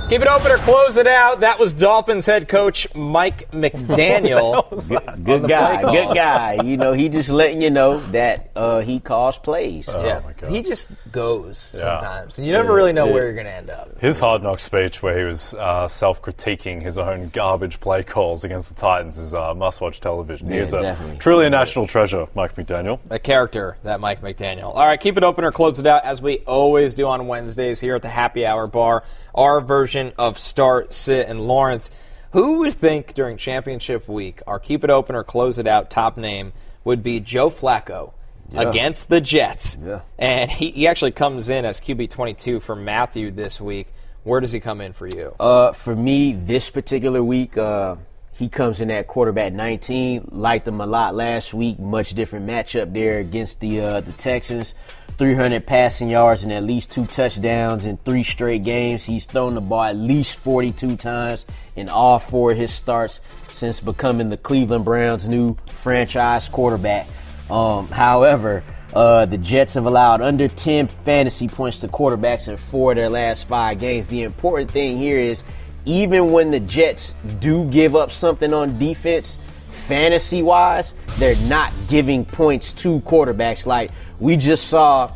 Keep 0.08 0.20
it 0.20 0.28
open 0.28 0.52
or 0.52 0.58
close 0.58 0.98
it 0.98 1.06
out. 1.06 1.40
That 1.40 1.58
was 1.58 1.72
Dolphins 1.72 2.26
head 2.26 2.46
coach 2.46 2.94
Mike 2.94 3.50
McDaniel. 3.52 4.68
good, 4.86 5.24
good 5.24 5.48
guy, 5.48 5.80
good 5.80 6.14
guy. 6.14 6.62
You 6.62 6.76
know, 6.76 6.92
he 6.92 7.08
just 7.08 7.30
letting 7.30 7.62
you 7.62 7.70
know 7.70 8.00
that 8.10 8.50
uh, 8.54 8.80
he 8.82 9.00
calls 9.00 9.38
plays. 9.38 9.88
Oh, 9.88 10.04
yeah, 10.04 10.20
he 10.46 10.60
just 10.60 10.90
goes 11.10 11.74
yeah. 11.74 11.98
sometimes, 11.98 12.36
and 12.36 12.46
you 12.46 12.52
never 12.52 12.74
really 12.74 12.92
know 12.92 13.06
where 13.06 13.24
you're 13.24 13.32
going 13.32 13.46
to 13.46 13.52
end 13.52 13.70
up. 13.70 13.98
His 13.98 14.20
hard 14.20 14.42
knock 14.42 14.60
speech, 14.60 15.02
where 15.02 15.18
he 15.18 15.24
was 15.24 15.54
uh, 15.54 15.88
self-critiquing 15.88 16.82
his 16.82 16.98
own 16.98 17.30
garbage 17.30 17.80
play 17.80 18.02
calls 18.02 18.44
against 18.44 18.68
the 18.68 18.74
Titans, 18.74 19.16
is 19.16 19.32
uh, 19.32 19.54
must-watch 19.54 20.00
television. 20.00 20.48
Yeah, 20.48 20.54
he 20.54 20.60
is 20.60 20.74
a, 20.74 21.16
truly 21.18 21.46
a 21.46 21.50
national 21.50 21.86
treasure, 21.86 22.26
Mike 22.34 22.54
McDaniel. 22.56 23.00
A 23.08 23.18
character, 23.18 23.78
that 23.84 24.00
Mike 24.00 24.20
McDaniel. 24.20 24.64
All 24.64 24.86
right, 24.86 25.00
keep 25.00 25.16
it 25.16 25.24
open 25.24 25.44
or 25.44 25.50
close 25.50 25.78
it 25.78 25.86
out, 25.86 26.04
as 26.04 26.20
we 26.20 26.40
always 26.40 26.92
do 26.92 27.06
on 27.06 27.26
Wednesdays 27.26 27.80
here 27.80 27.96
at 27.96 28.02
the 28.02 28.10
Happy 28.10 28.44
Hour 28.44 28.66
Bar. 28.66 29.02
Our 29.34 29.60
version 29.62 29.93
of 29.96 30.38
start, 30.38 30.92
sit, 30.92 31.28
and 31.28 31.46
Lawrence. 31.46 31.90
Who 32.33 32.59
would 32.59 32.74
think 32.74 33.14
during 33.14 33.37
championship 33.37 34.09
week, 34.09 34.42
our 34.46 34.59
keep 34.59 34.83
it 34.83 34.90
open 34.90 35.14
or 35.14 35.22
close 35.22 35.59
it 35.59 35.66
out 35.66 35.88
top 35.88 36.16
name 36.16 36.52
would 36.83 37.02
be 37.02 37.20
Joe 37.20 37.48
Flacco 37.48 38.12
yeah. 38.50 38.62
against 38.62 39.09
the 39.09 39.20
Jets? 39.20 39.78
Yeah. 39.83 40.00
And 40.18 40.50
he, 40.50 40.72
he 40.72 40.88
actually 40.88 41.12
comes 41.12 41.48
in 41.48 41.64
as 41.64 41.80
QB 41.80 42.11
22 42.11 42.61
for 42.61 42.74
Matthew 42.74 43.30
this 43.30 43.61
week. 43.61 43.87
Where 44.24 44.40
does 44.40 44.52
he 44.52 44.59
come 44.59 44.80
in 44.80 44.92
for 44.94 45.07
you? 45.07 45.37
Uh, 45.38 45.72
for 45.72 45.94
me, 45.94 46.33
this 46.33 46.70
particular 46.70 47.22
week, 47.22 47.57
uh, 47.57 47.96
he 48.37 48.49
comes 48.49 48.81
in 48.81 48.90
at 48.90 49.07
quarterback 49.07 49.53
19. 49.53 50.29
Liked 50.31 50.66
him 50.66 50.81
a 50.81 50.87
lot 50.87 51.14
last 51.14 51.55
week. 51.55 51.79
Much 51.79 52.14
different 52.14 52.47
matchup 52.47 52.92
there 52.92 53.18
against 53.18 53.61
the 53.61 53.81
uh, 53.81 54.01
the 54.01 54.12
Texans. 54.12 54.75
300 55.16 55.64
passing 55.64 56.09
yards 56.09 56.42
and 56.42 56.53
at 56.53 56.64
least 56.64 56.90
two 56.90 57.07
touchdowns 57.07 57.87
in 57.87 57.97
three 57.99 58.25
straight 58.25 58.64
games. 58.64 59.05
He's 59.05 59.27
thrown 59.27 59.55
the 59.55 59.61
ball 59.61 59.85
at 59.85 59.97
least 59.97 60.38
42 60.40 60.97
times 60.97 61.47
in 61.77 61.88
all 61.88 62.18
four 62.18 62.51
of 62.51 62.59
his 62.59 62.73
starts 62.73 63.20
since 63.49 63.79
becoming 63.79 64.29
the 64.29 64.37
Cleveland 64.37 64.85
Browns' 64.85 65.29
new 65.29 65.57
franchise 65.73 66.49
quarterback. 66.49 67.07
Um, 67.49 67.87
however, 67.88 68.64
uh, 68.92 69.27
the 69.27 69.38
Jets 69.38 69.75
have 69.75 69.87
allowed 69.87 70.20
under 70.20 70.49
10 70.49 70.88
fantasy 71.05 71.47
points 71.49 71.79
to 71.81 71.88
quarterbacks 71.88 72.49
in 72.49 72.57
four 72.57 72.92
of 72.92 72.97
their 72.97 73.09
last 73.09 73.47
five 73.47 73.79
games. 73.79 74.09
The 74.09 74.23
important 74.23 74.70
thing 74.70 74.99
here 74.99 75.18
is 75.18 75.44
even 75.85 76.33
when 76.33 76.51
the 76.51 76.61
Jets 76.61 77.14
do 77.40 77.64
give 77.66 77.94
up 77.94 78.11
something 78.11 78.53
on 78.55 78.79
defense, 78.79 79.38
fantasy 79.70 80.42
wise, 80.42 80.94
they're 81.18 81.37
not 81.49 81.73
giving 81.88 82.25
points 82.25 82.73
to 82.73 83.01
quarterbacks. 83.01 83.66
Like 83.66 83.90
we 84.18 84.37
just 84.37 84.68
saw 84.68 85.11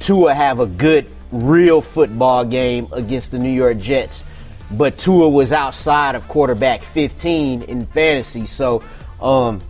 Tua 0.00 0.34
have 0.34 0.60
a 0.60 0.66
good, 0.66 1.06
real 1.32 1.80
football 1.80 2.44
game 2.44 2.88
against 2.92 3.30
the 3.32 3.38
New 3.38 3.50
York 3.50 3.78
Jets, 3.78 4.24
but 4.72 4.96
Tua 4.98 5.28
was 5.28 5.52
outside 5.52 6.14
of 6.14 6.26
quarterback 6.28 6.80
15 6.80 7.62
in 7.62 7.86
fantasy. 7.86 8.46
So, 8.46 8.82
um, 9.20 9.60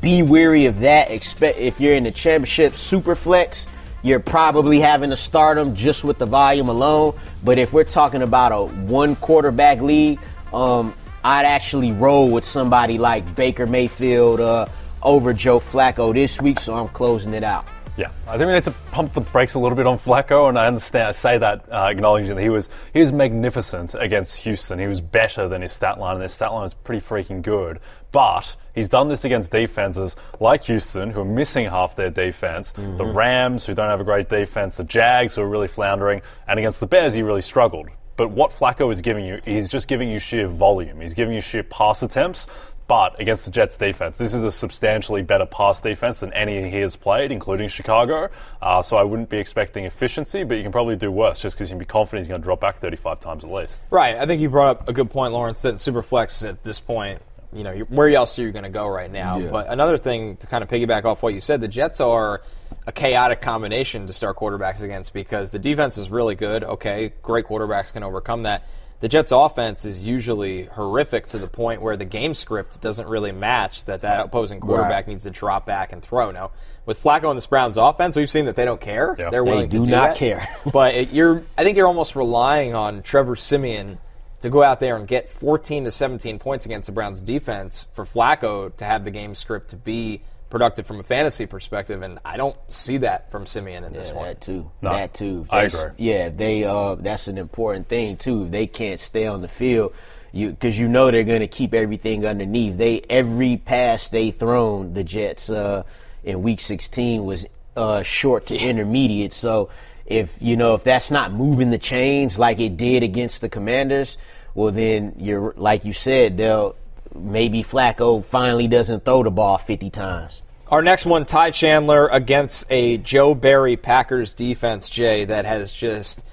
be 0.00 0.22
wary 0.22 0.66
of 0.66 0.80
that. 0.80 1.10
Expect 1.10 1.58
if 1.58 1.80
you're 1.80 1.94
in 1.94 2.04
the 2.04 2.10
championship 2.10 2.76
super 2.76 3.14
flex, 3.14 3.66
you're 4.02 4.20
probably 4.20 4.80
having 4.80 5.10
to 5.10 5.16
start 5.16 5.56
them 5.56 5.74
just 5.74 6.04
with 6.04 6.18
the 6.18 6.26
volume 6.26 6.68
alone. 6.68 7.14
But 7.44 7.58
if 7.58 7.72
we're 7.72 7.84
talking 7.84 8.22
about 8.22 8.52
a 8.52 8.72
one 8.82 9.16
quarterback 9.16 9.80
league, 9.80 10.20
um, 10.52 10.94
I'd 11.24 11.46
actually 11.46 11.92
roll 11.92 12.30
with 12.30 12.44
somebody 12.44 12.98
like 12.98 13.34
Baker 13.36 13.66
Mayfield 13.66 14.40
uh, 14.40 14.66
over 15.02 15.32
Joe 15.32 15.60
Flacco 15.60 16.12
this 16.12 16.40
week, 16.40 16.58
so 16.58 16.74
I'm 16.74 16.88
closing 16.88 17.32
it 17.32 17.44
out. 17.44 17.66
Yeah, 17.96 18.10
I 18.26 18.38
think 18.38 18.46
we 18.46 18.54
need 18.54 18.64
to 18.64 18.70
pump 18.90 19.12
the 19.12 19.20
brakes 19.20 19.52
a 19.52 19.58
little 19.58 19.76
bit 19.76 19.86
on 19.86 19.98
Flacco, 19.98 20.48
and 20.48 20.58
I 20.58 20.66
understand. 20.66 21.08
I 21.08 21.12
say 21.12 21.36
that 21.36 21.70
uh, 21.70 21.88
acknowledging 21.90 22.34
that 22.34 22.40
he 22.40 22.48
was 22.48 22.70
he 22.94 23.00
was 23.00 23.12
magnificent 23.12 23.94
against 23.98 24.38
Houston. 24.38 24.78
He 24.78 24.86
was 24.86 25.02
better 25.02 25.46
than 25.46 25.60
his 25.60 25.72
stat 25.72 25.98
line, 26.00 26.14
and 26.14 26.22
his 26.22 26.32
stat 26.32 26.52
line 26.52 26.62
was 26.62 26.72
pretty 26.72 27.04
freaking 27.04 27.42
good. 27.42 27.80
But 28.10 28.56
he's 28.74 28.88
done 28.88 29.08
this 29.08 29.26
against 29.26 29.52
defenses 29.52 30.16
like 30.40 30.64
Houston, 30.64 31.10
who 31.10 31.20
are 31.20 31.26
missing 31.26 31.66
half 31.66 31.94
their 31.94 32.10
defense, 32.10 32.72
mm-hmm. 32.72 32.96
the 32.96 33.04
Rams, 33.04 33.66
who 33.66 33.74
don't 33.74 33.90
have 33.90 34.00
a 34.00 34.04
great 34.04 34.30
defense, 34.30 34.76
the 34.76 34.84
Jags, 34.84 35.34
who 35.34 35.42
are 35.42 35.48
really 35.48 35.68
floundering, 35.68 36.22
and 36.48 36.58
against 36.58 36.80
the 36.80 36.86
Bears, 36.86 37.12
he 37.12 37.22
really 37.22 37.42
struggled. 37.42 37.88
But 38.16 38.30
what 38.30 38.52
Flacco 38.52 38.90
is 38.92 39.00
giving 39.00 39.24
you, 39.24 39.40
he's 39.44 39.68
just 39.68 39.88
giving 39.88 40.10
you 40.10 40.18
sheer 40.18 40.46
volume. 40.46 41.00
He's 41.00 41.14
giving 41.14 41.34
you 41.34 41.40
sheer 41.40 41.62
pass 41.62 42.02
attempts. 42.02 42.46
But 42.92 43.18
against 43.18 43.46
the 43.46 43.50
Jets 43.50 43.78
defense, 43.78 44.18
this 44.18 44.34
is 44.34 44.44
a 44.44 44.52
substantially 44.52 45.22
better 45.22 45.46
pass 45.46 45.80
defense 45.80 46.20
than 46.20 46.30
any 46.34 46.68
he 46.68 46.76
has 46.80 46.94
played, 46.94 47.32
including 47.32 47.68
Chicago. 47.68 48.28
Uh, 48.60 48.82
so 48.82 48.98
I 48.98 49.02
wouldn't 49.02 49.30
be 49.30 49.38
expecting 49.38 49.86
efficiency, 49.86 50.44
but 50.44 50.58
you 50.58 50.62
can 50.62 50.72
probably 50.72 50.96
do 50.96 51.10
worse 51.10 51.40
just 51.40 51.56
because 51.56 51.70
you 51.70 51.72
can 51.72 51.78
be 51.78 51.86
confident 51.86 52.20
he's 52.20 52.28
going 52.28 52.42
to 52.42 52.44
drop 52.44 52.60
back 52.60 52.76
35 52.76 53.18
times 53.18 53.44
at 53.44 53.50
least. 53.50 53.80
Right. 53.88 54.16
I 54.16 54.26
think 54.26 54.42
you 54.42 54.50
brought 54.50 54.76
up 54.76 54.88
a 54.90 54.92
good 54.92 55.08
point, 55.10 55.32
Lawrence, 55.32 55.62
that 55.62 55.76
Superflex 55.76 56.46
at 56.46 56.62
this 56.64 56.80
point, 56.80 57.22
you 57.54 57.64
know, 57.64 57.74
where 57.88 58.10
else 58.10 58.38
are 58.38 58.42
you 58.42 58.52
going 58.52 58.64
to 58.64 58.68
go 58.68 58.86
right 58.86 59.10
now? 59.10 59.38
Yeah. 59.38 59.48
But 59.48 59.68
another 59.68 59.96
thing 59.96 60.36
to 60.36 60.46
kind 60.46 60.62
of 60.62 60.68
piggyback 60.68 61.06
off 61.06 61.22
what 61.22 61.32
you 61.32 61.40
said, 61.40 61.62
the 61.62 61.68
Jets 61.68 61.98
are 61.98 62.42
a 62.86 62.92
chaotic 62.92 63.40
combination 63.40 64.06
to 64.06 64.12
start 64.12 64.36
quarterbacks 64.36 64.82
against 64.82 65.14
because 65.14 65.50
the 65.50 65.58
defense 65.58 65.96
is 65.96 66.10
really 66.10 66.34
good. 66.34 66.62
Okay, 66.62 67.10
great 67.22 67.46
quarterbacks 67.46 67.90
can 67.90 68.02
overcome 68.02 68.42
that 68.42 68.64
the 69.02 69.08
Jets' 69.08 69.32
offense 69.32 69.84
is 69.84 70.06
usually 70.06 70.66
horrific 70.66 71.26
to 71.26 71.38
the 71.38 71.48
point 71.48 71.82
where 71.82 71.96
the 71.96 72.04
game 72.04 72.34
script 72.34 72.80
doesn't 72.80 73.08
really 73.08 73.32
match 73.32 73.84
that 73.86 74.02
that 74.02 74.20
opposing 74.20 74.60
quarterback 74.60 74.92
right. 74.92 75.08
needs 75.08 75.24
to 75.24 75.30
drop 75.30 75.66
back 75.66 75.92
and 75.92 76.00
throw. 76.00 76.30
Now, 76.30 76.52
with 76.86 77.02
Flacco 77.02 77.28
and 77.28 77.40
the 77.40 77.44
Browns' 77.48 77.76
offense, 77.76 78.16
we've 78.16 78.30
seen 78.30 78.44
that 78.44 78.54
they 78.54 78.64
don't 78.64 78.80
care. 78.80 79.16
Yeah. 79.18 79.30
They're 79.30 79.42
willing 79.42 79.68
they 79.68 79.78
to 79.78 79.78
do, 79.80 79.84
do 79.86 79.90
not 79.90 80.10
that. 80.10 80.16
care. 80.18 80.48
but 80.72 80.94
it, 80.94 81.10
you're, 81.10 81.42
I 81.58 81.64
think 81.64 81.76
you're 81.76 81.88
almost 81.88 82.14
relying 82.14 82.76
on 82.76 83.02
Trevor 83.02 83.34
Siemian 83.34 83.98
to 84.42 84.50
go 84.50 84.62
out 84.62 84.78
there 84.78 84.94
and 84.94 85.08
get 85.08 85.28
14 85.28 85.86
to 85.86 85.90
17 85.90 86.38
points 86.38 86.66
against 86.66 86.86
the 86.86 86.92
Browns 86.92 87.20
defense 87.20 87.88
for 87.94 88.04
Flacco 88.04 88.74
to 88.76 88.84
have 88.84 89.04
the 89.04 89.10
game 89.10 89.34
script 89.34 89.70
to 89.70 89.76
be 89.76 90.22
productive 90.52 90.86
from 90.86 91.00
a 91.00 91.02
fantasy 91.02 91.46
perspective, 91.46 92.02
and 92.02 92.18
I 92.26 92.36
don't 92.36 92.56
see 92.68 92.98
that 92.98 93.30
from 93.30 93.46
Siemian 93.46 93.84
in 93.84 93.94
this 93.94 94.10
yeah, 94.10 94.14
one. 94.14 94.26
That 94.26 94.40
too. 94.42 94.70
No, 94.82 94.90
that 94.92 95.14
too. 95.14 95.46
I 95.48 95.66
They- 95.66 95.66
agree. 95.78 95.92
Yeah, 95.96 96.28
they. 96.28 96.64
Uh, 96.64 96.94
that's 96.96 97.26
an 97.26 97.38
important 97.38 97.88
thing 97.88 98.18
too. 98.18 98.44
If 98.44 98.50
they 98.50 98.66
can't 98.66 99.00
stay 99.00 99.26
on 99.26 99.40
the 99.40 99.48
field, 99.48 99.94
you 100.30 100.50
because 100.50 100.78
you 100.78 100.88
know 100.88 101.10
they're 101.10 101.24
going 101.24 101.40
to 101.40 101.48
keep 101.48 101.72
everything 101.72 102.26
underneath. 102.26 102.76
They 102.76 103.00
every 103.08 103.56
pass 103.56 104.08
they 104.08 104.30
thrown 104.30 104.92
the 104.92 105.02
Jets 105.02 105.48
uh, 105.48 105.84
in 106.22 106.42
Week 106.42 106.60
16 106.60 107.24
was 107.24 107.46
uh, 107.74 108.02
short 108.02 108.46
to 108.48 108.56
intermediate. 108.56 109.32
So 109.32 109.70
if 110.04 110.36
you 110.42 110.58
know 110.58 110.74
if 110.74 110.84
that's 110.84 111.10
not 111.10 111.32
moving 111.32 111.70
the 111.70 111.78
chains 111.78 112.38
like 112.38 112.60
it 112.60 112.76
did 112.76 113.02
against 113.02 113.40
the 113.40 113.48
Commanders, 113.48 114.18
well 114.54 114.70
then 114.70 115.14
you're 115.16 115.54
like 115.56 115.86
you 115.86 115.94
said 115.94 116.36
they'll 116.36 116.76
maybe 117.14 117.62
Flacco 117.62 118.24
finally 118.24 118.68
doesn't 118.68 119.04
throw 119.04 119.22
the 119.22 119.30
ball 119.30 119.58
50 119.58 119.90
times. 119.90 120.42
Our 120.68 120.82
next 120.82 121.04
one, 121.04 121.26
Ty 121.26 121.50
Chandler 121.50 122.06
against 122.08 122.64
a 122.70 122.96
Joe 122.98 123.34
Barry 123.34 123.76
Packers 123.76 124.34
defense, 124.34 124.88
Jay, 124.88 125.24
that 125.26 125.44
has 125.44 125.72
just 125.72 126.24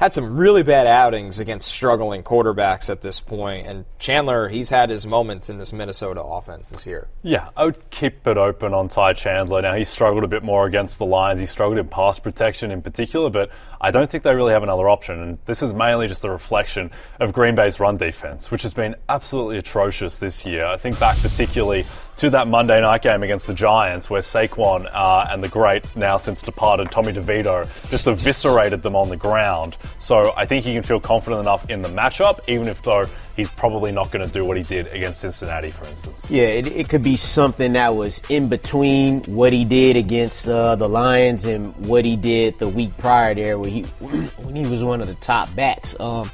had 0.00 0.12
some 0.12 0.36
really 0.36 0.62
bad 0.62 0.86
outings 0.86 1.40
against 1.40 1.66
struggling 1.66 2.22
quarterbacks 2.22 2.88
at 2.88 3.02
this 3.02 3.20
point. 3.20 3.66
And 3.66 3.84
Chandler, 3.98 4.48
he's 4.48 4.70
had 4.70 4.90
his 4.90 5.06
moments 5.06 5.50
in 5.50 5.58
this 5.58 5.72
Minnesota 5.72 6.22
offense 6.22 6.68
this 6.68 6.86
year. 6.86 7.08
Yeah, 7.22 7.48
I 7.56 7.64
would 7.64 7.90
keep 7.90 8.26
it 8.26 8.36
open 8.36 8.74
on 8.74 8.88
Ty 8.88 9.14
Chandler. 9.14 9.60
Now, 9.60 9.74
he 9.74 9.82
struggled 9.82 10.22
a 10.22 10.28
bit 10.28 10.44
more 10.44 10.66
against 10.66 10.98
the 10.98 11.06
Lions. 11.06 11.40
He 11.40 11.46
struggled 11.46 11.78
in 11.78 11.88
pass 11.88 12.20
protection 12.20 12.70
in 12.70 12.80
particular, 12.80 13.28
but 13.28 13.50
I 13.80 13.90
don't 13.90 14.08
think 14.08 14.22
they 14.22 14.34
really 14.34 14.52
have 14.52 14.62
another 14.62 14.88
option. 14.88 15.20
And 15.20 15.38
this 15.46 15.62
is 15.62 15.74
mainly 15.74 16.06
just 16.06 16.24
a 16.24 16.30
reflection 16.30 16.92
of 17.18 17.32
Green 17.32 17.56
Bay's 17.56 17.80
run 17.80 17.96
defense, 17.96 18.52
which 18.52 18.62
has 18.62 18.74
been 18.74 18.94
absolutely 19.08 19.58
atrocious 19.58 20.18
this 20.18 20.46
year. 20.46 20.64
I 20.64 20.76
think 20.76 20.98
back 21.00 21.16
particularly 21.18 21.86
to 22.18 22.30
that 22.30 22.48
Monday 22.48 22.80
night 22.80 23.02
game 23.02 23.22
against 23.22 23.46
the 23.46 23.54
Giants, 23.54 24.10
where 24.10 24.22
Saquon 24.22 24.88
uh, 24.92 25.28
and 25.30 25.42
the 25.42 25.48
great, 25.48 25.94
now 25.94 26.16
since 26.16 26.42
departed, 26.42 26.90
Tommy 26.90 27.12
DeVito 27.12 27.68
just 27.90 28.08
eviscerated 28.08 28.82
them 28.82 28.96
on 28.96 29.08
the 29.08 29.16
ground. 29.16 29.76
So 30.00 30.32
I 30.36 30.44
think 30.44 30.64
he 30.64 30.74
can 30.74 30.82
feel 30.82 30.98
confident 30.98 31.42
enough 31.42 31.70
in 31.70 31.80
the 31.80 31.88
matchup, 31.88 32.40
even 32.48 32.66
if 32.66 32.82
though 32.82 33.06
he's 33.36 33.48
probably 33.48 33.92
not 33.92 34.10
going 34.10 34.26
to 34.26 34.32
do 34.32 34.44
what 34.44 34.56
he 34.56 34.64
did 34.64 34.88
against 34.88 35.20
Cincinnati, 35.20 35.70
for 35.70 35.86
instance. 35.86 36.28
Yeah, 36.28 36.42
it, 36.42 36.66
it 36.66 36.88
could 36.88 37.04
be 37.04 37.16
something 37.16 37.74
that 37.74 37.94
was 37.94 38.20
in 38.28 38.48
between 38.48 39.22
what 39.24 39.52
he 39.52 39.64
did 39.64 39.94
against 39.94 40.48
uh, 40.48 40.74
the 40.74 40.88
Lions 40.88 41.44
and 41.44 41.72
what 41.86 42.04
he 42.04 42.16
did 42.16 42.58
the 42.58 42.68
week 42.68 42.96
prior 42.98 43.32
there, 43.32 43.60
where 43.60 43.70
he 43.70 43.82
when 44.42 44.56
he 44.56 44.66
was 44.66 44.82
one 44.82 45.00
of 45.00 45.06
the 45.06 45.14
top 45.14 45.54
backs. 45.54 45.94
Um, 46.00 46.28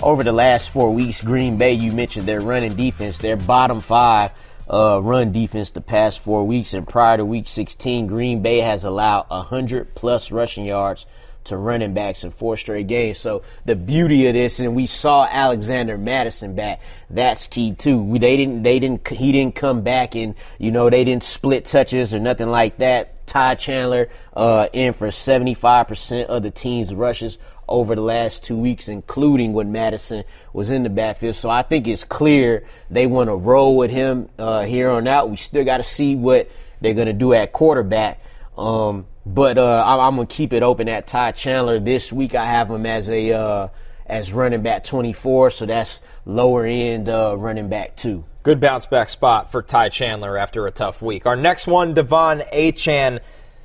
over 0.00 0.22
the 0.22 0.32
last 0.32 0.70
four 0.70 0.94
weeks, 0.94 1.22
Green 1.22 1.56
Bay, 1.56 1.72
you 1.72 1.90
mentioned 1.90 2.26
their 2.26 2.40
running 2.40 2.76
defense, 2.76 3.18
their 3.18 3.36
bottom 3.36 3.80
five 3.80 4.30
uh, 4.70 5.00
run 5.02 5.32
defense 5.32 5.70
the 5.70 5.80
past 5.80 6.20
four 6.20 6.46
weeks, 6.46 6.74
and 6.74 6.86
prior 6.86 7.16
to 7.16 7.24
Week 7.24 7.48
16, 7.48 8.06
Green 8.06 8.42
Bay 8.42 8.58
has 8.58 8.84
allowed 8.84 9.28
100 9.28 9.94
plus 9.94 10.30
rushing 10.30 10.64
yards 10.64 11.06
to 11.44 11.56
running 11.56 11.94
backs 11.94 12.24
in 12.24 12.30
four 12.30 12.56
straight 12.56 12.86
games. 12.86 13.18
So 13.18 13.42
the 13.64 13.76
beauty 13.76 14.26
of 14.26 14.34
this, 14.34 14.60
and 14.60 14.74
we 14.74 14.86
saw 14.86 15.26
Alexander 15.30 15.96
Mattison 15.96 16.54
back. 16.54 16.80
That's 17.10 17.46
key 17.46 17.74
too. 17.74 18.02
We, 18.02 18.18
they 18.18 18.36
didn't, 18.36 18.62
they 18.62 18.78
didn't, 18.78 19.06
he 19.06 19.32
didn't 19.32 19.54
come 19.54 19.82
back 19.82 20.14
and 20.14 20.34
you 20.58 20.70
know 20.70 20.90
they 20.90 21.04
didn't 21.04 21.22
split 21.22 21.64
touches 21.64 22.14
or 22.14 22.18
nothing 22.18 22.48
like 22.48 22.78
that. 22.78 23.26
Ty 23.26 23.54
Chandler 23.54 24.10
uh, 24.34 24.68
in 24.72 24.92
for 24.92 25.08
75% 25.08 26.24
of 26.26 26.42
the 26.42 26.50
team's 26.50 26.94
rushes 26.94 27.38
over 27.68 27.94
the 27.94 28.02
last 28.02 28.44
two 28.44 28.56
weeks, 28.56 28.88
including 28.88 29.52
when 29.52 29.72
Mattison 29.72 30.24
was 30.52 30.70
in 30.70 30.82
the 30.82 30.90
backfield. 30.90 31.34
So 31.34 31.50
I 31.50 31.62
think 31.62 31.86
it's 31.86 32.04
clear 32.04 32.64
they 32.90 33.06
want 33.06 33.28
to 33.28 33.34
roll 33.34 33.76
with 33.76 33.90
him 33.90 34.28
uh, 34.38 34.62
here 34.62 34.90
on 34.90 35.08
out. 35.08 35.30
We 35.30 35.36
still 35.36 35.64
got 35.64 35.78
to 35.78 35.84
see 35.84 36.14
what 36.16 36.50
they're 36.80 36.94
going 36.94 37.06
to 37.06 37.12
do 37.12 37.32
at 37.32 37.52
quarterback. 37.52 38.20
Um, 38.56 39.06
but 39.26 39.58
uh, 39.58 39.82
I'm, 39.86 40.00
I'm 40.00 40.16
gonna 40.16 40.26
keep 40.26 40.52
it 40.52 40.62
open 40.62 40.88
at 40.88 41.06
Ty 41.06 41.32
Chandler 41.32 41.80
this 41.80 42.12
week. 42.12 42.34
I 42.34 42.44
have 42.44 42.70
him 42.70 42.86
as 42.86 43.08
a 43.08 43.32
uh, 43.32 43.68
as 44.06 44.32
running 44.32 44.62
back 44.62 44.84
24, 44.84 45.50
so 45.50 45.66
that's 45.66 46.00
lower 46.26 46.66
end 46.66 47.08
uh, 47.08 47.34
running 47.38 47.68
back 47.68 47.96
two. 47.96 48.24
Good 48.42 48.60
bounce 48.60 48.86
back 48.86 49.08
spot 49.08 49.50
for 49.50 49.62
Ty 49.62 49.88
Chandler 49.88 50.36
after 50.36 50.66
a 50.66 50.70
tough 50.70 51.00
week. 51.00 51.24
Our 51.24 51.36
next 51.36 51.66
one, 51.66 51.94
De'Von 51.94 52.46
Achane. 52.52 53.20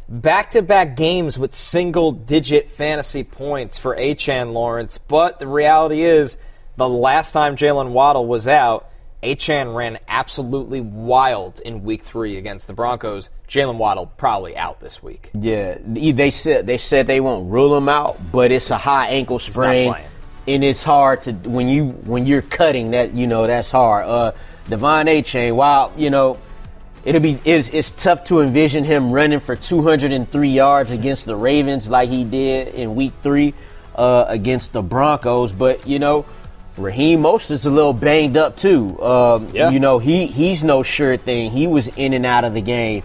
Back 0.10 0.49
to 0.51 0.64
back 0.64 0.95
games 0.95 1.38
with 1.38 1.53
single 1.53 2.12
digit 2.12 2.72
fantasy 2.72 3.24
points 3.24 3.78
for 3.78 3.95
Achane 3.95 4.53
Lawrence. 4.53 4.97
But 4.97 5.38
the 5.38 5.45
reality 5.45 6.01
is, 6.01 6.39
the 6.78 6.89
last 6.89 7.32
time 7.32 7.55
Jaylen 7.55 7.91
Waddle 7.91 8.26
was 8.26 8.47
out, 8.47 8.89
Achane 9.22 9.76
ran 9.76 9.99
absolutely 10.07 10.82
wild 10.82 11.60
in 11.60 11.84
week 11.84 12.01
three 12.01 12.38
against 12.38 12.66
the 12.66 12.74
Broncos. 12.74 13.30
Jaylen 13.47 13.78
Waddle 13.78 14.07
probably 14.07 14.57
out 14.57 14.80
this 14.80 15.03
week. 15.03 15.30
Yeah, 15.39 15.78
they 15.84 16.32
said 16.32 16.66
they 16.66 16.80
said 16.80 17.05
they 17.05 17.20
won't 17.20 17.51
rule 17.51 17.78
him 17.78 17.88
out, 17.88 18.18
but 18.32 18.51
it's 18.51 18.72
a 18.72 18.80
high 18.80 19.10
ankle 19.10 19.38
sprain, 19.38 19.93
and 20.47 20.64
it's 20.64 20.82
hard 20.82 21.22
to 21.24 21.34
when 21.34 21.68
you 21.68 21.89
when 21.89 22.26
you're 22.26 22.41
cutting 22.41 22.91
that 22.91 23.14
you 23.14 23.28
know 23.28 23.45
that's 23.45 23.70
hard. 23.70 24.07
Uh, 24.07 24.32
De'Von 24.66 25.05
Achane, 25.05 25.55
while 25.55 25.93
you 25.95 26.10
know 26.10 26.39
it'll 27.06 27.22
be 27.22 27.39
it's, 27.45 27.70
it's 27.70 27.91
tough 27.91 28.24
to 28.26 28.41
envision 28.41 28.84
him 28.84 29.12
running 29.12 29.39
for 29.39 29.56
203 29.56 30.50
yards 30.50 30.91
against 30.91 31.26
the 31.26 31.36
Ravens 31.36 31.89
like 31.89 32.10
he 32.10 32.24
did 32.24 32.74
in 32.76 32.95
Week 32.95 33.14
Three 33.24 33.54
uh, 33.95 34.26
against 34.28 34.74
the 34.74 34.82
Broncos, 34.82 35.52
but 35.52 35.88
you 35.88 36.00
know. 36.00 36.26
Raheem 36.78 37.24
Mostert's 37.24 37.66
a 37.66 37.70
little 37.70 37.91
banged 37.91 38.38
up 38.38 38.56
too. 38.56 39.02
Um, 39.04 39.50
Yeah. 39.52 39.70
You 39.70 39.82
know 39.82 40.00
he 40.00 40.28
he's 40.28 40.64
no 40.64 40.82
sure 40.82 41.18
thing. 41.18 41.52
He 41.52 41.68
was 41.68 41.89
in 41.89 42.14
and 42.14 42.26
out 42.26 42.45
of 42.45 42.54
the 42.54 42.62
game. 42.62 43.04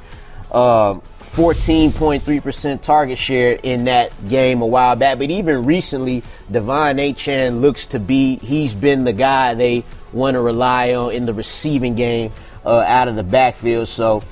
Um, 0.53 1.03
14.3% 1.35 2.81
target 2.81 3.19
share 3.19 3.59
in 3.61 3.87
that 3.87 4.13
game 4.29 4.63
a 4.63 4.67
while 4.67 4.95
back. 4.95 5.19
But 5.19 5.31
even 5.31 5.65
recently, 5.65 6.23
De'Von 6.49 7.01
Achane 7.01 7.61
looks 7.61 7.89
to 7.89 7.99
be, 7.99 8.37
he's 8.37 8.73
been 8.73 9.03
the 9.03 9.13
guy 9.13 9.55
they 9.55 9.83
want 10.13 10.35
to 10.35 10.41
rely 10.41 10.95
on 10.95 11.13
in 11.13 11.27
the 11.27 11.35
receiving 11.35 11.97
game 11.97 12.31
uh, 12.65 12.81
out 12.81 13.09
of 13.09 13.17
the 13.17 13.23
backfield. 13.23 13.89
So 13.89 14.23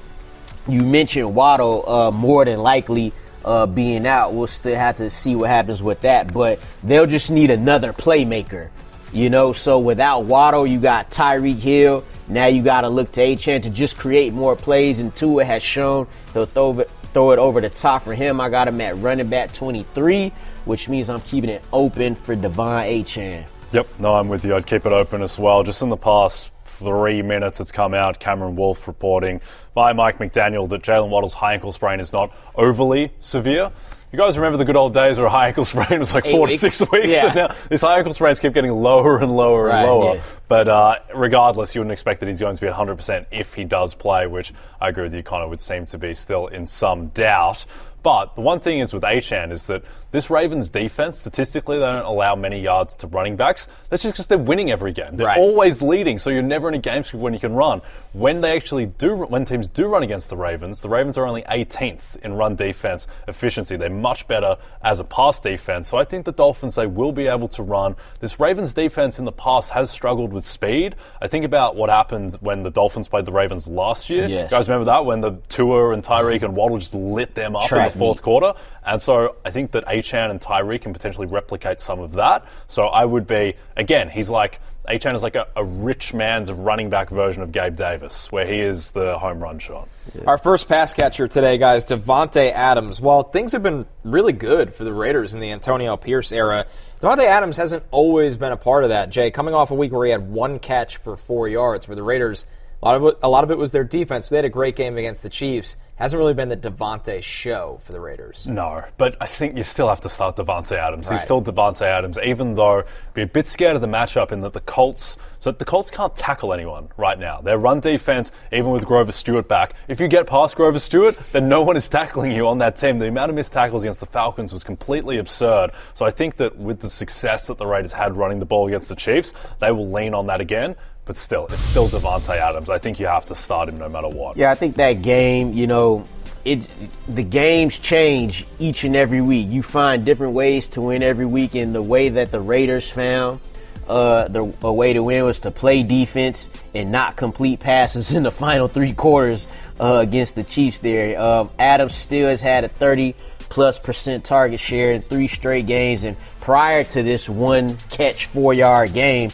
you 0.68 0.82
mentioned 0.82 1.34
Waddle 1.34 1.88
uh, 1.88 2.10
more 2.10 2.44
than 2.44 2.60
likely 2.60 3.12
uh, 3.44 3.66
being 3.66 4.06
out. 4.06 4.32
We'll 4.32 4.46
still 4.46 4.76
have 4.76 4.96
to 4.96 5.10
see 5.10 5.34
what 5.34 5.50
happens 5.50 5.82
with 5.82 6.00
that. 6.02 6.32
But 6.32 6.60
they'll 6.82 7.06
just 7.06 7.30
need 7.30 7.50
another 7.50 7.92
playmaker. 7.92 8.70
You 9.12 9.28
know, 9.28 9.52
so 9.52 9.78
without 9.78 10.24
Waddle, 10.24 10.66
you 10.66 10.80
got 10.80 11.10
Tyreek 11.10 11.58
Hill. 11.58 12.04
Now 12.28 12.46
you 12.46 12.62
got 12.62 12.82
to 12.82 12.88
look 12.88 13.12
to 13.12 13.20
Achane 13.20 13.62
to 13.62 13.68
just 13.68 13.98
create 13.98 14.32
more 14.32 14.56
plays, 14.56 15.00
and 15.00 15.14
Tua 15.14 15.44
has 15.44 15.62
shown 15.62 16.06
he'll 16.32 16.46
throw 16.46 16.78
it, 16.80 16.90
throw 17.12 17.32
it 17.32 17.38
over 17.38 17.60
the 17.60 17.68
top 17.68 18.04
for 18.04 18.14
him. 18.14 18.40
I 18.40 18.48
got 18.48 18.68
him 18.68 18.80
at 18.80 18.96
running 18.98 19.28
back 19.28 19.52
23, 19.52 20.32
which 20.64 20.88
means 20.88 21.10
I'm 21.10 21.20
keeping 21.22 21.50
it 21.50 21.62
open 21.74 22.14
for 22.14 22.34
De'Von 22.34 23.04
Achane. 23.04 23.46
Yep, 23.72 23.86
no, 23.98 24.14
I'm 24.14 24.28
with 24.28 24.46
you. 24.46 24.54
I'd 24.54 24.66
keep 24.66 24.86
it 24.86 24.92
open 24.92 25.20
as 25.20 25.38
well. 25.38 25.62
Just 25.62 25.82
in 25.82 25.90
the 25.90 25.96
past 25.96 26.51
three 26.82 27.22
minutes, 27.22 27.60
it's 27.60 27.72
come 27.72 27.94
out. 27.94 28.18
Cameron 28.20 28.56
Wolfe 28.56 28.86
reporting 28.86 29.40
by 29.74 29.92
Mike 29.92 30.18
McDaniel 30.18 30.68
that 30.70 30.82
Jaylen 30.82 31.08
Waddle's 31.08 31.32
high 31.34 31.54
ankle 31.54 31.72
sprain 31.72 32.00
is 32.00 32.12
not 32.12 32.34
overly 32.54 33.12
severe. 33.20 33.70
You 34.12 34.18
guys 34.18 34.36
remember 34.36 34.58
the 34.58 34.66
good 34.66 34.76
old 34.76 34.92
days 34.92 35.16
where 35.16 35.26
a 35.26 35.30
high 35.30 35.48
ankle 35.48 35.64
sprain 35.64 35.98
was 36.00 36.12
like 36.12 36.26
Eight 36.26 36.32
four 36.32 36.46
weeks? 36.46 36.60
to 36.60 36.68
six 36.70 36.90
weeks, 36.92 37.08
Yeah. 37.14 37.26
and 37.26 37.34
now 37.34 37.54
these 37.70 37.80
high 37.80 37.96
ankle 37.96 38.12
sprains 38.12 38.40
keep 38.40 38.52
getting 38.52 38.70
lower 38.72 39.18
and 39.18 39.34
lower 39.34 39.68
Right, 39.68 39.78
and 39.78 39.86
lower. 39.90 40.14
yeah. 40.16 40.22
But 40.48 40.68
uh, 40.68 40.98
regardless, 41.14 41.74
you 41.74 41.80
wouldn't 41.80 41.92
expect 41.92 42.20
that 42.20 42.26
he's 42.26 42.38
going 42.38 42.54
to 42.54 42.60
be 42.60 42.66
at 42.66 42.74
100% 42.74 43.24
if 43.30 43.54
he 43.54 43.64
does 43.64 43.94
play, 43.94 44.26
which 44.26 44.52
I 44.82 44.90
agree 44.90 45.04
with 45.04 45.14
you, 45.14 45.22
Connor, 45.22 45.48
would 45.48 45.60
seem 45.62 45.86
to 45.86 45.96
be 45.98 46.12
still 46.12 46.46
in 46.48 46.66
some 46.66 47.06
doubt. 47.08 47.64
But 48.02 48.34
the 48.34 48.40
one 48.42 48.60
thing 48.60 48.80
is 48.80 48.92
with 48.92 49.04
Achane 49.04 49.50
is 49.52 49.64
that 49.64 49.82
this 50.12 50.30
Ravens 50.30 50.70
defense, 50.70 51.18
statistically, 51.18 51.78
they 51.78 51.84
don't 51.86 52.04
allow 52.04 52.36
many 52.36 52.60
yards 52.60 52.94
to 52.96 53.06
running 53.08 53.34
backs. 53.36 53.66
That's 53.90 54.02
just 54.02 54.14
because 54.14 54.26
they're 54.28 54.38
winning 54.38 54.70
every 54.70 54.92
game. 54.92 55.16
They're 55.16 55.26
Right. 55.26 55.38
always 55.38 55.82
leading, 55.82 56.18
so 56.18 56.30
you're 56.30 56.42
never 56.42 56.68
in 56.68 56.74
a 56.74 56.78
game 56.78 57.02
script 57.02 57.22
when 57.22 57.32
you 57.34 57.40
can 57.40 57.54
run. 57.54 57.82
When 58.12 58.40
they 58.42 58.54
actually 58.54 58.86
do, 58.86 59.16
when 59.16 59.44
teams 59.46 59.68
do 59.68 59.86
run 59.86 60.02
against 60.02 60.28
the 60.28 60.36
Ravens, 60.36 60.82
the 60.82 60.88
Ravens 60.88 61.16
are 61.18 61.26
only 61.26 61.42
18th 61.48 62.16
in 62.22 62.34
run 62.34 62.54
defense 62.56 63.06
efficiency. 63.26 63.76
They're 63.76 63.88
much 63.90 64.28
better 64.28 64.56
as 64.84 65.00
a 65.00 65.04
pass 65.04 65.40
defense. 65.40 65.88
So 65.88 65.96
I 65.98 66.04
think 66.04 66.26
the 66.26 66.32
Dolphins 66.32 66.74
they 66.74 66.86
will 66.86 67.12
be 67.12 67.26
able 67.26 67.48
to 67.48 67.62
run. 67.62 67.96
This 68.20 68.38
Ravens 68.38 68.74
defense 68.74 69.18
in 69.18 69.24
the 69.24 69.32
past 69.32 69.70
has 69.70 69.90
struggled 69.90 70.32
with 70.32 70.44
speed. 70.44 70.94
I 71.22 71.26
think 71.28 71.44
about 71.44 71.74
what 71.74 71.88
happened 71.88 72.34
when 72.40 72.62
the 72.62 72.70
Dolphins 72.70 73.08
played 73.08 73.24
the 73.24 73.32
Ravens 73.32 73.66
last 73.66 74.10
year. 74.10 74.26
Yes. 74.26 74.50
You 74.50 74.58
guys 74.58 74.68
remember 74.68 74.84
that 74.86 75.06
when 75.06 75.22
the 75.22 75.32
Tua 75.48 75.90
and 75.92 76.02
Tyreek 76.02 76.42
and 76.42 76.54
Waddle 76.54 76.76
just 76.78 76.94
lit 76.94 77.34
them 77.34 77.56
up 77.56 77.72
in 77.72 77.78
the 77.92 77.98
fourth 77.98 78.20
quarter. 78.22 78.52
And 78.84 79.00
so 79.00 79.36
I 79.44 79.50
think 79.50 79.72
that 79.72 79.86
Achane 79.86 80.30
and 80.30 80.40
Tyree 80.40 80.78
can 80.78 80.92
potentially 80.92 81.26
replicate 81.26 81.80
some 81.80 82.00
of 82.00 82.12
that. 82.12 82.44
So 82.68 82.86
I 82.86 83.04
would 83.04 83.26
be, 83.26 83.54
again, 83.76 84.08
he's 84.08 84.28
like, 84.28 84.60
Achane 84.88 85.14
is 85.14 85.22
like 85.22 85.36
a, 85.36 85.46
a 85.54 85.64
rich 85.64 86.12
man's 86.12 86.50
running 86.50 86.90
back 86.90 87.08
version 87.10 87.42
of 87.44 87.52
Gabe 87.52 87.76
Davis, 87.76 88.32
where 88.32 88.44
he 88.44 88.58
is 88.58 88.90
the 88.90 89.16
home 89.16 89.40
run 89.40 89.60
shot. 89.60 89.88
Our 90.26 90.38
first 90.38 90.68
pass 90.68 90.92
catcher 90.92 91.28
today, 91.28 91.56
guys, 91.56 91.86
Davante 91.86 92.50
Adams. 92.50 93.00
While 93.00 93.22
things 93.22 93.52
have 93.52 93.62
been 93.62 93.86
really 94.02 94.32
good 94.32 94.74
for 94.74 94.82
the 94.82 94.92
Raiders 94.92 95.34
in 95.34 95.40
the 95.40 95.52
Antonio 95.52 95.96
Pierce 95.96 96.32
era, 96.32 96.66
Davante 97.00 97.24
Adams 97.24 97.56
hasn't 97.56 97.84
always 97.92 98.36
been 98.36 98.50
a 98.50 98.56
part 98.56 98.82
of 98.82 98.90
that. 98.90 99.10
Jay, 99.10 99.30
coming 99.30 99.54
off 99.54 99.70
a 99.70 99.74
week 99.74 99.92
where 99.92 100.04
he 100.04 100.10
had 100.10 100.28
one 100.28 100.58
catch 100.58 100.96
for 100.96 101.16
four 101.16 101.46
yards, 101.46 101.86
where 101.86 101.94
the 101.94 102.02
Raiders 102.02 102.46
a 102.82 102.86
lot 102.86 102.96
of 102.96 103.04
it, 103.04 103.18
a 103.22 103.28
lot 103.28 103.44
of 103.44 103.50
it 103.50 103.58
was 103.58 103.70
their 103.70 103.84
defense. 103.84 104.26
They 104.26 104.36
had 104.36 104.44
a 104.44 104.48
great 104.50 104.74
game 104.74 104.98
against 104.98 105.22
the 105.22 105.28
Chiefs. 105.28 105.76
Hasn't 105.96 106.18
really 106.18 106.34
been 106.34 106.48
the 106.48 106.56
Davante 106.56 107.22
show 107.22 107.78
for 107.84 107.92
the 107.92 108.00
Raiders. 108.00 108.48
No, 108.48 108.82
but 108.98 109.16
I 109.20 109.26
think 109.26 109.56
you 109.56 109.62
still 109.62 109.88
have 109.88 110.00
to 110.00 110.08
start 110.08 110.34
Davante 110.34 110.72
Adams. 110.72 111.06
Right. 111.06 111.14
He's 111.14 111.22
still 111.22 111.40
Davante 111.40 111.82
Adams, 111.82 112.18
even 112.24 112.54
though 112.54 112.82
be 113.14 113.22
a 113.22 113.26
bit 113.26 113.46
scared 113.46 113.76
of 113.76 113.82
the 113.82 113.88
matchup 113.88 114.32
in 114.32 114.40
that 114.40 114.52
the 114.52 114.60
Colts. 114.60 115.16
So 115.38 115.52
the 115.52 115.64
Colts 115.64 115.92
can't 115.92 116.14
tackle 116.16 116.52
anyone 116.52 116.88
right 116.96 117.18
now. 117.18 117.40
Their 117.40 117.58
run 117.58 117.78
defense, 117.78 118.32
even 118.52 118.72
with 118.72 118.84
Grover 118.84 119.12
Stewart 119.12 119.46
back, 119.46 119.74
if 119.86 120.00
you 120.00 120.08
get 120.08 120.26
past 120.26 120.56
Grover 120.56 120.80
Stewart, 120.80 121.16
then 121.30 121.48
no 121.48 121.62
one 121.62 121.76
is 121.76 121.88
tackling 121.88 122.32
you 122.32 122.48
on 122.48 122.58
that 122.58 122.78
team. 122.78 122.98
The 122.98 123.06
amount 123.06 123.30
of 123.30 123.36
missed 123.36 123.52
tackles 123.52 123.84
against 123.84 124.00
the 124.00 124.06
Falcons 124.06 124.52
was 124.52 124.64
completely 124.64 125.18
absurd. 125.18 125.70
So 125.94 126.04
I 126.04 126.10
think 126.10 126.36
that 126.38 126.56
with 126.56 126.80
the 126.80 126.90
success 126.90 127.46
that 127.46 127.58
the 127.58 127.66
Raiders 127.66 127.92
had 127.92 128.16
running 128.16 128.40
the 128.40 128.46
ball 128.46 128.66
against 128.66 128.88
the 128.88 128.96
Chiefs, 128.96 129.32
they 129.60 129.70
will 129.70 129.90
lean 129.92 130.14
on 130.14 130.26
that 130.26 130.40
again. 130.40 130.74
But 131.04 131.16
still, 131.16 131.46
it's 131.46 131.58
still 131.58 131.88
Davante 131.88 132.36
Adams. 132.36 132.70
I 132.70 132.78
think 132.78 133.00
you 133.00 133.06
have 133.06 133.24
to 133.26 133.34
start 133.34 133.68
him 133.68 133.78
no 133.78 133.88
matter 133.88 134.08
what. 134.08 134.36
Yeah, 134.36 134.50
I 134.50 134.54
think 134.54 134.76
that 134.76 135.02
game, 135.02 135.52
you 135.52 135.66
know, 135.66 136.04
it 136.44 136.72
the 137.08 137.22
games 137.22 137.78
change 137.78 138.46
each 138.58 138.84
and 138.84 138.94
every 138.94 139.20
week. 139.20 139.48
You 139.50 139.62
find 139.62 140.04
different 140.04 140.34
ways 140.34 140.68
to 140.70 140.80
win 140.80 141.02
every 141.02 141.26
week, 141.26 141.54
and 141.54 141.74
the 141.74 141.82
way 141.82 142.08
that 142.08 142.30
the 142.30 142.40
Raiders 142.40 142.88
found 142.88 143.40
uh, 143.88 144.28
the 144.28 144.54
a 144.62 144.72
way 144.72 144.92
to 144.92 145.02
win 145.02 145.24
was 145.24 145.40
to 145.40 145.50
play 145.50 145.82
defense 145.82 146.48
and 146.74 146.92
not 146.92 147.16
complete 147.16 147.60
passes 147.60 148.10
in 148.16 148.22
the 148.22 148.30
final 148.30 148.68
three 148.68 148.92
quarters 148.92 149.48
uh, 149.80 149.98
against 150.02 150.34
the 150.34 150.44
Chiefs. 150.44 150.78
There, 150.78 151.20
um, 151.20 151.50
Adams 151.58 151.94
still 151.94 152.28
has 152.28 152.40
had 152.40 152.64
a 152.64 152.68
30 152.68 153.14
plus 153.38 153.78
percent 153.78 154.24
target 154.24 154.60
share 154.60 154.90
in 154.90 155.00
three 155.00 155.28
straight 155.28 155.66
games, 155.66 156.04
and 156.04 156.16
prior 156.40 156.84
to 156.84 157.02
this 157.02 157.28
one 157.28 157.76
catch 157.90 158.26
four 158.26 158.54
yard 158.54 158.92
game. 158.92 159.30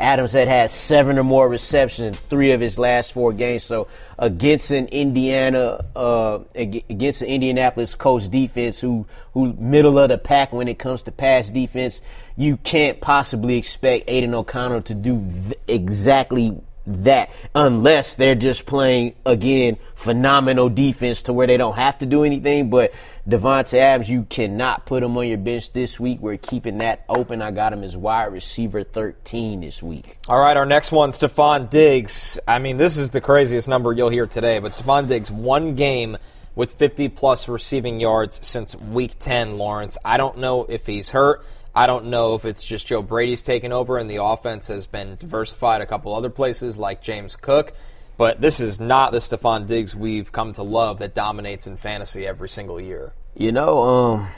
Adams 0.00 0.32
had 0.32 0.48
had 0.48 0.70
seven 0.70 1.18
or 1.18 1.24
more 1.24 1.48
receptions 1.48 2.06
in 2.08 2.12
three 2.14 2.52
of 2.52 2.60
his 2.60 2.78
last 2.78 3.12
four 3.12 3.32
games. 3.32 3.64
So 3.64 3.88
against 4.18 4.70
an 4.70 4.86
Indiana, 4.86 5.84
uh, 5.94 6.40
against 6.54 7.22
an 7.22 7.28
Indianapolis 7.28 7.94
Colts 7.94 8.28
defense, 8.28 8.80
who 8.80 9.06
who 9.32 9.54
middle 9.54 9.98
of 9.98 10.08
the 10.08 10.18
pack 10.18 10.52
when 10.52 10.68
it 10.68 10.78
comes 10.78 11.02
to 11.04 11.12
pass 11.12 11.50
defense, 11.50 12.00
you 12.36 12.56
can't 12.58 13.00
possibly 13.00 13.56
expect 13.56 14.08
Aidan 14.08 14.34
O'Connell 14.34 14.82
to 14.82 14.94
do 14.94 15.24
th- 15.28 15.58
exactly 15.66 16.56
that 16.88 17.30
unless 17.54 18.14
they're 18.14 18.34
just 18.34 18.64
playing 18.64 19.14
again 19.26 19.76
phenomenal 19.94 20.68
defense 20.68 21.22
to 21.22 21.32
where 21.32 21.46
they 21.46 21.56
don't 21.56 21.76
have 21.76 21.98
to 21.98 22.06
do 22.06 22.24
anything. 22.24 22.70
But 22.70 22.92
Davante 23.28 23.74
Adams, 23.78 24.08
you 24.08 24.24
cannot 24.24 24.86
put 24.86 25.02
him 25.02 25.16
on 25.16 25.28
your 25.28 25.36
bench 25.36 25.72
this 25.72 26.00
week. 26.00 26.18
We're 26.20 26.38
keeping 26.38 26.78
that 26.78 27.04
open. 27.08 27.42
I 27.42 27.50
got 27.50 27.72
him 27.72 27.84
as 27.84 27.96
wide 27.96 28.32
receiver 28.32 28.82
13 28.82 29.60
this 29.60 29.82
week. 29.82 30.18
All 30.28 30.40
right, 30.40 30.56
our 30.56 30.64
next 30.64 30.92
one, 30.92 31.10
Stefon 31.10 31.68
Diggs. 31.68 32.40
I 32.48 32.58
mean, 32.58 32.78
this 32.78 32.96
is 32.96 33.10
the 33.10 33.20
craziest 33.20 33.68
number 33.68 33.92
you'll 33.92 34.08
hear 34.08 34.26
today, 34.26 34.58
but 34.58 34.72
Stefon 34.72 35.08
Diggs, 35.08 35.30
one 35.30 35.74
game 35.74 36.16
with 36.54 36.74
50 36.74 37.10
plus 37.10 37.48
receiving 37.48 38.00
yards 38.00 38.44
since 38.44 38.74
week 38.74 39.18
10, 39.18 39.58
Lawrence. 39.58 39.98
I 40.04 40.16
don't 40.16 40.38
know 40.38 40.64
if 40.64 40.86
he's 40.86 41.10
hurt. 41.10 41.44
I 41.74 41.86
don't 41.86 42.06
know 42.06 42.34
if 42.34 42.44
it's 42.44 42.64
just 42.64 42.86
Joe 42.86 43.02
Brady's 43.02 43.42
taken 43.42 43.72
over 43.72 43.98
and 43.98 44.10
the 44.10 44.22
offense 44.22 44.68
has 44.68 44.86
been 44.86 45.16
diversified 45.16 45.80
a 45.80 45.86
couple 45.86 46.14
other 46.14 46.30
places 46.30 46.78
like 46.78 47.02
James 47.02 47.36
Cook. 47.36 47.72
But 48.16 48.40
this 48.40 48.58
is 48.58 48.80
not 48.80 49.12
the 49.12 49.18
Stefon 49.18 49.68
Diggs 49.68 49.94
we've 49.94 50.32
come 50.32 50.52
to 50.54 50.64
love 50.64 50.98
that 50.98 51.14
dominates 51.14 51.68
in 51.68 51.76
fantasy 51.76 52.26
every 52.26 52.48
single 52.48 52.80
year. 52.80 53.12
You 53.36 53.52
know, 53.52 53.78
um, 53.78 54.28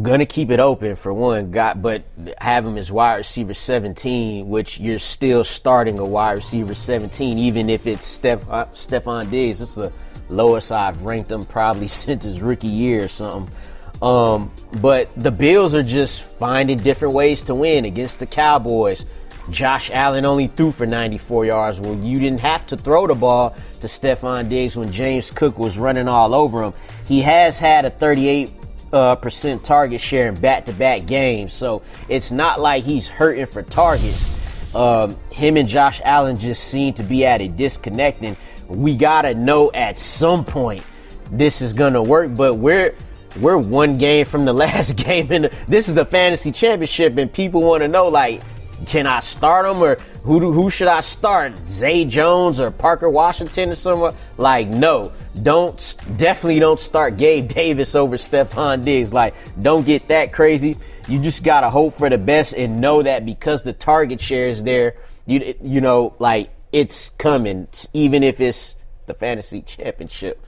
gonna 0.00 0.24
keep 0.24 0.50
it 0.50 0.60
open 0.60 0.96
for 0.96 1.12
one. 1.12 1.50
Got, 1.50 1.82
but 1.82 2.04
have 2.38 2.64
him 2.64 2.78
as 2.78 2.90
wide 2.90 3.16
receiver 3.16 3.52
17, 3.52 4.48
which 4.48 4.80
you're 4.80 4.98
still 4.98 5.44
starting 5.44 5.98
a 5.98 6.04
wide 6.04 6.32
receiver 6.32 6.74
17, 6.74 7.36
even 7.36 7.68
if 7.68 7.86
it's 7.86 8.06
Steph, 8.06 8.48
uh, 8.48 8.64
Stefon 8.72 9.30
Diggs. 9.30 9.60
It's 9.60 9.74
the 9.74 9.92
lowest 10.30 10.72
I've 10.72 11.02
ranked 11.02 11.30
him 11.30 11.44
probably 11.44 11.88
since 11.88 12.24
his 12.24 12.40
rookie 12.40 12.66
year 12.68 13.04
or 13.04 13.08
something. 13.08 13.54
Um, 14.02 14.50
but 14.80 15.08
the 15.16 15.30
Bills 15.30 15.74
are 15.74 15.82
just 15.82 16.24
finding 16.24 16.78
different 16.78 17.14
ways 17.14 17.42
to 17.44 17.54
win 17.54 17.84
against 17.84 18.18
the 18.18 18.26
Cowboys. 18.26 19.06
Josh 19.50 19.90
Allen 19.90 20.24
only 20.24 20.48
threw 20.48 20.72
for 20.72 20.86
94 20.86 21.46
yards. 21.46 21.80
Well, 21.80 21.94
you 21.96 22.18
didn't 22.18 22.40
have 22.40 22.66
to 22.66 22.76
throw 22.76 23.06
the 23.06 23.14
ball 23.14 23.56
to 23.80 23.86
Stefon 23.86 24.48
Diggs 24.48 24.76
when 24.76 24.90
James 24.90 25.30
Cook 25.30 25.58
was 25.58 25.78
running 25.78 26.08
all 26.08 26.34
over 26.34 26.62
him. 26.62 26.72
He 27.06 27.22
has 27.22 27.58
had 27.58 27.84
a 27.84 27.90
38 27.90 28.52
uh, 28.92 29.16
percent 29.16 29.64
target 29.64 30.00
share 30.00 30.28
in 30.28 30.34
back-to-back 30.34 31.06
games, 31.06 31.52
so 31.52 31.82
it's 32.08 32.30
not 32.30 32.60
like 32.60 32.84
he's 32.84 33.08
hurting 33.08 33.46
for 33.46 33.62
targets. 33.62 34.30
Um, 34.74 35.16
him 35.30 35.56
and 35.56 35.68
Josh 35.68 36.00
Allen 36.04 36.36
just 36.36 36.64
seem 36.64 36.94
to 36.94 37.02
be 37.02 37.24
at 37.24 37.40
a 37.40 37.48
disconnect, 37.48 38.22
and 38.22 38.36
we 38.68 38.96
gotta 38.96 39.34
know 39.34 39.70
at 39.72 39.96
some 39.96 40.44
point 40.44 40.84
this 41.30 41.62
is 41.62 41.72
gonna 41.72 42.02
work. 42.02 42.34
But 42.34 42.54
we're 42.54 42.94
we're 43.40 43.56
one 43.56 43.98
game 43.98 44.26
from 44.26 44.44
the 44.44 44.52
last 44.64 44.96
game, 44.96 45.30
and 45.30 45.44
this 45.68 45.88
is 45.88 45.94
the 45.94 46.04
fantasy 46.04 46.52
championship, 46.52 47.16
and 47.16 47.32
people 47.32 47.62
want 47.62 47.82
to 47.82 47.88
know 47.88 48.08
like, 48.08 48.42
can 48.86 49.06
I 49.06 49.20
start 49.20 49.66
them 49.66 49.82
or 49.82 49.96
who 50.22 50.40
do, 50.40 50.52
who 50.52 50.68
should 50.68 50.88
I 50.88 51.00
start? 51.00 51.52
Zay 51.68 52.04
Jones 52.04 52.58
or 52.58 52.70
Parker 52.70 53.08
Washington 53.08 53.70
or 53.70 53.74
someone? 53.74 54.14
Like, 54.38 54.68
no, 54.68 55.12
don't 55.42 55.96
definitely 56.16 56.58
don't 56.58 56.80
start 56.80 57.16
Gabe 57.16 57.48
Davis 57.54 57.94
over 57.94 58.16
Stefon 58.16 58.84
Diggs. 58.84 59.12
Like, 59.12 59.34
don't 59.60 59.86
get 59.86 60.08
that 60.08 60.32
crazy. 60.32 60.76
You 61.08 61.20
just 61.20 61.42
gotta 61.42 61.70
hope 61.70 61.94
for 61.94 62.08
the 62.08 62.18
best 62.18 62.54
and 62.54 62.80
know 62.80 63.02
that 63.02 63.26
because 63.26 63.62
the 63.62 63.72
target 63.72 64.20
share 64.20 64.48
is 64.48 64.62
there, 64.62 64.96
you 65.26 65.54
you 65.62 65.80
know, 65.80 66.14
like 66.18 66.50
it's 66.72 67.10
coming, 67.10 67.68
even 67.92 68.22
if 68.22 68.40
it's 68.40 68.74
the 69.06 69.14
fantasy 69.14 69.62
championship. 69.62 70.44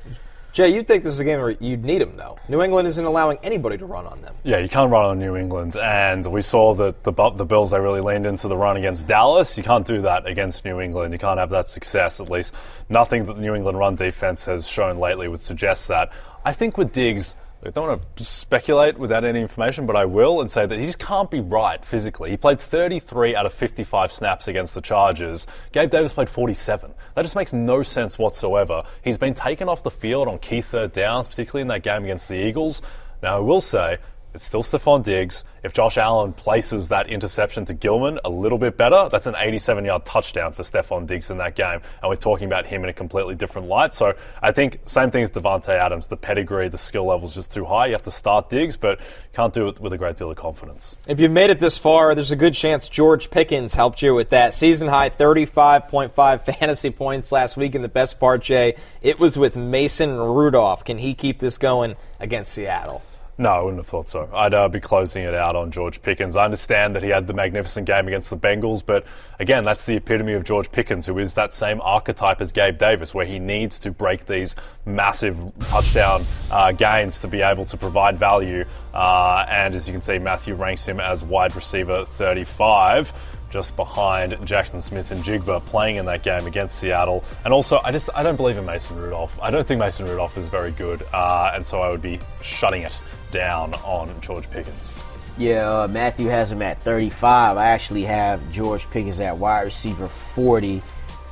Jay, 0.54 0.72
you'd 0.72 0.86
think 0.86 1.02
this 1.02 1.14
is 1.14 1.18
a 1.18 1.24
game 1.24 1.40
where 1.40 1.50
you'd 1.50 1.84
need 1.84 2.00
them, 2.00 2.16
though. 2.16 2.38
New 2.48 2.62
England 2.62 2.86
isn't 2.86 3.04
allowing 3.04 3.38
anybody 3.42 3.76
to 3.76 3.86
run 3.86 4.06
on 4.06 4.22
them. 4.22 4.36
Yeah, 4.44 4.58
you 4.58 4.68
can't 4.68 4.88
run 4.88 5.04
on 5.04 5.18
New 5.18 5.34
England, 5.34 5.76
and 5.76 6.24
we 6.26 6.42
saw 6.42 6.74
that 6.74 7.02
the 7.02 7.10
the 7.10 7.44
Bills 7.44 7.72
they 7.72 7.80
really 7.80 8.00
leaned 8.00 8.24
into 8.24 8.46
the 8.46 8.56
run 8.56 8.76
against 8.76 9.08
Dallas. 9.08 9.58
You 9.58 9.64
can't 9.64 9.84
do 9.84 10.00
that 10.02 10.26
against 10.28 10.64
New 10.64 10.80
England. 10.80 11.12
You 11.12 11.18
can't 11.18 11.40
have 11.40 11.50
that 11.50 11.68
success. 11.68 12.20
At 12.20 12.30
least 12.30 12.54
nothing 12.88 13.26
that 13.26 13.34
the 13.34 13.42
New 13.42 13.56
England 13.56 13.80
run 13.80 13.96
defense 13.96 14.44
has 14.44 14.68
shown 14.68 14.98
lately 14.98 15.26
would 15.26 15.40
suggest 15.40 15.88
that. 15.88 16.12
I 16.44 16.52
think 16.52 16.78
with 16.78 16.92
Diggs, 16.92 17.34
I 17.66 17.70
don't 17.70 17.88
want 17.88 18.16
to 18.16 18.24
speculate 18.24 18.98
without 18.98 19.24
any 19.24 19.40
information, 19.40 19.86
but 19.86 19.96
I 19.96 20.04
will 20.04 20.42
and 20.42 20.50
say 20.50 20.66
that 20.66 20.78
he 20.78 20.84
just 20.84 20.98
can't 20.98 21.30
be 21.30 21.40
right 21.40 21.82
physically. 21.82 22.30
He 22.30 22.36
played 22.36 22.60
33 22.60 23.34
out 23.34 23.46
of 23.46 23.54
55 23.54 24.12
snaps 24.12 24.48
against 24.48 24.74
the 24.74 24.82
Chargers. 24.82 25.46
Gabe 25.72 25.88
Davis 25.88 26.12
played 26.12 26.28
47. 26.28 26.92
That 27.14 27.22
just 27.22 27.36
makes 27.36 27.54
no 27.54 27.82
sense 27.82 28.18
whatsoever. 28.18 28.82
He's 29.02 29.16
been 29.16 29.32
taken 29.32 29.70
off 29.70 29.82
the 29.82 29.90
field 29.90 30.28
on 30.28 30.38
key 30.40 30.60
third 30.60 30.92
downs, 30.92 31.26
particularly 31.26 31.62
in 31.62 31.68
that 31.68 31.82
game 31.82 32.04
against 32.04 32.28
the 32.28 32.34
Eagles. 32.34 32.82
Now, 33.22 33.36
I 33.36 33.40
will 33.40 33.62
say, 33.62 33.96
it's 34.34 34.44
still 34.44 34.64
Stefon 34.64 35.04
Diggs. 35.04 35.44
If 35.62 35.72
Josh 35.72 35.96
Allen 35.96 36.32
places 36.32 36.88
that 36.88 37.08
interception 37.08 37.64
to 37.66 37.74
Gilman 37.74 38.18
a 38.24 38.28
little 38.28 38.58
bit 38.58 38.76
better, 38.76 39.08
that's 39.10 39.28
an 39.28 39.36
87 39.38 39.84
yard 39.84 40.04
touchdown 40.04 40.52
for 40.52 40.64
Stefon 40.64 41.06
Diggs 41.06 41.30
in 41.30 41.38
that 41.38 41.54
game. 41.54 41.80
And 42.02 42.10
we're 42.10 42.16
talking 42.16 42.46
about 42.46 42.66
him 42.66 42.82
in 42.82 42.90
a 42.90 42.92
completely 42.92 43.36
different 43.36 43.68
light. 43.68 43.94
So 43.94 44.14
I 44.42 44.50
think 44.50 44.80
same 44.86 45.12
thing 45.12 45.22
as 45.22 45.30
Davante 45.30 45.68
Adams. 45.68 46.08
The 46.08 46.16
pedigree, 46.16 46.68
the 46.68 46.78
skill 46.78 47.04
level 47.04 47.28
is 47.28 47.34
just 47.34 47.52
too 47.52 47.64
high. 47.64 47.86
You 47.86 47.92
have 47.92 48.02
to 48.02 48.10
start 48.10 48.50
Diggs, 48.50 48.76
but 48.76 49.00
can't 49.32 49.54
do 49.54 49.68
it 49.68 49.78
with 49.78 49.92
a 49.92 49.98
great 49.98 50.16
deal 50.16 50.30
of 50.30 50.36
confidence. 50.36 50.96
If 51.06 51.20
you've 51.20 51.30
made 51.30 51.50
it 51.50 51.60
this 51.60 51.78
far, 51.78 52.14
there's 52.16 52.32
a 52.32 52.36
good 52.36 52.54
chance 52.54 52.88
George 52.88 53.30
Pickens 53.30 53.74
helped 53.74 54.02
you 54.02 54.14
with 54.14 54.30
that. 54.30 54.52
Season 54.52 54.88
high 54.88 55.10
35.5 55.10 56.12
fantasy 56.58 56.90
points 56.90 57.30
last 57.30 57.56
week. 57.56 57.76
And 57.76 57.84
the 57.84 57.88
best 57.88 58.18
part, 58.18 58.42
Jay, 58.42 58.74
it 59.00 59.20
was 59.20 59.38
with 59.38 59.56
Mason 59.56 60.16
Rudolph. 60.16 60.84
Can 60.84 60.98
he 60.98 61.14
keep 61.14 61.38
this 61.38 61.56
going 61.56 61.94
against 62.18 62.52
Seattle? 62.52 63.02
No, 63.36 63.48
I 63.48 63.60
wouldn't 63.60 63.80
have 63.80 63.88
thought 63.88 64.08
so. 64.08 64.28
I'd 64.32 64.54
uh, 64.54 64.68
be 64.68 64.78
closing 64.78 65.24
it 65.24 65.34
out 65.34 65.56
on 65.56 65.72
George 65.72 66.00
Pickens. 66.00 66.36
I 66.36 66.44
understand 66.44 66.94
that 66.94 67.02
he 67.02 67.08
had 67.08 67.26
the 67.26 67.32
magnificent 67.32 67.84
game 67.84 68.06
against 68.06 68.30
the 68.30 68.36
Bengals, 68.36 68.84
but 68.84 69.04
again, 69.40 69.64
that's 69.64 69.86
the 69.86 69.96
epitome 69.96 70.34
of 70.34 70.44
George 70.44 70.70
Pickens, 70.70 71.06
who 71.06 71.18
is 71.18 71.34
that 71.34 71.52
same 71.52 71.80
archetype 71.80 72.40
as 72.40 72.52
Gabe 72.52 72.78
Davis, 72.78 73.12
where 73.12 73.26
he 73.26 73.40
needs 73.40 73.80
to 73.80 73.90
break 73.90 74.26
these 74.26 74.54
massive 74.86 75.36
touchdown 75.58 76.24
uh, 76.52 76.70
gains 76.70 77.18
to 77.20 77.28
be 77.28 77.42
able 77.42 77.64
to 77.64 77.76
provide 77.76 78.16
value. 78.16 78.62
Uh, 78.92 79.44
and 79.48 79.74
as 79.74 79.88
you 79.88 79.92
can 79.92 80.02
see, 80.02 80.18
Matthew 80.18 80.54
ranks 80.54 80.86
him 80.86 81.00
as 81.00 81.24
wide 81.24 81.56
receiver 81.56 82.04
35 82.04 83.12
just 83.50 83.76
behind 83.76 84.32
Jaxon 84.32 84.82
Smith-Njigba 84.82 85.64
playing 85.66 85.96
in 85.96 86.06
that 86.06 86.24
game 86.24 86.44
against 86.46 86.76
Seattle. 86.76 87.24
And 87.44 87.54
also, 87.54 87.80
I 87.84 87.92
just 87.92 88.10
I 88.14 88.24
don't 88.24 88.34
believe 88.34 88.56
in 88.56 88.66
Mason 88.66 88.96
Rudolph. 88.96 89.38
I 89.40 89.52
don't 89.52 89.64
think 89.64 89.78
Mason 89.78 90.06
Rudolph 90.06 90.36
is 90.36 90.48
very 90.48 90.72
good, 90.72 91.04
uh, 91.12 91.52
and 91.54 91.64
so 91.64 91.80
I 91.80 91.88
would 91.88 92.02
be 92.02 92.18
shutting 92.42 92.82
it 92.82 92.98
down 93.34 93.74
on 93.84 94.08
George 94.20 94.48
Pickens. 94.50 94.94
Yeah, 95.36 95.68
uh, 95.68 95.88
Matthew 95.88 96.28
has 96.28 96.52
him 96.52 96.62
at 96.62 96.80
35. 96.80 97.56
I 97.56 97.66
actually 97.66 98.04
have 98.04 98.40
George 98.52 98.88
Pickens 98.90 99.20
at 99.20 99.36
wide 99.36 99.62
receiver 99.62 100.06
40 100.06 100.80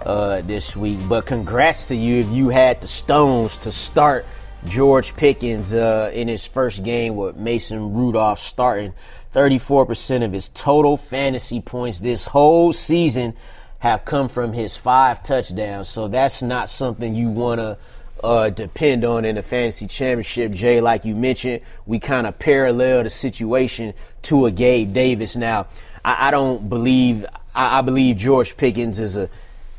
uh, 0.04 0.40
this 0.42 0.74
week. 0.74 0.98
But 1.08 1.24
congrats 1.24 1.86
to 1.86 1.94
you 1.94 2.16
if 2.16 2.28
you 2.30 2.48
had 2.48 2.80
the 2.80 2.88
stones 2.88 3.56
to 3.58 3.70
start 3.70 4.26
George 4.64 5.14
Pickens 5.14 5.72
uh, 5.72 6.10
in 6.12 6.26
his 6.26 6.44
first 6.44 6.82
game 6.82 7.14
with 7.14 7.36
Mason 7.36 7.94
Rudolph 7.94 8.40
starting. 8.40 8.92
34% 9.32 10.24
of 10.24 10.32
his 10.32 10.48
total 10.48 10.96
fantasy 10.96 11.60
points 11.60 12.00
this 12.00 12.24
whole 12.24 12.72
season 12.72 13.34
have 13.78 14.04
come 14.04 14.28
from 14.28 14.52
his 14.52 14.76
five 14.76 15.22
touchdowns. 15.22 15.88
So 15.88 16.08
that's 16.08 16.42
not 16.42 16.68
something 16.68 17.14
you 17.14 17.28
want 17.30 17.60
to 17.60 17.78
uh, 18.22 18.50
depend 18.50 19.04
on 19.04 19.24
in 19.24 19.36
the 19.36 19.42
fantasy 19.42 19.86
championship. 19.86 20.52
Jay, 20.52 20.80
like 20.80 21.04
you 21.04 21.14
mentioned, 21.14 21.62
we 21.86 21.98
kind 21.98 22.26
of 22.26 22.38
parallel 22.38 23.02
the 23.02 23.10
situation 23.10 23.94
to 24.22 24.46
a 24.46 24.50
Gabe 24.50 24.92
Davis. 24.92 25.36
Now, 25.36 25.66
I, 26.04 26.28
I 26.28 26.30
don't 26.30 26.68
believe 26.68 27.26
I, 27.54 27.78
I, 27.78 27.80
believe 27.82 28.16
George 28.16 28.56
Pickens 28.56 28.98
is 28.98 29.16
a 29.16 29.28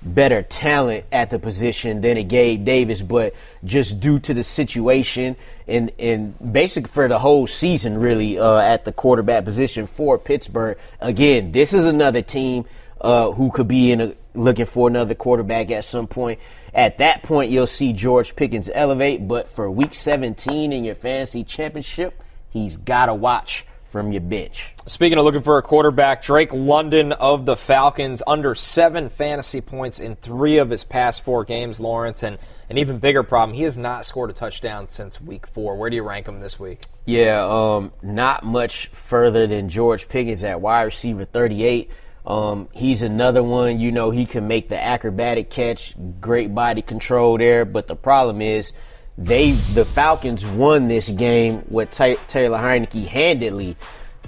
better 0.02 0.44
talent 0.44 1.06
at 1.12 1.30
the 1.30 1.40
position 1.40 2.02
than 2.02 2.18
a 2.18 2.24
Gabe 2.24 2.66
Davis, 2.66 3.02
but 3.02 3.34
just 3.64 4.00
due 4.00 4.20
to 4.20 4.34
the 4.34 4.44
situation 4.44 5.36
and 5.68 5.92
and 5.98 6.54
basically 6.54 6.90
for 6.90 7.08
the 7.08 7.20
whole 7.20 7.48
season, 7.48 7.98
really 7.98 8.38
uh, 8.38 8.58
at 8.58 8.86
the 8.86 8.92
quarterback 8.92 9.46
position 9.46 9.88
for 9.88 10.18
Pittsburgh. 10.18 10.78
Again, 11.00 11.52
this 11.52 11.74
is 11.74 11.86
another 11.86 12.22
team 12.22 12.66
uh, 13.00 13.32
who 13.32 13.52
could 13.52 13.68
be 13.68 13.92
in 13.92 14.02
a, 14.02 14.14
looking 14.34 14.66
for 14.66 14.88
another 14.88 15.16
quarterback 15.16 15.72
at 15.72 15.84
some 15.84 16.08
point. 16.08 16.40
At 16.74 16.98
that 16.98 17.24
point, 17.24 17.52
you'll 17.52 17.68
see 17.68 17.94
George 17.94 18.36
Pickens 18.36 18.70
elevate, 18.74 19.28
but 19.28 19.48
for 19.48 19.70
week 19.70 19.94
17 19.94 20.74
in 20.74 20.84
your 20.84 20.96
fantasy 20.96 21.44
championship, 21.44 22.24
he's 22.50 22.78
got 22.78 23.06
to 23.08 23.14
watch 23.14 23.66
from 23.94 24.12
your 24.12 24.22
bench. 24.22 24.74
Speaking 24.88 25.20
of 25.20 25.24
looking 25.24 25.44
for 25.44 25.60
a 25.60 25.62
quarterback, 25.62 26.24
Drake 26.24 26.52
London 26.52 27.12
of 27.12 27.46
the 27.46 27.56
Falcons 27.56 28.24
under 28.26 28.56
seven 28.56 29.10
fantasy 29.10 29.62
points 29.62 30.00
in 30.00 30.16
three 30.16 30.58
of 30.58 30.72
his 30.72 30.84
past 30.84 31.22
four 31.22 31.46
games, 31.46 31.80
Lawrence. 31.80 32.24
And 32.24 32.40
an 32.72 32.80
even 32.80 32.98
bigger 32.98 33.22
problem, 33.22 33.56
he 33.56 33.62
has 33.64 33.78
not 33.78 34.08
scored 34.08 34.32
a 34.32 34.34
touchdown 34.34 34.90
since 34.90 35.22
week 35.22 35.46
four. 35.46 35.78
Where 35.78 35.92
do 35.92 35.96
you 35.96 36.02
rank 36.02 36.28
him 36.28 36.40
this 36.40 36.60
week? 36.60 36.88
Yeah, 37.06 37.46
um, 37.48 37.94
not 38.02 38.44
much 38.44 38.88
further 38.88 39.46
than 39.46 39.70
George 39.70 40.10
Pickens 40.10 40.44
at 40.44 40.60
wide 40.60 40.82
receiver 40.82 41.26
38. 41.26 41.92
Um, 42.26 42.70
he's 42.72 43.02
another 43.02 43.44
one, 43.44 43.80
you 43.80 43.92
know, 43.92 44.10
he 44.10 44.26
can 44.26 44.48
make 44.48 44.70
the 44.70 44.82
acrobatic 44.82 45.50
catch, 45.50 45.96
great 46.22 46.56
body 46.56 46.82
control 46.82 47.38
there. 47.38 47.66
But 47.66 47.88
the 47.88 47.96
problem 47.96 48.42
is, 48.42 48.74
they 49.18 49.52
the 49.52 49.86
Falcons 49.86 50.46
won 50.46 50.86
this 50.86 51.10
game 51.10 51.64
with 51.70 51.92
T- 51.92 52.18
Taylor 52.28 52.58
Heinicke 52.58 53.06
handedly, 53.06 53.76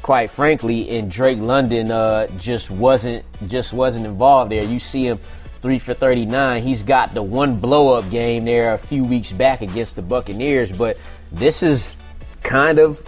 quite 0.01 0.29
frankly, 0.29 0.97
and 0.97 1.09
Drake 1.09 1.39
London 1.39 1.89
uh, 1.89 2.27
just 2.37 2.69
wasn't 2.69 3.25
just 3.47 3.73
wasn't 3.73 4.05
involved 4.05 4.51
there. 4.51 4.63
You 4.63 4.77
see 4.77 5.07
him 5.07 5.17
three 5.61 5.79
for 5.79 5.95
39. 5.95 6.61
He's 6.61 6.83
got 6.83 7.15
the 7.15 7.23
one 7.23 7.57
blow 7.57 7.93
up 7.93 8.07
game 8.11 8.45
there 8.45 8.73
a 8.73 8.77
few 8.77 9.03
weeks 9.03 9.31
back 9.31 9.61
against 9.61 9.95
the 9.95 10.03
Buccaneers, 10.03 10.71
but 10.71 10.97
this 11.31 11.63
is 11.63 11.95
kind 12.43 12.77
of 12.77 13.01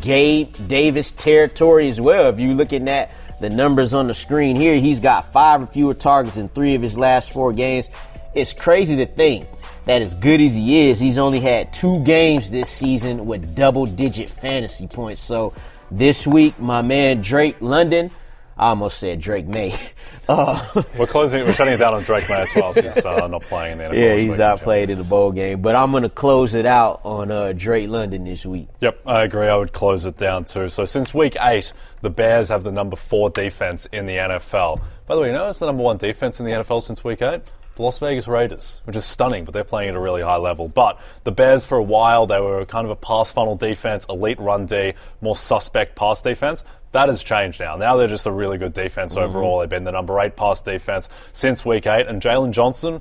Gabe 0.00 0.48
Davis 0.66 1.10
territory 1.10 1.88
as 1.88 2.00
well. 2.00 2.30
If 2.30 2.40
you're 2.40 2.54
looking 2.54 2.88
at 2.88 3.12
the 3.40 3.50
numbers 3.50 3.94
on 3.94 4.08
the 4.08 4.14
screen 4.14 4.56
here, 4.56 4.76
he's 4.76 5.00
got 5.00 5.32
five 5.32 5.62
or 5.62 5.66
fewer 5.66 5.94
targets 5.94 6.36
in 6.36 6.48
three 6.48 6.74
of 6.74 6.82
his 6.82 6.98
last 6.98 7.32
four 7.32 7.52
games. 7.52 7.88
It's 8.34 8.52
crazy 8.52 8.96
to 8.96 9.06
think 9.06 9.48
that 9.84 10.02
as 10.02 10.14
good 10.14 10.40
as 10.40 10.54
he 10.54 10.88
is, 10.88 10.98
he's 10.98 11.18
only 11.18 11.40
had 11.40 11.72
two 11.72 12.00
games 12.00 12.50
this 12.50 12.68
season 12.68 13.24
with 13.26 13.54
double 13.54 13.86
digit 13.86 14.28
fantasy 14.28 14.86
points. 14.86 15.20
So 15.20 15.54
this 15.90 16.26
week, 16.26 16.58
my 16.58 16.82
man 16.82 17.22
Drake 17.22 17.56
London, 17.60 18.10
I 18.56 18.68
almost 18.68 18.98
said 18.98 19.20
Drake 19.20 19.46
Maye. 19.46 19.78
Uh, 20.28 20.82
we're 20.98 21.06
closing. 21.06 21.44
We're 21.44 21.54
shutting 21.54 21.74
it 21.74 21.78
down 21.78 21.94
on 21.94 22.02
Drake 22.02 22.28
Maye 22.28 22.42
as 22.42 22.54
well. 22.54 22.74
He's 22.74 23.04
uh, 23.04 23.26
not 23.28 23.42
playing 23.42 23.80
in 23.80 23.90
the 23.90 23.96
NFL. 23.96 23.98
Yeah, 23.98 24.16
he's 24.16 24.38
not 24.38 24.60
playing 24.60 24.90
in 24.90 24.98
the 24.98 25.04
bowl 25.04 25.32
game. 25.32 25.62
But 25.62 25.74
I'm 25.74 25.90
going 25.90 26.02
to 26.02 26.10
close 26.10 26.54
it 26.54 26.66
out 26.66 27.00
on 27.04 27.30
uh, 27.30 27.54
Drake 27.54 27.88
London 27.88 28.24
this 28.24 28.44
week. 28.44 28.68
Yep, 28.80 29.00
I 29.06 29.22
agree. 29.22 29.48
I 29.48 29.56
would 29.56 29.72
close 29.72 30.04
it 30.04 30.18
down 30.18 30.44
too. 30.44 30.68
So 30.68 30.84
since 30.84 31.14
week 31.14 31.36
eight, 31.40 31.72
the 32.02 32.10
Bears 32.10 32.50
have 32.50 32.62
the 32.62 32.72
number 32.72 32.96
four 32.96 33.30
defense 33.30 33.86
in 33.86 34.04
the 34.06 34.16
NFL. 34.16 34.82
By 35.06 35.14
the 35.14 35.22
way, 35.22 35.28
you 35.28 35.32
know 35.32 35.48
it's 35.48 35.58
the 35.58 35.66
number 35.66 35.82
one 35.82 35.96
defense 35.96 36.40
in 36.40 36.46
the 36.46 36.52
NFL 36.52 36.82
since 36.82 37.02
week 37.02 37.22
eight 37.22 37.40
the 37.78 37.82
Las 37.84 37.98
Vegas 38.00 38.28
Raiders, 38.28 38.82
which 38.84 38.96
is 38.96 39.04
stunning, 39.04 39.44
but 39.44 39.54
they're 39.54 39.64
playing 39.64 39.90
at 39.90 39.94
a 39.94 40.00
really 40.00 40.20
high 40.20 40.36
level. 40.36 40.68
But 40.68 41.00
the 41.24 41.30
Bears, 41.32 41.64
for 41.64 41.78
a 41.78 41.82
while, 41.82 42.26
they 42.26 42.40
were 42.40 42.64
kind 42.66 42.84
of 42.84 42.90
a 42.90 42.96
pass 42.96 43.32
funnel 43.32 43.56
defense, 43.56 44.04
elite 44.08 44.38
run 44.40 44.66
D, 44.66 44.94
more 45.20 45.36
suspect 45.36 45.96
pass 45.96 46.20
defense. 46.20 46.64
That 46.92 47.08
has 47.08 47.22
changed 47.22 47.60
now. 47.60 47.76
Now 47.76 47.96
they're 47.96 48.08
just 48.08 48.26
a 48.26 48.32
really 48.32 48.58
good 48.58 48.74
defense 48.74 49.14
mm-hmm. 49.14 49.24
overall. 49.24 49.60
They've 49.60 49.68
been 49.68 49.84
the 49.84 49.92
number 49.92 50.18
eight 50.20 50.36
pass 50.36 50.60
defense 50.60 51.08
since 51.32 51.64
week 51.64 51.86
eight. 51.86 52.06
And 52.06 52.22
Jaylon 52.22 52.52
Johnson, 52.52 53.00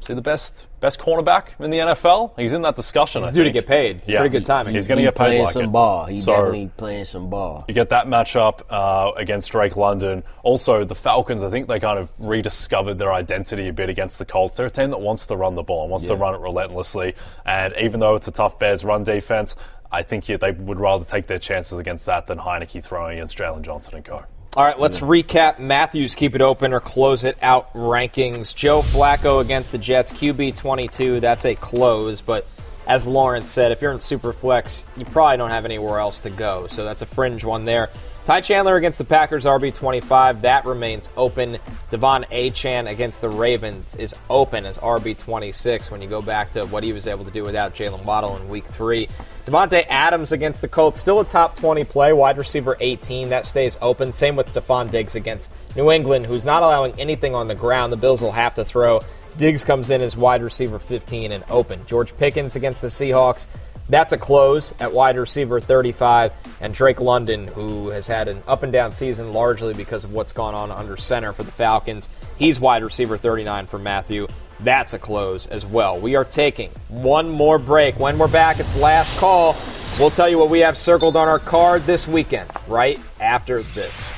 see 0.00 0.14
the 0.14 0.22
best 0.22 0.66
best 0.80 0.98
cornerback 0.98 1.48
in 1.58 1.70
the 1.70 1.78
NFL. 1.78 2.38
He's 2.38 2.52
in 2.52 2.62
that 2.62 2.76
discussion. 2.76 3.22
He's 3.22 3.30
I 3.30 3.34
due 3.34 3.42
think. 3.44 3.54
to 3.54 3.60
get 3.60 3.68
paid. 3.68 4.02
Yeah, 4.06 4.20
pretty 4.20 4.32
good 4.32 4.44
timing. 4.44 4.74
He's 4.74 4.86
going 4.88 4.98
to 4.98 5.02
get 5.02 5.14
paid 5.14 5.24
playing 5.24 5.44
like 5.44 5.52
some 5.52 5.64
it. 5.64 5.72
ball. 5.72 6.06
He's 6.06 6.24
so 6.24 6.32
definitely 6.32 6.70
playing 6.76 7.04
some 7.06 7.30
ball. 7.30 7.64
You 7.68 7.74
get 7.74 7.88
that 7.90 8.06
matchup 8.06 8.60
uh, 8.70 9.12
against 9.16 9.50
Drake 9.50 9.76
London. 9.76 10.22
Also, 10.42 10.84
the 10.84 10.94
Falcons. 10.94 11.42
I 11.42 11.50
think 11.50 11.66
they 11.66 11.80
kind 11.80 11.98
of 11.98 12.12
rediscovered 12.18 12.98
their 12.98 13.12
identity 13.12 13.68
a 13.68 13.72
bit 13.72 13.88
against 13.88 14.18
the 14.18 14.24
Colts. 14.24 14.56
They're 14.56 14.66
a 14.66 14.70
team 14.70 14.90
that 14.90 15.00
wants 15.00 15.26
to 15.26 15.36
run 15.36 15.54
the 15.54 15.62
ball 15.62 15.82
and 15.82 15.90
wants 15.90 16.04
Yeah. 16.04 16.10
to 16.10 16.16
run 16.16 16.34
it 16.34 16.40
relentlessly. 16.40 17.14
And 17.44 17.74
even 17.80 18.00
though 18.00 18.14
it's 18.14 18.28
a 18.28 18.32
tough 18.32 18.58
Bears 18.58 18.84
run 18.84 19.04
defense. 19.04 19.56
I 19.90 20.02
think 20.02 20.28
yeah, 20.28 20.36
they 20.36 20.52
would 20.52 20.78
rather 20.78 21.04
take 21.04 21.26
their 21.26 21.38
chances 21.38 21.78
against 21.78 22.06
that 22.06 22.26
than 22.26 22.38
Heinicke 22.38 22.82
throwing 22.82 23.18
against 23.18 23.36
Jaylon 23.36 23.62
Johnson 23.62 23.96
and 23.96 24.04
go. 24.04 24.24
All 24.56 24.64
right, 24.64 24.78
let's 24.78 25.00
recap 25.00 25.58
Matthews 25.58 26.14
keep 26.14 26.34
it 26.34 26.40
open 26.40 26.72
or 26.72 26.80
close 26.80 27.24
it 27.24 27.36
out 27.42 27.70
rankings. 27.74 28.54
Joe 28.54 28.80
Flacco 28.80 29.42
against 29.42 29.72
the 29.72 29.78
Jets, 29.78 30.10
QB 30.12 30.56
22. 30.56 31.20
That's 31.20 31.44
a 31.44 31.54
close, 31.54 32.22
but 32.22 32.46
as 32.86 33.06
Lawrence 33.06 33.50
said, 33.50 33.72
if 33.72 33.82
you're 33.82 33.92
in 33.92 33.98
Superflex, 33.98 34.86
you 34.96 35.04
probably 35.04 35.36
don't 35.36 35.50
have 35.50 35.64
anywhere 35.64 35.98
else 35.98 36.22
to 36.22 36.30
go. 36.30 36.68
So 36.68 36.84
that's 36.84 37.02
a 37.02 37.06
fringe 37.06 37.44
one 37.44 37.64
there. 37.64 37.90
Ty 38.26 38.40
Chandler 38.40 38.74
against 38.74 38.98
the 38.98 39.04
Packers, 39.04 39.44
RB 39.44 39.72
25. 39.72 40.42
That 40.42 40.64
remains 40.64 41.10
open. 41.16 41.58
Devon 41.90 42.24
Achan 42.24 42.88
against 42.88 43.20
the 43.20 43.28
Ravens 43.28 43.94
is 43.94 44.16
open 44.28 44.66
as 44.66 44.78
RB 44.78 45.16
26 45.16 45.92
when 45.92 46.02
you 46.02 46.08
go 46.08 46.20
back 46.20 46.50
to 46.50 46.66
what 46.66 46.82
he 46.82 46.92
was 46.92 47.06
able 47.06 47.24
to 47.24 47.30
do 47.30 47.44
without 47.44 47.76
Jaylen 47.76 48.04
Waddle 48.04 48.36
in 48.36 48.48
week 48.48 48.64
three. 48.64 49.06
Davante 49.46 49.86
Adams 49.88 50.32
against 50.32 50.60
the 50.60 50.66
Colts, 50.66 50.98
still 50.98 51.20
a 51.20 51.24
top 51.24 51.54
20 51.54 51.84
play, 51.84 52.12
wide 52.12 52.36
receiver 52.36 52.76
18. 52.80 53.28
That 53.28 53.46
stays 53.46 53.78
open. 53.80 54.10
Same 54.10 54.34
with 54.34 54.52
Stefon 54.52 54.90
Diggs 54.90 55.14
against 55.14 55.52
New 55.76 55.92
England, 55.92 56.26
who's 56.26 56.44
not 56.44 56.64
allowing 56.64 56.98
anything 56.98 57.32
on 57.36 57.46
the 57.46 57.54
ground. 57.54 57.92
The 57.92 57.96
Bills 57.96 58.22
will 58.22 58.32
have 58.32 58.56
to 58.56 58.64
throw. 58.64 59.02
Diggs 59.36 59.62
comes 59.62 59.90
in 59.90 60.00
as 60.00 60.16
wide 60.16 60.42
receiver 60.42 60.80
15 60.80 61.30
and 61.30 61.44
open. 61.48 61.86
George 61.86 62.16
Pickens 62.16 62.56
against 62.56 62.82
the 62.82 62.88
Seahawks. 62.88 63.46
That's 63.88 64.12
a 64.12 64.18
close 64.18 64.74
at 64.80 64.92
wide 64.92 65.16
receiver 65.16 65.60
35. 65.60 66.32
And 66.60 66.74
Drake 66.74 67.00
London, 67.00 67.46
who 67.48 67.90
has 67.90 68.06
had 68.06 68.28
an 68.28 68.42
up 68.46 68.62
and 68.62 68.72
down 68.72 68.92
season 68.92 69.32
largely 69.32 69.74
because 69.74 70.04
of 70.04 70.12
what's 70.12 70.32
gone 70.32 70.54
on 70.54 70.70
under 70.70 70.96
center 70.96 71.32
for 71.32 71.44
the 71.44 71.52
Falcons, 71.52 72.10
he's 72.36 72.58
wide 72.58 72.82
receiver 72.82 73.16
39 73.16 73.66
for 73.66 73.78
Matthew. 73.78 74.26
That's 74.60 74.94
a 74.94 74.98
close 74.98 75.46
as 75.46 75.66
well. 75.66 75.98
We 75.98 76.16
are 76.16 76.24
taking 76.24 76.70
one 76.88 77.28
more 77.28 77.58
break. 77.58 77.98
When 78.00 78.18
we're 78.18 78.28
back, 78.28 78.58
it's 78.58 78.74
last 78.76 79.14
call. 79.16 79.54
We'll 79.98 80.10
tell 80.10 80.28
you 80.28 80.38
what 80.38 80.50
we 80.50 80.60
have 80.60 80.76
circled 80.76 81.14
on 81.14 81.28
our 81.28 81.38
card 81.38 81.84
this 81.86 82.08
weekend, 82.08 82.50
right 82.66 82.98
after 83.20 83.62
this. 83.62 84.12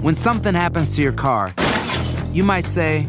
When 0.00 0.14
something 0.14 0.54
happens 0.54 0.94
to 0.94 1.02
your 1.02 1.12
car, 1.12 1.52
you 2.32 2.44
might 2.44 2.64
say, 2.64 3.08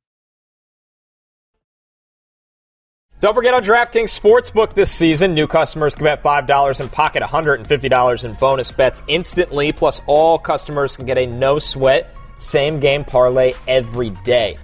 Don't 3.21 3.35
forget 3.35 3.53
on 3.53 3.61
DraftKings 3.61 4.19
Sportsbook 4.19 4.73
this 4.73 4.91
season, 4.91 5.35
new 5.35 5.45
customers 5.45 5.93
can 5.93 6.05
bet 6.05 6.23
$5 6.23 6.79
and 6.79 6.91
pocket 6.91 7.21
$150 7.21 8.25
in 8.25 8.33
bonus 8.33 8.71
bets 8.71 9.03
instantly. 9.07 9.71
Plus, 9.71 10.01
all 10.07 10.39
customers 10.39 10.97
can 10.97 11.05
get 11.05 11.19
a 11.19 11.27
no 11.27 11.59
sweat 11.59 12.15
same 12.39 12.79
game 12.79 13.05
parlay 13.05 13.53
every 13.67 14.09
day. 14.25 14.57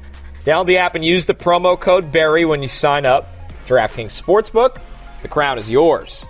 Download 0.43 0.65
the 0.65 0.77
app 0.79 0.95
and 0.95 1.05
use 1.05 1.27
the 1.27 1.35
promo 1.35 1.79
code 1.79 2.11
Berry 2.11 2.45
when 2.45 2.63
you 2.63 2.67
sign 2.67 3.05
up. 3.05 3.29
DraftKings 3.67 4.19
Sportsbook, 4.19 4.81
the 5.21 5.27
crown 5.27 5.59
is 5.59 5.69
yours. 5.69 6.25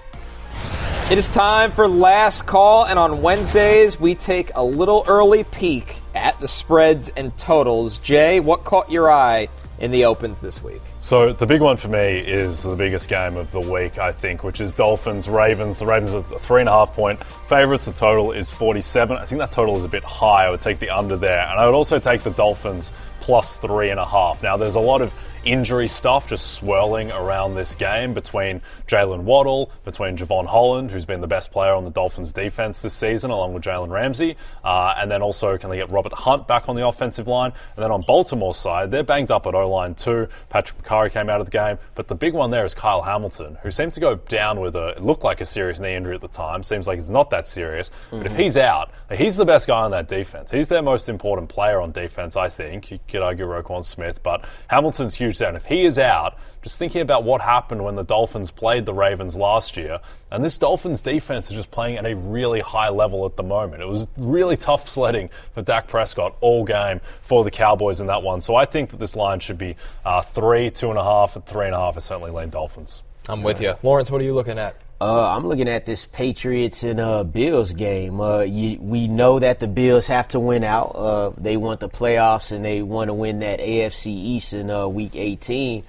It 1.09 1.17
is 1.17 1.29
time 1.29 1.71
for 1.71 1.87
last 1.87 2.45
call, 2.45 2.87
and 2.87 2.99
on 2.99 3.21
Wednesdays, 3.21 4.01
we 4.01 4.15
take 4.15 4.51
a 4.53 4.61
little 4.61 5.05
early 5.07 5.45
peek 5.45 6.01
at 6.13 6.37
the 6.41 6.47
spreads 6.49 7.07
and 7.07 7.37
totals. 7.37 7.99
Jay, 7.99 8.41
what 8.41 8.65
caught 8.65 8.91
your 8.91 9.09
eye 9.09 9.47
in 9.79 9.91
the 9.91 10.05
opens 10.05 10.39
this 10.39 10.63
week? 10.63 10.81
So 10.99 11.33
the 11.33 11.45
big 11.45 11.61
one 11.61 11.77
for 11.77 11.87
me 11.87 12.19
is 12.19 12.63
the 12.63 12.75
biggest 12.75 13.09
game 13.09 13.37
of 13.37 13.51
the 13.51 13.59
week, 13.59 13.97
I 13.99 14.11
think, 14.11 14.43
which 14.43 14.61
is 14.61 14.73
Dolphins 14.73 15.29
Ravens. 15.29 15.79
The 15.79 15.85
Ravens 15.85 16.13
are 16.13 16.21
three 16.21 16.61
and 16.61 16.69
a 16.69 16.71
half 16.71 16.93
point 16.93 17.23
favorites. 17.47 17.85
The 17.85 17.93
total 17.93 18.31
is 18.31 18.51
47. 18.51 19.17
I 19.17 19.25
think 19.25 19.39
that 19.39 19.51
total 19.51 19.77
is 19.77 19.83
a 19.83 19.89
bit 19.89 20.03
high. 20.03 20.45
I 20.45 20.49
would 20.49 20.61
take 20.61 20.79
the 20.79 20.89
under 20.89 21.17
there, 21.17 21.47
and 21.47 21.59
I 21.59 21.65
would 21.65 21.75
also 21.75 21.99
take 21.99 22.23
the 22.23 22.31
Dolphins 22.31 22.91
plus 23.19 23.57
three 23.57 23.89
and 23.89 23.99
a 23.99 24.05
half. 24.05 24.41
Now 24.41 24.57
there's 24.57 24.75
a 24.75 24.79
lot 24.79 25.01
of 25.01 25.13
injury 25.47 25.87
stuff 25.87 26.27
just 26.27 26.53
swirling 26.53 27.11
around 27.11 27.55
this 27.55 27.73
game 27.75 28.13
between 28.13 28.61
Jaylen 28.87 29.21
Waddle, 29.21 29.71
between 29.85 30.17
Jevon 30.17 30.45
Holland, 30.45 30.91
who's 30.91 31.05
been 31.05 31.21
the 31.21 31.27
best 31.27 31.51
player 31.51 31.73
on 31.73 31.83
the 31.83 31.89
Dolphins 31.89 32.33
defense 32.33 32.81
this 32.81 32.93
season, 32.93 33.31
along 33.31 33.53
with 33.53 33.63
Jalen 33.63 33.89
Ramsey, 33.89 34.35
uh, 34.63 34.95
and 34.97 35.09
then 35.09 35.21
also 35.21 35.57
can 35.57 35.69
they 35.69 35.77
get 35.77 35.89
Robert 35.89 36.13
Hunt 36.13 36.47
back 36.47 36.67
on 36.67 36.75
the 36.75 36.85
offensive 36.85 37.27
line? 37.27 37.53
And 37.75 37.83
then 37.83 37.91
on 37.91 38.01
Baltimore's 38.01 38.57
side, 38.57 38.91
they're 38.91 39.03
banged 39.03 39.31
up 39.31 39.47
at 39.47 39.55
O 39.55 39.69
line 39.69 39.95
too. 39.95 40.27
Patrick 40.49 40.83
Mekari 40.83 41.11
came 41.11 41.29
out 41.29 41.39
of 41.39 41.47
the 41.47 41.51
game, 41.51 41.77
but 41.95 42.07
the 42.07 42.15
big 42.15 42.33
one 42.33 42.51
there 42.51 42.65
is 42.65 42.73
Kyle 42.73 43.01
Hamilton, 43.01 43.57
who 43.63 43.71
seemed 43.71 43.93
to 43.93 43.99
go 43.99 44.15
down 44.15 44.59
with 44.59 44.75
a 44.75 44.89
it 44.97 45.03
looked 45.03 45.23
like 45.23 45.41
a 45.41 45.45
serious 45.45 45.79
knee 45.79 45.95
injury 45.95 46.15
at 46.15 46.21
the 46.21 46.27
time. 46.27 46.63
Seems 46.63 46.87
like 46.87 46.99
it's 46.99 47.09
not 47.09 47.29
that 47.31 47.47
serious, 47.47 47.89
mm-hmm. 47.89 48.17
but 48.19 48.25
if 48.27 48.35
he's 48.35 48.57
out, 48.57 48.91
he's 49.15 49.35
the 49.35 49.45
best 49.45 49.67
guy 49.67 49.81
on 49.81 49.91
that 49.91 50.07
defense. 50.07 50.51
He's 50.51 50.67
their 50.67 50.81
most 50.81 51.09
important 51.09 51.49
player 51.49 51.79
on 51.79 51.91
defense, 51.91 52.35
I 52.35 52.49
think. 52.49 52.91
You 52.91 52.99
could 53.07 53.21
argue 53.21 53.45
Roquan 53.45 53.85
Smith, 53.85 54.21
but 54.23 54.45
Hamilton's 54.67 55.15
huge 55.15 55.36
down. 55.39 55.55
If 55.55 55.65
he 55.65 55.85
is 55.85 55.99
out, 55.99 56.37
just 56.61 56.79
thinking 56.79 57.01
about 57.01 57.23
what 57.23 57.41
happened 57.41 57.83
when 57.83 57.95
the 57.95 58.03
Dolphins 58.03 58.51
played 58.51 58.85
the 58.85 58.93
Ravens 58.93 59.35
last 59.35 59.77
year, 59.77 59.99
and 60.31 60.43
this 60.43 60.57
Dolphins 60.57 61.01
defense 61.01 61.49
is 61.49 61.55
just 61.55 61.71
playing 61.71 61.97
at 61.97 62.05
a 62.05 62.15
really 62.15 62.59
high 62.59 62.89
level 62.89 63.25
at 63.25 63.35
the 63.35 63.43
moment. 63.43 63.81
It 63.81 63.87
was 63.87 64.07
really 64.17 64.57
tough 64.57 64.89
sledding 64.97 65.29
for 65.53 65.61
Dak 65.61 65.87
Prescott 65.87 66.35
all 66.41 66.65
game 66.65 67.01
for 67.21 67.43
the 67.43 67.51
Cowboys 67.51 68.01
in 68.01 68.07
that 68.07 68.23
one. 68.23 68.41
So 68.41 68.55
I 68.55 68.65
think 68.65 68.89
that 68.91 68.99
this 68.99 69.15
line 69.15 69.39
should 69.39 69.57
be 69.57 69.75
uh, 70.05 70.21
three, 70.21 70.69
two 70.69 70.89
and 70.89 70.99
a 70.99 71.03
half, 71.03 71.35
and 71.35 71.45
three 71.45 71.65
and 71.65 71.75
a 71.75 71.79
half. 71.79 71.99
Certainly 71.99 72.31
lean 72.31 72.49
Dolphins. 72.49 73.03
I'm 73.29 73.43
with 73.43 73.61
you, 73.61 73.75
Lawrence. 73.83 74.09
What 74.09 74.21
are 74.21 74.23
you 74.23 74.33
looking 74.33 74.57
at? 74.57 74.75
Uh, 74.99 75.29
I'm 75.29 75.45
looking 75.47 75.69
at 75.69 75.85
this 75.85 76.05
Patriots 76.05 76.81
and 76.83 76.99
uh, 76.99 77.23
Bills 77.23 77.73
game. 77.73 78.19
Uh, 78.19 78.39
you, 78.39 78.79
we 78.79 79.07
know 79.07 79.37
that 79.37 79.59
the 79.59 79.67
Bills 79.67 80.07
have 80.07 80.27
to 80.29 80.39
win 80.39 80.63
out. 80.63 80.95
Uh, 80.95 81.31
they 81.37 81.55
want 81.55 81.81
the 81.81 81.89
playoffs 81.89 82.51
and 82.51 82.65
they 82.65 82.81
want 82.81 83.09
to 83.09 83.13
win 83.13 83.39
that 83.39 83.59
AFC 83.59 84.07
East 84.07 84.53
in 84.53 84.71
uh, 84.71 84.87
Week 84.87 85.15
18. 85.15 85.83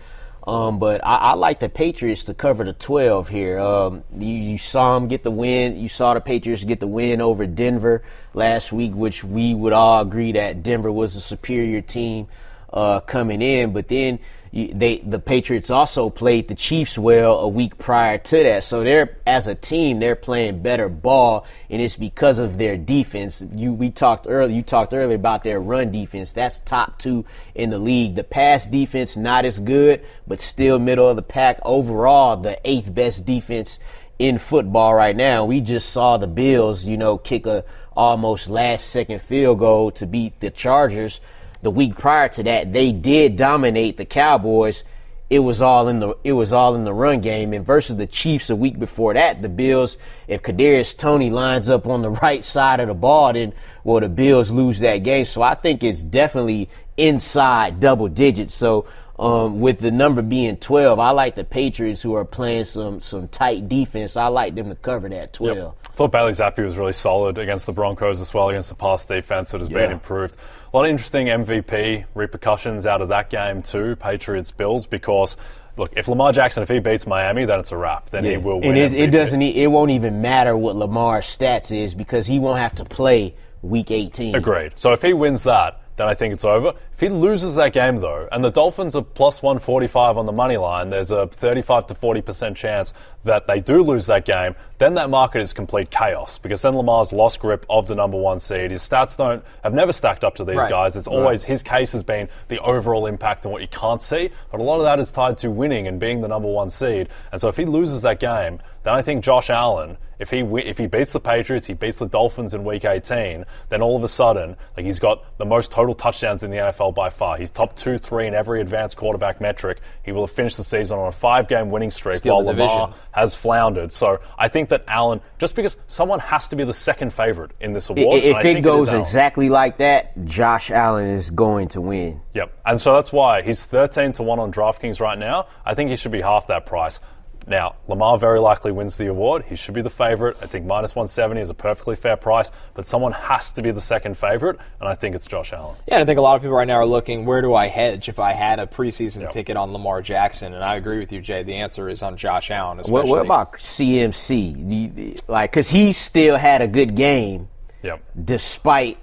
Um, 0.47 0.79
but 0.79 1.03
I, 1.05 1.17
I, 1.17 1.33
like 1.35 1.59
the 1.59 1.69
Patriots 1.69 2.25
to 2.25 2.35
cover 2.35 2.65
the 2.65 2.73
12 2.75 3.29
here. 3.29 3.59
Um, 3.59 4.05
you, 4.17 4.35
you, 4.35 4.59
saw 4.59 4.99
them 4.99 5.09
get 5.09 5.23
the 5.23 5.31
win. 5.31 5.79
You 5.79 5.89
saw 5.89 6.15
the 6.15 6.21
Patriots 6.21 6.65
get 6.65 6.81
the 6.81 6.87
win 6.87 7.21
over 7.21 7.47
Denver 7.47 8.03
last 8.35 8.73
week, 8.73 8.93
which 8.95 9.25
we 9.25 9.55
would 9.55 9.73
all 9.73 10.01
agree 10.01 10.33
that 10.33 10.63
Denver 10.63 10.93
was 10.93 11.17
a 11.17 11.21
superior 11.21 11.81
team 11.81 12.29
uh, 12.73 13.01
coming 13.01 13.43
in. 13.43 13.73
But 13.73 13.89
then 13.89 14.21
they 14.53 14.99
the 14.99 15.19
Patriots 15.19 15.71
also 15.71 16.11
played 16.11 16.49
the 16.49 16.55
Chiefs 16.55 16.99
well 16.99 17.39
a 17.41 17.49
week 17.49 17.79
prior 17.79 18.19
to 18.19 18.43
that. 18.43 18.65
So 18.65 18.83
they're 18.83 19.19
as 19.27 19.47
a 19.47 19.55
team 19.55 20.01
they're 20.01 20.17
playing 20.17 20.63
better 20.63 20.89
ball, 20.89 21.47
and 21.69 21.83
it's 21.83 21.97
because 21.97 22.39
of 22.39 22.59
their 22.59 22.77
defense. 22.77 23.43
You 23.55 23.73
we 23.73 23.91
talked 23.91 24.27
earlier. 24.29 24.57
You 24.57 24.63
talked 24.63 24.95
earlier 24.95 25.17
about 25.17 25.45
their 25.45 25.61
run 25.61 25.93
defense. 25.93 26.33
That's 26.33 26.61
top 26.61 26.99
two 26.99 27.25
in 27.55 27.71
the 27.71 27.79
league. 27.79 28.15
The 28.15 28.25
pass 28.25 28.67
defense 28.67 29.17
not 29.17 29.45
as 29.45 29.61
good, 29.61 30.05
but 30.27 30.41
still 30.41 30.79
middle 30.79 31.09
of 31.09 31.17
the 31.17 31.23
pack 31.23 31.61
overall. 31.65 32.37
The 32.37 32.59
eighth 32.65 32.95
best 32.95 33.27
defense 33.27 33.81
in 34.19 34.39
football 34.39 34.95
right 34.95 35.15
now. 35.15 35.45
We 35.45 35.61
just 35.61 35.91
saw 35.91 36.17
the 36.17 36.27
Bills, 36.27 36.85
you 36.85 36.97
know, 36.97 37.19
kick 37.19 37.47
a 37.47 37.65
almost 37.97 38.49
last 38.49 38.91
second 38.91 39.21
field 39.21 39.59
goal 39.59 39.91
to 39.91 40.07
beat 40.07 40.41
the 40.41 40.51
Chargers 40.51 41.21
the 41.63 41.71
week 41.71 41.97
prior 41.97 42.29
to 42.31 42.43
that, 42.45 42.73
they 42.73 42.93
did 42.93 43.37
dominate 43.37 43.97
the 43.97 44.05
Cowboys. 44.05 44.85
It 45.31 45.41
was 45.41 45.61
all 45.61 45.89
in 45.89 46.01
the 46.01 46.17
it 46.25 46.33
was 46.33 46.53
all 46.53 46.75
in 46.75 46.85
the 46.85 46.93
run 46.93 47.21
game. 47.21 47.53
And 47.53 47.67
versus 47.67 47.97
the 47.97 48.07
Chiefs 48.07 48.49
a 48.49 48.57
week 48.57 48.79
before 48.79 49.15
that, 49.15 49.43
the 49.43 49.49
Bills, 49.49 49.99
if 50.27 50.43
Kadarius 50.43 50.97
Toney 50.97 51.31
lines 51.31 51.69
up 51.69 51.87
on 51.87 52.03
the 52.03 52.11
right 52.23 52.45
side 52.45 52.81
of 52.81 52.89
the 52.89 52.95
ball, 52.95 53.33
then 53.33 53.53
well 53.85 54.01
the 54.01 54.09
Bills 54.09 54.51
lose 54.51 54.79
that 54.81 54.99
game. 54.99 55.25
So 55.25 55.43
I 55.43 55.55
think 55.55 55.85
it's 55.85 56.03
definitely 56.03 56.71
inside 56.97 57.81
double 57.81 58.09
digits. 58.09 58.55
So 58.55 58.87
um, 59.19 59.61
with 59.61 59.81
the 59.81 59.91
number 59.91 60.23
being 60.23 60.57
12, 60.57 60.99
I 60.99 61.11
like 61.11 61.35
the 61.35 61.45
Patriots 61.45 62.01
who 62.03 62.15
are 62.15 62.25
playing 62.25 62.65
some 62.65 63.01
some 63.01 63.29
tight 63.29 63.69
defense. 63.69 64.17
I 64.17 64.29
like 64.29 64.55
them 64.55 64.69
to 64.69 64.77
cover 64.77 65.09
that 65.09 65.33
12. 65.33 65.57
Yep. 65.57 65.77
I 65.85 65.89
thought 65.89 66.13
Bailey 66.13 66.33
Zappe 66.33 66.63
was 66.63 66.77
really 66.77 66.93
solid 66.93 67.39
against 67.39 67.67
the 67.67 67.73
Broncos 67.73 68.21
as 68.21 68.33
well, 68.33 68.51
against 68.51 68.69
the 68.69 68.77
pass 68.77 69.05
defense 69.05 69.51
that 69.51 69.61
has 69.61 69.71
yeah. 69.71 69.79
been 69.79 69.93
improved. 69.93 70.37
A 70.73 70.77
lot 70.77 70.85
of 70.85 70.91
interesting 70.91 71.27
MVP 71.27 72.05
repercussions 72.15 72.87
out 72.87 73.03
of 73.03 73.09
that 73.09 73.31
game 73.31 73.63
too, 73.63 73.97
Patriots 73.97 74.53
Bills, 74.53 74.87
because 74.87 75.37
look, 75.77 75.93
if 75.97 76.07
Lamar 76.07 76.31
Jackson, 76.33 76.63
if 76.63 76.69
he 76.69 76.79
beats 76.79 77.07
Miami, 77.07 77.45
then 77.45 77.59
it's 77.59 77.73
a 77.73 77.77
wrap. 77.77 78.11
Then 78.11 78.25
yeah. 78.25 78.33
he 78.33 78.37
will 78.37 78.61
win. 78.61 78.77
And 78.77 78.79
it, 78.79 78.95
it 78.95 79.11
doesn't. 79.11 79.43
It 79.43 79.67
won't 79.69 79.91
even 79.91 80.23
matter 80.23 80.57
what 80.57 80.77
Lamar's 80.77 81.27
stats 81.27 81.77
is 81.77 81.95
because 81.95 82.27
he 82.27 82.39
won't 82.39 82.59
have 82.59 82.77
to 82.77 82.85
play 82.85 83.35
Week 83.63 83.91
18. 83.91 84.37
Agreed. 84.37 84.73
So 84.77 84.93
if 84.93 85.03
he 85.03 85.13
wins 85.13 85.43
that, 85.45 85.81
then 85.99 86.09
I 86.09 86.15
think 86.15 86.33
it's 86.33 86.45
over. 86.45 86.73
If 86.95 87.01
he 87.01 87.09
loses 87.09 87.57
that 87.57 87.73
game, 87.73 87.97
though, 87.97 88.29
and 88.31 88.43
the 88.43 88.51
Dolphins 88.51 88.95
are 88.95 89.03
plus 89.03 89.43
145 89.43 90.17
on 90.17 90.27
the 90.27 90.33
money 90.33 90.57
line, 90.57 90.91
there's 90.91 91.11
a 91.11 91.27
35 91.27 91.89
to 91.89 91.95
40% 91.95 92.55
chance 92.55 92.95
that 93.25 93.47
they 93.49 93.61
do 93.61 93.83
lose 93.83 94.07
that 94.07 94.25
game, 94.25 94.55
then 94.79 94.95
that 94.95 95.11
market 95.11 95.41
is 95.41 95.53
complete 95.53 95.91
chaos 95.91 96.39
because 96.39 96.63
then 96.63 96.77
Lamar's 96.77 97.13
lost 97.13 97.41
grip 97.41 97.67
of 97.69 97.89
the 97.89 97.97
number 97.97 98.17
one 98.17 98.39
seed. 98.39 98.71
His 98.71 98.89
stats 98.89 99.17
don't 99.17 99.45
have 99.65 99.75
never 99.75 99.93
stacked 99.93 100.23
up 100.23 100.37
to 100.37 100.45
these 100.45 100.57
right. 100.57 100.71
guys. 100.71 100.97
It's 100.97 101.09
always 101.09 101.43
right. 101.43 101.49
his 101.49 101.63
case 101.65 101.93
has 101.93 102.05
been 102.05 102.29
the 102.47 102.59
overall 102.61 103.07
impact 103.07 103.45
on 103.45 103.51
what 103.51 103.61
you 103.61 103.69
can't 103.69 104.01
see, 104.01 104.31
but 104.53 104.61
a 104.61 104.63
lot 104.63 104.79
of 104.79 104.85
that 104.85 105.01
is 105.01 105.11
tied 105.11 105.37
to 105.39 105.51
winning 105.51 105.89
and 105.89 105.99
being 105.99 106.21
the 106.21 106.29
number 106.29 106.49
one 106.49 106.71
seed. 106.71 107.09
And 107.33 107.41
so 107.41 107.49
if 107.49 107.57
he 107.57 107.65
loses 107.65 108.03
that 108.03 108.21
game, 108.21 108.61
then 108.85 108.95
I 108.95 109.03
think 109.03 109.25
Josh 109.25 109.51
Allen 109.51 109.99
if 110.19 110.31
he 110.31 110.41
if 110.41 110.79
he 110.79 110.87
beats 110.87 111.13
the 111.13 111.21
Patriots, 111.21 111.67
he 111.67 111.75
beats 111.75 111.99
the 111.99 112.07
Dolphins 112.07 112.55
in 112.55 112.65
Week 112.65 112.85
18, 112.85 113.45
then 113.69 113.83
all 113.83 113.97
of 113.97 114.05
a 114.05 114.09
sudden, 114.09 114.57
like 114.77 114.85
he's 114.85 114.99
got 114.99 115.39
the 115.39 115.45
most 115.45 115.71
total 115.71 115.95
touchdowns 115.95 116.43
in 116.43 116.51
the 116.51 116.57
NFL 116.57 116.95
by 116.95 117.11
far. 117.11 117.37
He's 117.37 117.51
top 117.51 117.77
two, 117.77 117.99
three 117.99 118.27
in 118.27 118.35
every 118.35 118.61
advanced 118.61 118.97
quarterback 118.97 119.41
metric. 119.41 119.79
He 120.03 120.13
will 120.13 120.27
have 120.27 120.35
finished 120.35 120.57
the 120.57 120.65
season 120.65 120.99
on 120.99 121.09
a 121.09 121.13
five-game 121.13 121.71
winning 121.71 121.91
streak 121.91 122.17
Steal 122.17 122.37
while 122.37 122.55
Lamar 122.55 122.95
has 123.13 123.35
floundered. 123.35 123.93
So 123.93 124.21
I 124.39 124.49
think 124.49 124.69
that 124.71 124.85
Allen, 124.89 125.21
just 125.39 125.55
because 125.55 125.77
someone 125.87 126.19
has 126.21 126.49
to 126.49 126.57
be 126.57 126.65
the 126.65 126.75
second 126.75 127.13
favorite 127.13 127.53
in 127.61 127.73
this 127.73 127.91
award, 127.91 128.23
if 128.23 128.45
it 128.45 128.63
goes 128.63 128.89
it 128.89 128.99
exactly 128.99 129.49
like 129.49 129.79
that, 129.79 130.25
Josh 130.25 130.71
Allen 130.71 131.11
is 131.11 131.31
going 131.31 131.69
to 131.69 131.81
win. 131.81 132.21
Yep, 132.35 132.61
and 132.67 132.81
so 132.81 132.95
that's 132.95 133.13
why 133.13 133.43
he's 133.43 133.65
13 133.65 134.13
to 134.15 134.23
one 134.23 134.39
on 134.39 134.53
DraftKings 134.53 135.01
right 135.01 135.19
now. 135.19 135.47
I 135.65 135.75
think 135.75 135.91
he 135.91 135.97
should 135.97 136.13
be 136.13 136.21
half 136.21 136.49
that 136.49 136.67
price. 136.67 137.01
Now, 137.49 137.77
Lamar 137.89 138.19
very 138.19 138.41
likely 138.41 138.73
wins 138.73 138.97
the 138.99 139.07
award. 139.07 139.45
He 139.45 139.57
should 139.57 139.75
be 139.75 139.81
the 139.81 139.91
favourite. 139.91 140.37
I 140.43 140.47
think 140.47 140.67
minus 140.67 140.95
170 140.95 141.41
is 141.41 141.51
a 141.51 141.55
perfectly 141.55 141.97
fair 141.97 142.17
price, 142.17 142.51
but 142.75 142.87
someone 142.87 143.13
has 143.13 143.51
to 143.53 143.63
be 143.63 143.71
the 143.71 143.81
second 143.81 144.19
favourite, 144.19 144.57
and 144.81 144.89
I 144.89 144.95
think 144.95 145.15
it's 145.15 145.27
Josh 145.27 145.53
Allen. 145.53 145.77
Yeah, 145.87 146.01
I 146.01 146.05
think 146.05 146.19
a 146.19 146.23
lot 146.23 146.37
of 146.37 146.43
people 146.43 146.57
right 146.57 146.67
now 146.67 146.77
are 146.77 146.87
looking, 146.87 147.25
where 147.25 147.41
do 147.41 147.55
I 147.55 147.69
hedge 147.69 148.09
if 148.09 148.19
I 148.19 148.33
had 148.33 148.59
a 148.59 148.67
preseason 148.67 149.23
yep. 149.23 149.31
ticket 149.31 149.57
on 149.57 149.73
Lamar 149.73 150.03
Jackson? 150.03 150.53
And 150.53 150.63
I 150.63 150.77
agree 150.77 150.99
with 150.99 151.11
you, 151.11 151.21
Jay. 151.21 151.43
The 151.43 151.55
answer 151.55 151.89
is 151.89 152.03
on 152.03 152.17
Josh 152.17 152.51
Allen. 152.51 152.79
What, 152.89 153.07
what, 153.07 153.25
about 153.25 153.55
CMC? 153.55 155.23
Like, 155.29 155.51
because 155.51 155.69
he 155.69 155.93
still 155.93 156.37
had 156.37 156.61
a 156.61 156.69
good 156.69 156.95
game 156.95 157.49
yep. 157.83 158.03
despite 158.25 158.99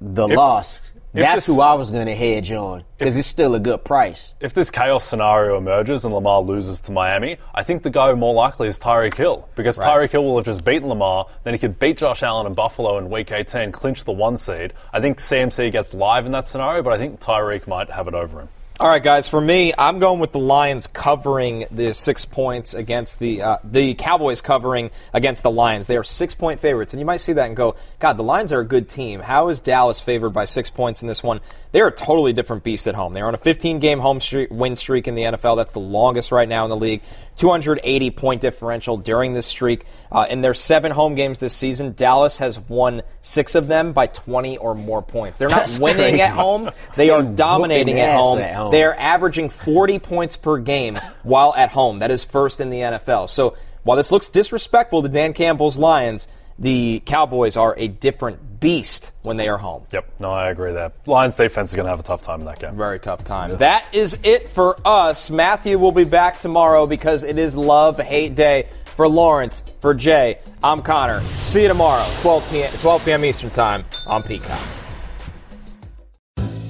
the 0.00 0.26
if, 0.26 0.36
loss. 0.36 0.80
That's 1.12 1.46
this- 1.46 1.46
who 1.46 1.60
I 1.60 1.74
was 1.74 1.90
going 1.90 2.06
to 2.06 2.14
hedge 2.14 2.52
on 2.52 2.84
because 2.98 3.16
it's 3.16 3.26
still 3.26 3.54
a 3.56 3.60
good 3.60 3.84
price. 3.84 4.32
If 4.40 4.54
this 4.54 4.70
chaos 4.70 5.02
scenario 5.02 5.56
emerges 5.58 6.04
and 6.04 6.14
Lamar 6.14 6.40
loses 6.40 6.78
to 6.80 6.92
Miami, 6.92 7.36
I 7.54 7.62
think 7.64 7.82
the 7.82 7.90
guy 7.90 8.12
more 8.12 8.32
likely 8.34 8.68
is 8.68 8.78
Tyreek 8.78 9.14
Hill 9.14 9.48
because 9.56 9.76
Right. 9.78 9.88
Tyreek 9.88 10.10
Hill 10.10 10.24
will 10.24 10.36
have 10.36 10.44
just 10.46 10.64
beaten 10.64 10.88
Lamar, 10.88 11.26
then 11.42 11.52
he 11.54 11.58
could 11.58 11.78
beat 11.80 11.98
Josh 11.98 12.22
Allen 12.22 12.46
in 12.46 12.54
Buffalo 12.54 12.96
in 12.98 13.10
Week 13.10 13.32
18, 13.32 13.72
clinch 13.72 14.04
the 14.04 14.12
one 14.12 14.36
seed. 14.36 14.72
I 14.92 15.00
think 15.00 15.18
CMC 15.18 15.70
gets 15.72 15.92
live 15.94 16.26
in 16.26 16.32
that 16.32 16.46
scenario, 16.46 16.82
but 16.82 16.92
I 16.92 16.98
think 16.98 17.18
Tyreek 17.20 17.66
might 17.66 17.90
have 17.90 18.06
it 18.06 18.14
over 18.14 18.40
him. 18.40 18.48
All 18.80 18.88
right, 18.88 19.02
guys. 19.02 19.28
For 19.28 19.42
me, 19.42 19.74
I'm 19.76 19.98
going 19.98 20.20
with 20.20 20.32
the 20.32 20.38
Lions 20.38 20.86
covering 20.86 21.66
the 21.70 21.92
six 21.92 22.24
points 22.24 22.72
against 22.72 23.18
the 23.18 23.42
uh, 23.42 23.58
the 23.62 23.92
Cowboys 23.92 24.40
covering 24.40 24.90
against 25.12 25.42
the 25.42 25.50
Lions. 25.50 25.86
They 25.86 25.98
are 25.98 26.02
six 26.02 26.34
point 26.34 26.60
favorites, 26.60 26.94
and 26.94 26.98
you 26.98 27.04
might 27.04 27.18
see 27.18 27.34
that 27.34 27.46
and 27.46 27.54
go, 27.54 27.76
God, 27.98 28.14
the 28.16 28.22
Lions 28.22 28.54
are 28.54 28.60
a 28.60 28.64
good 28.64 28.88
team. 28.88 29.20
How 29.20 29.50
is 29.50 29.60
Dallas 29.60 30.00
favored 30.00 30.30
by 30.30 30.46
six 30.46 30.70
points 30.70 31.02
in 31.02 31.08
this 31.08 31.22
one? 31.22 31.40
They're 31.72 31.88
a 31.88 31.92
totally 31.92 32.32
different 32.32 32.64
beast 32.64 32.88
at 32.88 32.94
home. 32.94 33.12
They're 33.12 33.26
on 33.26 33.34
a 33.34 33.38
15 33.38 33.80
game 33.80 33.98
home 33.98 34.18
streak, 34.18 34.50
win 34.50 34.76
streak 34.76 35.06
in 35.06 35.14
the 35.14 35.24
NFL. 35.24 35.58
That's 35.58 35.72
the 35.72 35.78
longest 35.78 36.32
right 36.32 36.48
now 36.48 36.64
in 36.64 36.70
the 36.70 36.76
league. 36.76 37.02
280 37.40 38.10
point 38.10 38.42
differential 38.42 38.98
during 38.98 39.32
this 39.32 39.46
streak. 39.46 39.86
Uh, 40.12 40.26
in 40.28 40.42
their 40.42 40.52
seven 40.52 40.92
home 40.92 41.14
games 41.14 41.38
this 41.38 41.54
season, 41.54 41.94
Dallas 41.94 42.36
has 42.36 42.60
won 42.60 43.00
six 43.22 43.54
of 43.54 43.66
them 43.66 43.94
by 43.94 44.08
20 44.08 44.58
or 44.58 44.74
more 44.74 45.00
points. 45.00 45.38
They're 45.38 45.48
not 45.48 45.68
That's 45.68 45.78
winning 45.78 45.96
crazy. 46.16 46.20
at 46.20 46.34
home. 46.34 46.70
They 46.96 47.08
are 47.08 47.22
dominating 47.22 47.98
at 47.98 48.14
home. 48.14 48.38
at 48.40 48.54
home. 48.54 48.70
They 48.72 48.84
are 48.84 48.94
averaging 48.94 49.48
40 49.48 49.98
points 50.00 50.36
per 50.36 50.58
game 50.58 50.96
while 51.22 51.54
at 51.56 51.70
home. 51.70 52.00
That 52.00 52.10
is 52.10 52.22
first 52.24 52.60
in 52.60 52.68
the 52.68 52.80
NFL. 52.80 53.30
So 53.30 53.56
while 53.84 53.96
this 53.96 54.12
looks 54.12 54.28
disrespectful 54.28 55.00
to 55.02 55.08
Dan 55.08 55.32
Campbell's 55.32 55.78
Lions, 55.78 56.28
the 56.60 57.02
Cowboys 57.06 57.56
are 57.56 57.74
a 57.78 57.88
different 57.88 58.60
beast 58.60 59.12
when 59.22 59.38
they 59.38 59.48
are 59.48 59.56
home. 59.56 59.86
Yep, 59.90 60.20
no, 60.20 60.30
I 60.30 60.50
agree 60.50 60.72
there. 60.72 60.92
Lions 61.06 61.34
defense 61.34 61.70
is 61.70 61.76
going 61.76 61.86
to 61.86 61.90
have 61.90 61.98
a 61.98 62.04
tough 62.04 62.22
time 62.22 62.40
in 62.40 62.46
that 62.46 62.60
game. 62.60 62.76
Very 62.76 63.00
tough 63.00 63.24
time. 63.24 63.56
That 63.56 63.84
is 63.92 64.18
it 64.22 64.48
for 64.48 64.76
us. 64.84 65.30
Matthew 65.30 65.78
will 65.78 65.92
be 65.92 66.04
back 66.04 66.38
tomorrow 66.38 66.86
because 66.86 67.24
it 67.24 67.38
is 67.38 67.56
Love 67.56 67.98
Hate 67.98 68.34
Day 68.34 68.68
for 68.94 69.08
Lawrence, 69.08 69.62
for 69.80 69.94
Jay. 69.94 70.38
I'm 70.62 70.82
Connor. 70.82 71.22
See 71.40 71.62
you 71.62 71.68
tomorrow, 71.68 72.06
12 72.20 72.50
p.m. 72.50 72.72
12 72.78 73.04
p.m. 73.06 73.24
Eastern 73.24 73.50
Time 73.50 73.84
on 74.06 74.22
Peacock. 74.22 74.60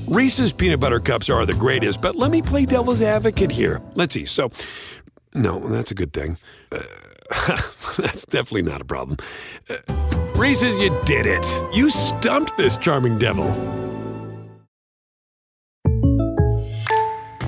Reese's 0.06 0.52
peanut 0.52 0.80
butter 0.80 1.00
cups 1.00 1.28
are 1.28 1.46
the 1.46 1.54
greatest, 1.54 2.02
but 2.02 2.16
let 2.16 2.30
me 2.30 2.42
play 2.42 2.66
devil's 2.66 3.02
advocate 3.02 3.50
here. 3.50 3.80
Let's 3.94 4.14
see. 4.14 4.26
So, 4.26 4.50
no, 5.34 5.60
that's 5.68 5.92
a 5.92 5.94
good 5.94 6.12
thing. 6.12 6.36
Uh, 6.72 6.80
that's 7.96 8.24
definitely 8.26 8.62
not 8.62 8.80
a 8.80 8.84
problem. 8.84 9.16
Uh, 9.68 9.76
Reese's, 10.34 10.76
you 10.78 10.96
did 11.04 11.26
it. 11.26 11.46
You 11.72 11.90
stumped 11.90 12.56
this 12.56 12.76
charming 12.76 13.18
devil. 13.18 13.46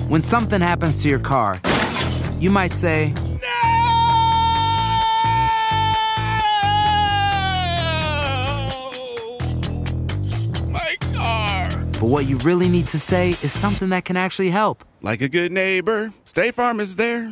When 0.07 0.21
something 0.21 0.61
happens 0.61 1.01
to 1.03 1.09
your 1.09 1.19
car, 1.19 1.59
you 2.39 2.51
might 2.51 2.71
say, 2.71 3.13
My 10.69 10.95
car. 11.13 11.69
but 11.93 12.03
what 12.03 12.25
you 12.27 12.37
really 12.37 12.69
need 12.69 12.87
to 12.87 12.99
say 12.99 13.31
is 13.41 13.51
something 13.51 13.89
that 13.89 14.05
can 14.05 14.17
actually 14.17 14.49
help. 14.49 14.83
Like 15.01 15.21
a 15.21 15.29
good 15.29 15.51
neighbor, 15.51 16.13
State 16.25 16.55
Farm 16.55 16.79
is 16.79 16.95
there. 16.95 17.31